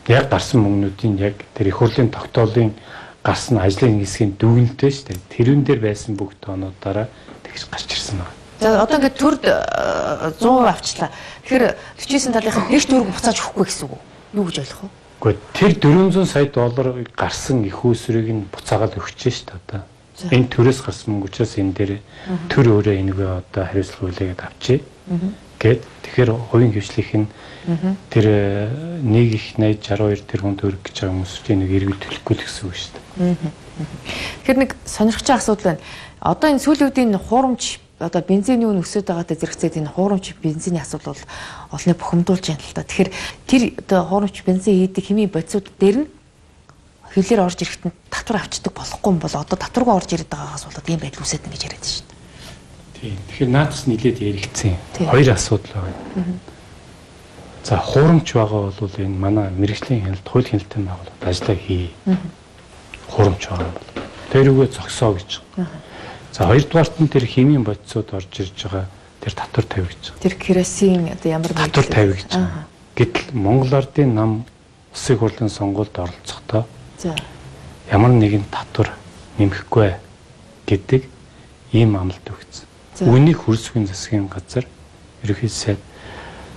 Яг 0.07 0.31
гарсан 0.31 0.63
мөнгнүүдийн 0.63 1.19
яг 1.19 1.43
тэр 1.55 1.69
их 1.69 1.79
хурлын 1.79 2.11
тогтоолын 2.11 2.75
гарсан 3.23 3.59
ажлын 3.59 3.99
хэсгийн 3.99 4.39
дүгнэлттэй 4.39 4.91
шүү 4.91 5.07
дээ. 5.11 5.27
Тэрүүн 5.35 5.63
дээр 5.67 5.81
байсан 5.83 6.15
бүх 6.15 6.35
тоонуудаараа 6.39 7.11
тэгж 7.43 7.67
гарч 7.71 7.91
ирсэн 7.91 8.23
байна. 8.23 8.35
За 8.59 8.83
одоо 8.83 8.99
ингээд 8.99 9.19
төрд 9.19 9.43
100% 9.47 10.39
авчлаа. 10.71 11.11
Тэгэхээр 11.47 11.65
49 11.99 12.35
талынхаа 12.35 12.67
нэг 12.71 12.83
төгрөг 12.87 13.15
буцааж 13.15 13.39
өгөхгүй 13.39 13.67
гэсэн 13.67 13.87
үг? 13.87 14.03
Юу 14.35 14.47
гэж 14.47 14.57
ойлгох 14.63 14.83
вэ? 14.83 14.91
Гэхдээ 15.19 15.55
тэр 15.55 15.73
400 15.83 16.27
сая 16.27 16.47
доллар 16.47 17.07
гарсан 17.15 17.63
их 17.67 17.83
үүсвэрийг 17.85 18.31
нь 18.35 18.47
буцаагаад 18.51 18.99
өгч 18.99 19.19
шүү 19.19 19.47
дээ 19.51 19.59
одоо. 19.67 19.83
Энэ 20.27 20.51
төрөөс 20.51 20.83
гарсан 20.83 21.15
мөнгө 21.15 21.31
учраас 21.31 21.55
энэ 21.63 21.75
дээр 21.79 21.93
төр 22.51 22.67
өөрөө 22.83 22.95
энийг 22.99 23.19
одоо 23.23 23.63
хариуцлага 23.63 24.11
үлээгээд 24.11 24.43
авчи. 24.43 24.83
Гэт 25.63 25.83
тэгэхээр 26.03 26.31
хувийн 26.51 26.75
хвшлийнх 26.75 27.15
нь 27.15 27.27
тэр 28.11 28.27
нэг 29.03 29.27
их 29.39 29.47
80 29.55 29.79
62 29.79 30.27
тэрбум 30.27 30.59
төгрөг 30.59 30.83
гэж 30.83 30.97
байгаа 31.07 31.15
хүмүүс 31.15 31.33
чинь 31.47 31.63
нэг 31.63 31.71
эргэл 31.71 32.03
төлөхгүй 32.03 32.35
л 32.35 32.43
гэсэн 32.43 32.65
үг 32.67 32.75
шүү 32.75 32.93
дээ. 32.99 33.37
Тэгэхээр 34.43 34.59
нэг 34.59 34.71
байгаа 34.75 35.39
асуудал 35.39 35.67
байна. 35.71 35.83
Одоо 36.19 36.49
энэ 36.51 36.63
сүүлийн 36.67 36.91
үеийн 36.91 37.19
хуурамч 37.19 37.79
одоо 37.99 38.23
бензиний 38.23 38.67
үн 38.67 38.83
өсөд 38.83 39.11
байгаатай 39.11 39.39
зэрэгцээд 39.39 39.79
энэ 39.83 39.95
хуурамч 39.95 40.35
бензиний 40.43 40.83
асуудал 40.83 41.15
бол 41.15 41.25
олны 41.75 41.95
бухимдуулж 41.95 42.45
байна 42.47 42.63
л 42.63 42.75
та. 42.75 42.87
Тэгэхээр 42.87 43.11
тэр 43.47 43.63
одоо 43.83 44.01
хуурамч 44.07 44.43
бензин 44.47 44.79
хийдэг 44.79 45.03
химийн 45.03 45.31
бодисууд 45.31 45.67
дээр 45.79 45.97
нь 46.03 46.11
хөлөөр 47.19 47.45
орж 47.45 47.59
ирэхэд 47.63 47.91
татвар 48.11 48.39
авчдаг 48.47 48.73
болохгүй 48.73 49.11
юм 49.11 49.19
бол 49.19 49.35
одоо 49.35 49.59
татваргүй 49.59 49.95
орж 49.95 50.11
ирээд 50.15 50.31
байгаагаас 50.31 50.65
болоод 50.71 50.89
ийм 50.89 51.01
байдал 51.03 51.23
үүсээд 51.27 51.47
ингэж 51.51 51.63
яриад 51.67 51.83
дээ. 51.83 52.19
Тийм. 52.99 53.17
Тэгэхээр 53.31 53.51
наадас 53.51 53.83
нилээд 53.87 54.19
яригдсан. 54.19 54.75
Хоёр 54.99 55.29
асуудал 55.35 55.75
байна. 55.83 56.39
За 57.65 57.77
хуурамч 57.79 58.29
байгаа 58.33 58.73
бол 58.75 58.95
энэ 58.99 59.19
манай 59.19 59.51
мэрэгжлийн 59.55 60.03
хяналт, 60.03 60.27
хууль 60.27 60.49
хяналтын 60.51 60.85
байгууллагад 60.87 61.27
ажиллаа 61.27 61.57
хий. 61.59 61.91
Хуурамч 63.11 63.43
байгаа 63.47 63.71
бол. 63.71 63.89
Тэрүүгээ 64.33 64.69
зогсоо 64.75 65.11
гэж. 65.15 65.31
За 66.33 66.47
хоёрдугаарт 66.47 66.97
нь 66.99 67.13
тэр 67.13 67.25
химийн 67.27 67.63
бодисууд 67.63 68.15
орж 68.15 68.33
ирж 68.35 68.57
байгаа 68.67 68.87
тэр 69.23 69.33
татвар 69.35 69.67
тавь 69.67 69.89
гэж. 69.91 70.03
Тэр 70.19 70.35
керосин 70.35 71.13
одоо 71.13 71.29
ямар 71.31 71.53
татвар 71.55 71.87
тавь 71.87 72.15
гэж. 72.19 72.31
Гэтэл 72.99 73.37
Монгол 73.37 73.75
Ардын 73.79 74.15
нам 74.15 74.31
Улсын 74.91 75.19
хурлын 75.19 75.53
сонгуульд 75.53 75.95
оролцохдоо 75.95 76.67
За. 76.99 77.15
Ямар 77.93 78.11
нэгэн 78.11 78.43
татвар 78.51 78.91
нэмэхгүй 79.39 79.95
гэдэг 80.67 81.07
ийм 81.71 81.95
амлалт 81.95 82.27
өгсөн. 82.27 82.67
Үүнийг 83.07 83.47
хөрсвийн 83.47 83.87
засгийн 83.87 84.27
газар 84.27 84.67
ерөнхий 85.23 85.49
сайд 85.49 85.79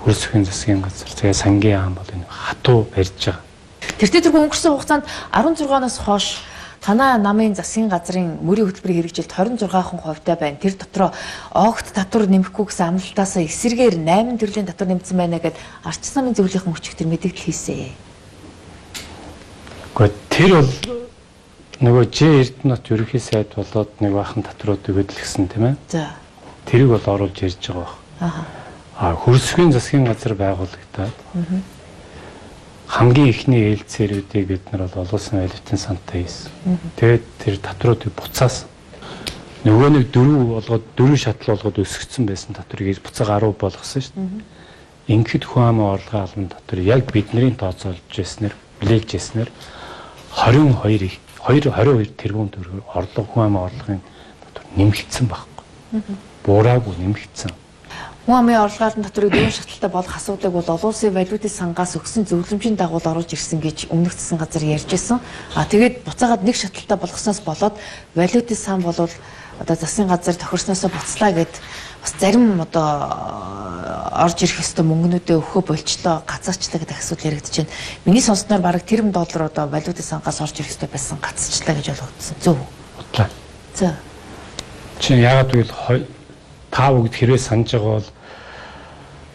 хөрсвийн 0.02 0.42
засгийн 0.46 0.82
газар 0.82 1.06
тэгээ 1.14 1.38
сангийн 1.38 1.78
аам 1.78 1.94
бол 1.94 2.10
энэ 2.10 2.26
хатуу 2.26 2.90
барьж 2.90 3.14
байгаа. 3.22 3.46
Тэртээ 4.02 4.22
тэргүй 4.26 4.42
өнгөрсөн 4.50 4.74
хугацаанд 4.74 5.06
16-наас 5.30 5.98
хойш 6.02 6.42
танаа 6.82 7.22
намын 7.22 7.54
засгийн 7.54 7.86
газрын 7.94 8.42
мөрийн 8.42 8.66
хөтөлбөрийн 8.74 9.06
хэрэгжилт 9.06 9.30
26% 9.30 10.02
хувьтай 10.02 10.36
байна. 10.42 10.58
Тэр 10.58 10.74
дотроо 10.74 11.14
огт 11.54 11.94
татвар 11.94 12.26
нэмэхгүй 12.26 12.66
гэсэн 12.66 12.98
амлалтаас 12.98 13.38
эсэргээр 13.38 14.02
8 14.02 14.42
төрлийн 14.42 14.66
татвар 14.66 14.90
нэмсэн 14.90 15.18
байна 15.18 15.38
гэд 15.38 15.54
арч 15.86 16.02
намын 16.18 16.34
зөвлөлийн 16.34 16.66
хүч 16.66 16.98
төр 16.98 17.06
мэдээлэл 17.14 17.46
хийсэн. 17.46 18.11
Гэхдээ 19.96 20.12
тэр 20.30 20.52
бол 20.56 20.72
нөгөө 21.82 22.06
Ж 22.14 22.18
Эрдэнэт 22.40 22.86
ерөнхий 22.94 23.20
сайд 23.20 23.52
болоод 23.58 23.92
нэг 24.00 24.14
бахан 24.14 24.44
татруудыг 24.46 24.96
хөдөлгсөн 24.96 25.50
тийм 25.52 25.66
ээ. 25.74 25.76
За. 25.90 26.16
Тэрийг 26.66 26.96
бол 26.96 27.08
оруулж 27.12 27.38
ярьж 27.42 27.60
байгаа 27.60 27.84
баг. 27.84 27.98
Аа. 28.22 28.46
А 29.02 29.16
хөрсгийн 29.16 29.74
засгийн 29.74 30.06
газар 30.06 30.38
байгуулагдаад 30.38 31.18
хамгийн 32.88 33.30
ихний 33.34 33.74
ээлцээрүүдийг 33.74 34.46
бид 34.48 34.64
нар 34.72 34.86
бол 34.88 35.04
олуулсан 35.04 35.42
валютын 35.42 35.80
сантай 35.80 36.24
хийсэн. 36.24 36.52
Тэгээд 36.96 37.26
тэр 37.42 37.56
татруудыг 37.58 38.14
буцаас 38.14 38.70
нөгөө 39.66 39.90
нэг 39.96 40.06
дөрөв 40.14 40.44
болгоод 40.54 40.86
дөрөв 40.96 41.18
шатал 41.18 41.56
болгоод 41.56 41.82
өсгцэн 41.82 42.30
байсан 42.30 42.54
татрыг 42.54 43.00
буцаага 43.02 43.42
10 43.48 43.58
болгосон 43.58 44.02
шүү 44.06 44.14
дээ. 44.16 44.46
Ингээд 45.18 45.46
хүн 45.50 45.64
амын 45.66 45.88
орлогын 45.98 46.22
албан 46.22 46.48
татвар 46.52 46.80
яг 46.84 47.02
бидний 47.10 47.52
тооцоолж 47.56 48.12
ирснээр 48.12 48.54
блэжж 48.80 49.10
ирснээр 49.18 49.50
22 50.36 51.06
их 51.06 51.20
2 51.48 51.62
22 51.70 52.16
тэрбум 52.16 52.50
төгрөг 52.50 52.84
орлого 52.94 53.28
хүн 53.28 53.44
амын 53.46 53.64
орлогын 53.68 54.02
дотор 54.46 54.64
нэмэгдсэн 54.78 55.28
байхгүй. 55.28 55.66
Буураагүй 56.46 56.96
нэмэгдсэн. 56.98 57.52
Хүн 58.26 58.38
амын 58.38 58.62
орлогын 58.62 59.04
татварыг 59.04 59.34
дөрвөн 59.34 59.52
шаталтай 59.52 59.90
болох 59.90 60.16
асуудлыг 60.16 60.54
бол 60.54 60.70
олон 60.70 60.94
улсын 60.94 61.12
валютын 61.12 61.50
сангаас 61.50 61.98
өгсөн 61.98 62.30
зөвлөмжийн 62.30 62.78
дагуу 62.78 63.02
оруулж 63.02 63.34
ирсэн 63.34 63.60
гэж 63.60 63.90
өмнөх 63.90 64.14
засгийн 64.14 64.40
газар 64.40 64.64
ярьж 64.64 64.94
исэн. 64.94 65.20
А 65.58 65.66
тэгээд 65.66 66.06
буцаагаад 66.06 66.46
нэг 66.46 66.56
шаталтай 66.56 66.98
болгосноос 67.02 67.42
болоод 67.42 67.76
валютын 68.16 68.58
сан 68.58 68.86
болвол 68.86 69.10
одоо 69.60 69.76
засгийн 69.76 70.08
газар 70.08 70.38
тохирсноосоо 70.38 70.90
буцлаа 70.94 71.32
гэд 71.34 71.54
бас 72.02 72.14
зарим 72.20 72.62
одоо 72.62 73.62
орж 74.12 74.44
ирэх 74.44 74.60
ёстой 74.60 74.86
мөнгнүүдээ 74.86 75.38
өгөхөө 75.38 75.64
болчлоо 75.70 76.22
гацаачлаа 76.26 76.82
гэдэг 76.82 76.98
асуудал 76.98 77.30
яригдж 77.32 77.56
байна. 77.62 77.72
Миний 78.06 78.22
сонссноор 78.22 78.62
бараг 78.62 78.84
тэрбум 78.84 79.12
доллар 79.12 79.48
одоо 79.48 79.68
валютын 79.68 80.04
сангаас 80.04 80.42
орж 80.42 80.60
ирэх 80.60 80.74
ёстой 80.74 80.90
байсан 80.90 81.18
гацаачлаа 81.22 81.76
гэж 81.78 81.88
ойлгогдсон. 81.94 82.36
Зөв 82.42 82.58
үү? 82.58 82.68
Бодлоо. 82.98 83.28
За. 83.76 83.96
Чи 85.00 85.14
яагаад 85.16 85.52
гэвэл 85.54 86.06
та 86.72 86.92
бүгд 86.92 87.14
хэрвээ 87.14 87.40
санаж 87.40 87.72
байгаа 87.72 88.02
бол 88.02 88.10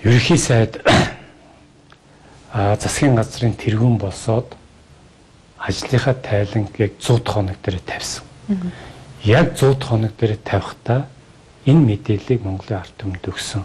ерөнхий 0.02 0.38
сайд 0.38 0.82
засгийн 2.82 3.16
газрын 3.16 3.56
тэргүүн 3.56 3.98
босоод 3.98 4.54
ажлынхаа 5.58 6.14
тайланг 6.14 6.74
яг 6.78 6.92
100 7.00 7.26
хоног 7.26 7.58
дээр 7.62 7.80
тавьсан. 7.80 8.22
Яг 9.24 9.56
100 9.56 9.82
хоног 9.82 10.12
дээр 10.16 10.36
тавихтаа 10.36 11.08
энэ 11.66 11.82
мэдээллийг 11.82 12.40
Монголын 12.46 12.80
ард 12.80 12.94
түмэнд 12.98 13.26
өгсөн. 13.26 13.62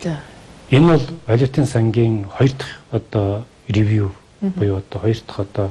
За. 0.00 0.22
Энэ 0.70 0.86
бол 0.94 1.06
валютын 1.26 1.66
сангийн 1.66 2.26
хоёр 2.30 2.52
дахь 2.54 2.78
одоо 2.90 3.44
ревю 3.68 4.14
буюу 4.40 4.78
одоо 4.78 5.00
хоёр 5.02 5.18
дахь 5.26 5.40
одоо 5.40 5.70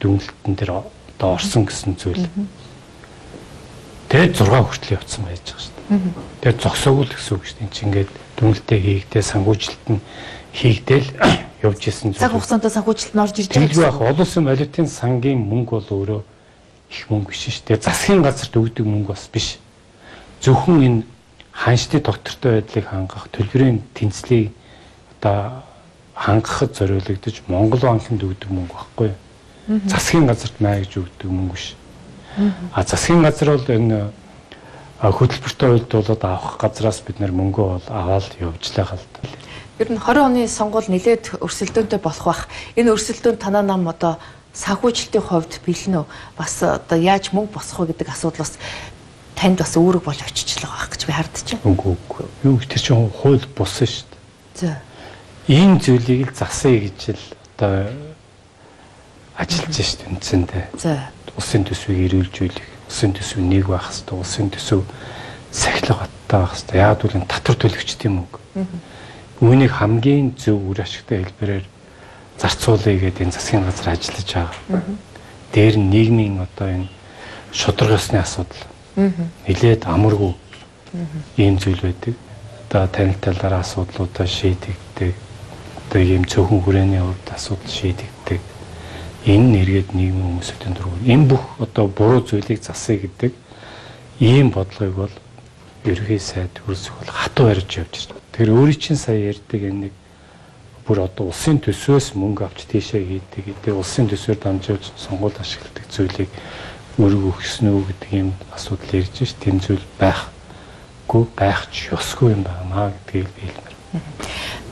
дүнэлтэн 0.00 0.54
дээр 0.54 0.70
одоо 0.82 1.28
орсон 1.38 1.64
гэсэн 1.64 1.96
зүйл. 1.96 2.26
Тэгээд 4.08 4.36
6 4.36 4.46
хүртэл 4.46 4.94
явцсан 4.98 5.24
байж 5.24 5.40
байгаа 5.42 5.62
шүү 5.62 5.74
дээ. 5.74 6.00
Тэгээд 6.42 6.62
зогсоогүй 6.62 7.04
л 7.06 7.14
гэсэн 7.14 7.34
үг 7.34 7.44
шүү 7.46 7.56
дээ. 7.56 7.64
Энд 7.64 7.74
чинь 7.74 7.86
ингээд 7.88 8.12
дүнэлтээ 8.36 8.78
хийгдээ 8.84 9.22
сангуужилт 9.22 9.84
нь 9.90 10.00
хийгдээл 10.54 11.08
явж 11.66 11.80
исэн 11.88 12.12
зүйл. 12.12 12.22
Цаг 12.22 12.34
хугацаанд 12.34 12.68
сангуужилт 12.68 13.14
нь 13.14 13.22
орж 13.22 13.36
ирж 13.38 13.48
байгаа. 13.48 13.62
Тэгэлгүй 13.64 13.86
яг 13.86 13.98
олон 14.02 14.22
улсын 14.22 14.44
валютын 14.44 14.86
сангийн 14.86 15.40
мөнгө 15.40 15.72
бол 15.78 15.90
өөрөө 15.94 16.20
их 16.94 17.02
мөнгө 17.10 17.30
биш 17.32 17.42
шүү 17.48 17.64
дээ. 17.74 17.82
Засгийн 17.82 18.22
газарт 18.22 18.54
өгдөг 18.54 18.86
мөнгө 18.86 19.10
бас 19.16 19.26
биш 19.32 19.58
зөвхөн 20.44 20.80
энэ 20.84 21.02
ханшны 21.52 22.00
доктортой 22.04 22.60
байдлыг 22.60 22.84
хангах 22.84 23.28
төлбөрийн 23.32 23.80
тэнцлийг 23.96 24.52
одоо 25.16 25.64
хангахад 26.12 26.76
зориулагдаж 26.76 27.42
Монгол 27.48 27.80
банкнд 27.80 28.20
өгдөг 28.20 28.50
мөнгө 28.52 28.74
байхгүй 28.76 29.08
юу? 29.08 29.80
Засгийн 29.88 30.28
газарт 30.28 30.60
маа 30.60 30.76
гэж 30.84 31.00
өгдөг 31.00 31.30
мөнгө 31.32 31.56
биш. 31.56 31.74
А 32.76 32.84
засгийн 32.84 33.24
газар 33.24 33.56
бол 33.56 33.64
энэ 33.72 34.12
хөтөлбөртэй 35.00 35.68
уйлдуулаад 35.72 36.22
авах 36.24 36.56
газраас 36.60 37.00
бид 37.00 37.20
нэр 37.24 37.32
мөнгөө 37.32 37.66
бол 37.80 37.88
аваад 37.88 38.28
явжлаа 38.36 38.84
хал. 38.84 39.04
Ер 39.80 39.88
нь 39.90 39.98
20 39.98 40.28
оны 40.28 40.48
сонгуул 40.48 40.86
нэлээд 40.86 41.40
өрсөлдөөнтэй 41.40 41.98
болох 41.98 42.24
бах. 42.24 42.42
Энэ 42.76 42.92
өрсөлдөөн 42.92 43.40
танаа 43.40 43.64
нам 43.64 43.88
одоо 43.88 44.20
санхүүжилтийн 44.54 45.24
хувьд 45.24 45.58
бэлэн 45.66 45.98
үү? 45.98 46.06
Бас 46.38 46.62
одоо 46.62 46.98
яаж 46.98 47.34
мөнгө 47.34 47.58
босгох 47.58 47.90
вэ 47.90 47.96
гэдэг 47.96 48.14
асуудал 48.14 48.46
бас 48.46 48.54
танд 49.34 49.58
бас 49.58 49.74
үүрэг 49.76 50.02
болж 50.04 50.20
очичлаа 50.22 50.70
байх 50.72 50.90
гэж 50.94 51.02
би 51.06 51.12
байна. 51.12 51.62
Үгүй 51.66 51.92
үгүй. 51.94 52.24
Юу 52.44 52.58
тэр 52.62 52.80
чинь 52.80 53.10
хууль 53.10 53.46
болсон 53.54 53.86
шүү 53.86 54.06
дээ. 54.08 54.20
За. 54.54 54.70
Ийм 55.50 55.78
зүйлийг 55.82 56.30
л 56.30 56.38
засъя 56.38 56.78
гэж 56.86 57.00
л 57.14 57.24
одоо 57.58 57.90
ажиллаж 59.36 59.74
шүү 59.74 59.98
дээ 60.00 60.10
үндсэндээ. 60.14 60.66
За. 60.78 61.10
Улсын 61.34 61.66
төсвийг 61.66 62.00
эрүүлжүүлэх, 62.14 62.68
улсын 62.86 63.12
төсөв 63.12 63.42
нэг 63.42 63.66
байх 63.66 63.90
хэвээр, 63.90 64.22
улсын 64.22 64.48
төсөв 64.54 64.86
сахилга 65.50 66.06
баттай 66.06 66.38
байх 66.38 66.54
хэвээр. 66.54 66.78
Яг 66.78 67.02
үл 67.02 67.16
энэ 67.18 67.30
татвар 67.30 67.58
төлөгчдийн 67.58 68.14
мөнгө. 68.14 68.38
Үүнийг 69.42 69.72
хамгийн 69.74 70.38
зөв 70.38 70.62
үр 70.62 70.78
ашигтай 70.78 71.26
хэлбэрээр 71.26 71.66
зарцуулъя 72.38 72.98
гэдэг 73.02 73.26
энэ 73.26 73.34
засгийн 73.34 73.66
газар 73.66 73.98
ажиллаж 73.98 74.28
байгаа. 74.30 74.82
Дээр 75.50 75.74
нь 75.82 75.90
нийгмийн 75.90 76.38
одоо 76.38 76.68
энэ 76.70 76.88
шударга 77.50 77.98
ёсны 77.98 78.22
асуудал 78.22 78.62
нилээд 78.96 79.86
амаргүй 79.86 80.34
ийм 81.36 81.58
зүйл 81.58 81.80
байдаг. 81.82 82.14
Одоо 82.68 82.86
танилталаараа 82.86 83.60
асуудлуудаа 83.60 84.26
шийдэгдэг. 84.26 85.14
Одоо 85.88 86.00
ийм 86.02 86.24
цөөхөн 86.24 86.60
хүрээний 86.62 87.02
хувьд 87.02 87.28
асуудал 87.34 87.70
шийдэгдэг. 87.70 88.40
Энэ 89.26 89.46
нэргээд 89.58 89.94
нийгмийн 89.94 90.38
хүмүүсийн 90.38 90.74
дөрөв. 90.74 91.02
Энэ 91.06 91.26
бүх 91.26 91.42
одоо 91.58 91.86
буруу 91.88 92.22
зүйлийг 92.22 92.62
засъя 92.62 92.98
гэдэг 92.98 93.32
ийм 94.20 94.50
бодлогыг 94.50 94.94
бол 94.94 95.14
ерхий 95.84 96.20
сайд 96.20 96.50
хөрсөх 96.66 96.94
бол 96.98 97.10
хатуу 97.10 97.46
барьж 97.46 97.70
явж 97.78 98.08
байна. 98.08 98.20
Тэр 98.32 98.48
өөрийн 98.54 98.80
чинь 98.80 98.96
сая 98.96 99.32
ярьдаг 99.32 99.60
энэ 99.62 99.90
нэг 99.90 99.94
бүр 100.86 101.08
одоо 101.08 101.32
улсын 101.32 101.58
төсвөөс 101.58 102.14
мөнгө 102.14 102.44
авч 102.44 102.68
тийшээ 102.68 103.00
хийдэг. 103.00 103.56
Тэгээ 103.64 103.80
улсын 103.80 104.06
төсвөөр 104.08 104.38
дамжуулж 104.38 104.92
сонгуульд 105.00 105.40
ашигладаг 105.40 105.84
зүйлийг 105.88 106.30
мөрөг 106.98 107.34
өгсөн 107.34 107.74
үү 107.74 107.82
гэдэг 107.90 108.10
юм 108.14 108.30
асуудал 108.54 108.94
ярьж 108.94 109.16
ш 109.18 109.34
тэм 109.38 109.58
зүйл 109.58 109.82
байхгүй 109.98 111.22
байх 111.34 111.66
ч 111.74 111.90
ёсгүй 111.90 112.38
юм 112.38 112.42
байна 112.46 112.94
гэдгийг 113.06 113.30
хэлмээр. 113.34 113.74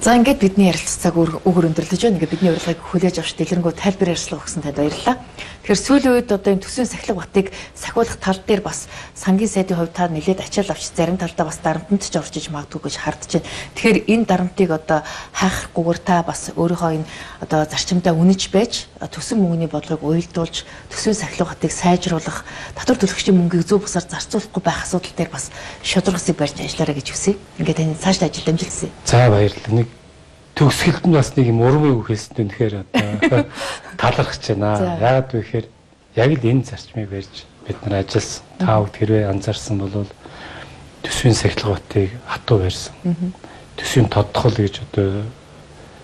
За 0.02 0.18
ингээд 0.18 0.42
бидний 0.42 0.66
ярилцлагыг 0.70 1.46
өгөр 1.46 1.70
өндөрлөж 1.70 2.00
байна. 2.02 2.18
Ингээд 2.18 2.34
бидний 2.34 2.50
урилгыг 2.50 2.82
хүлээж 2.82 3.22
авч 3.22 3.38
дэлгэрэнгүй 3.38 3.74
тайлбар 3.78 4.14
ярьцлага 4.14 4.42
өгсөн 4.42 4.62
танд 4.66 4.78
баярлалаа. 4.82 5.16
Тэгэхээр 5.62 5.78
сүүлийн 5.78 6.14
үед 6.18 6.30
одоо 6.34 6.58
энэ 6.58 6.66
төсвийн 6.66 6.90
сахилга 6.90 7.22
батыг 7.22 7.54
сахиулах 7.78 8.18
тал 8.18 8.34
дээр 8.42 8.66
бас 8.66 8.90
сангийн 9.14 9.46
сайдын 9.46 9.78
хувьд 9.78 9.94
та 9.94 10.10
нэлээд 10.10 10.42
ачаал 10.42 10.74
авч 10.74 10.90
зарим 10.90 11.22
талдаа 11.22 11.46
бас 11.46 11.62
дарамтанд 11.62 12.02
ч 12.02 12.18
орж 12.18 12.34
иж 12.34 12.50
магадгүй 12.50 12.90
гэж 12.90 12.96
хардж 12.98 13.30
байна. 13.38 13.46
Тэгэхээр 13.78 13.98
энэ 14.10 14.26
дарамтыг 14.26 14.70
одоо 14.74 15.06
хайхгүйгээр 15.38 16.00
та 16.02 16.26
бас 16.26 16.50
өөрийнхөө 16.58 16.92
энэ 16.98 17.06
одоо 17.46 17.62
зарчимдаа 17.70 18.10
үнэж 18.10 18.50
байж 18.50 18.90
төсвийн 18.98 19.38
мөнгөний 19.38 19.70
бодлогыг 19.70 20.02
уйлдуулж 20.02 20.66
төсвийн 20.90 21.14
сахилга 21.14 21.54
батыг 21.54 21.70
сайжруулах 21.70 22.42
татвар 22.74 22.98
төлөгчдийн 22.98 23.38
мөнгийг 23.38 23.62
зөв 23.62 23.86
бусаар 23.86 24.02
зарцуулахгүй 24.10 24.62
байх 24.66 24.82
асуудал 24.82 25.14
дээр 25.14 25.30
бас 25.30 25.54
шударгасыг 25.86 26.34
барьж 26.42 26.58
ажиллаарай 26.58 26.98
гэж 26.98 27.14
хүсье. 27.14 27.38
Ингээд 27.62 27.86
энэ 27.86 28.02
цаашдаа 28.02 28.26
ажил 28.26 28.50
дамжуулсан. 28.50 28.90
За 29.06 29.30
баярлалаа. 29.30 29.78
Нэг 29.78 30.01
төгсгөлд 30.54 31.04
нь 31.08 31.16
бас 31.16 31.32
нэг 31.36 31.46
юм 31.48 31.60
урмыг 31.64 32.04
үхэлсэн 32.04 32.44
үнэхээр 32.44 32.74
одоо 32.84 33.46
талархаж 34.00 34.42
байна. 34.52 34.98
Яагаад 35.00 35.28
вэ 35.32 35.40
гэхээр 35.40 35.66
яг 36.16 36.30
л 36.36 36.44
энэ 36.44 36.66
зарчмыг 36.68 37.08
барьж 37.08 37.34
бид 37.66 37.78
нар 37.86 38.04
ажилласан. 38.04 38.44
Та 38.58 38.80
бүгд 38.80 38.96
хэрвээ 38.96 39.30
анзаарсан 39.32 39.76
бол 39.80 40.06
төсвийн 41.02 41.34
сахилгатыг 41.34 42.10
хатуу 42.28 42.58
барьсан. 42.60 42.94
Төсвийн 43.76 44.08
тодтгол 44.12 44.52
гэж 44.52 44.84
одоо 44.84 45.24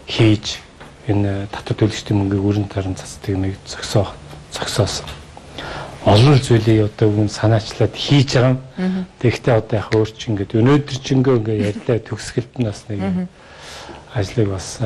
хийж 0.08 0.64
энэ 1.08 1.46
татвар 1.52 1.76
төлөгчдийн 1.84 2.18
мөнгийг 2.18 2.44
өрн 2.44 2.66
таран 2.72 2.96
цацдаг 2.96 3.36
юм 3.36 3.44
зөксөө 3.68 4.06
зөксөөсөн. 4.56 5.08
Олон 6.08 6.40
зүйлийг 6.40 6.88
одоо 6.88 7.08
үн 7.12 7.28
санаачлаад 7.28 7.92
хийж 7.92 8.40
байгаа 8.40 8.56
юм. 8.56 9.04
Тэгэхдээ 9.20 9.54
одоо 9.60 9.76
яг 9.76 9.88
өөр 9.92 10.10
чинь 10.16 10.32
ингээд 10.36 10.56
өнөөдөр 10.56 10.98
чингөө 11.04 11.36
ингээд 11.36 11.64
ярьлаа 11.68 11.98
төгсгөлд 12.00 12.54
нь 12.56 12.64
бас 12.64 12.80
нэг 12.88 13.28
ажлыг 14.18 14.50
бас 14.50 14.78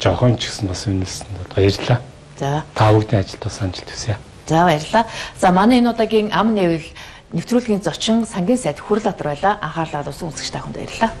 жоохон 0.00 0.40
ч 0.40 0.48
гэсэн 0.48 0.68
бас 0.68 0.88
үнэлсэн 0.88 1.28
баярлалаа. 1.52 2.00
За. 2.40 2.64
Та 2.74 2.92
бүдний 2.92 3.20
ажилд 3.20 3.44
бас 3.44 3.60
амжилт 3.60 3.90
хүсье. 3.92 4.16
За 4.48 4.64
баярлалаа. 4.64 5.04
За 5.36 5.52
манай 5.52 5.78
энэ 5.84 5.92
удаагийн 5.92 6.32
ам 6.32 6.56
нэвэл 6.56 6.88
нэвтрүүлгийн 7.36 7.84
зочин 7.84 8.24
сангийн 8.24 8.58
сайд 8.58 8.80
хүрл 8.80 9.04
атар 9.04 9.36
байла. 9.36 9.58
Анхаарлаа 9.60 10.08
усан 10.08 10.32
үзэгч 10.32 10.50
таханд 10.56 10.80
баярлалаа. 10.80 11.12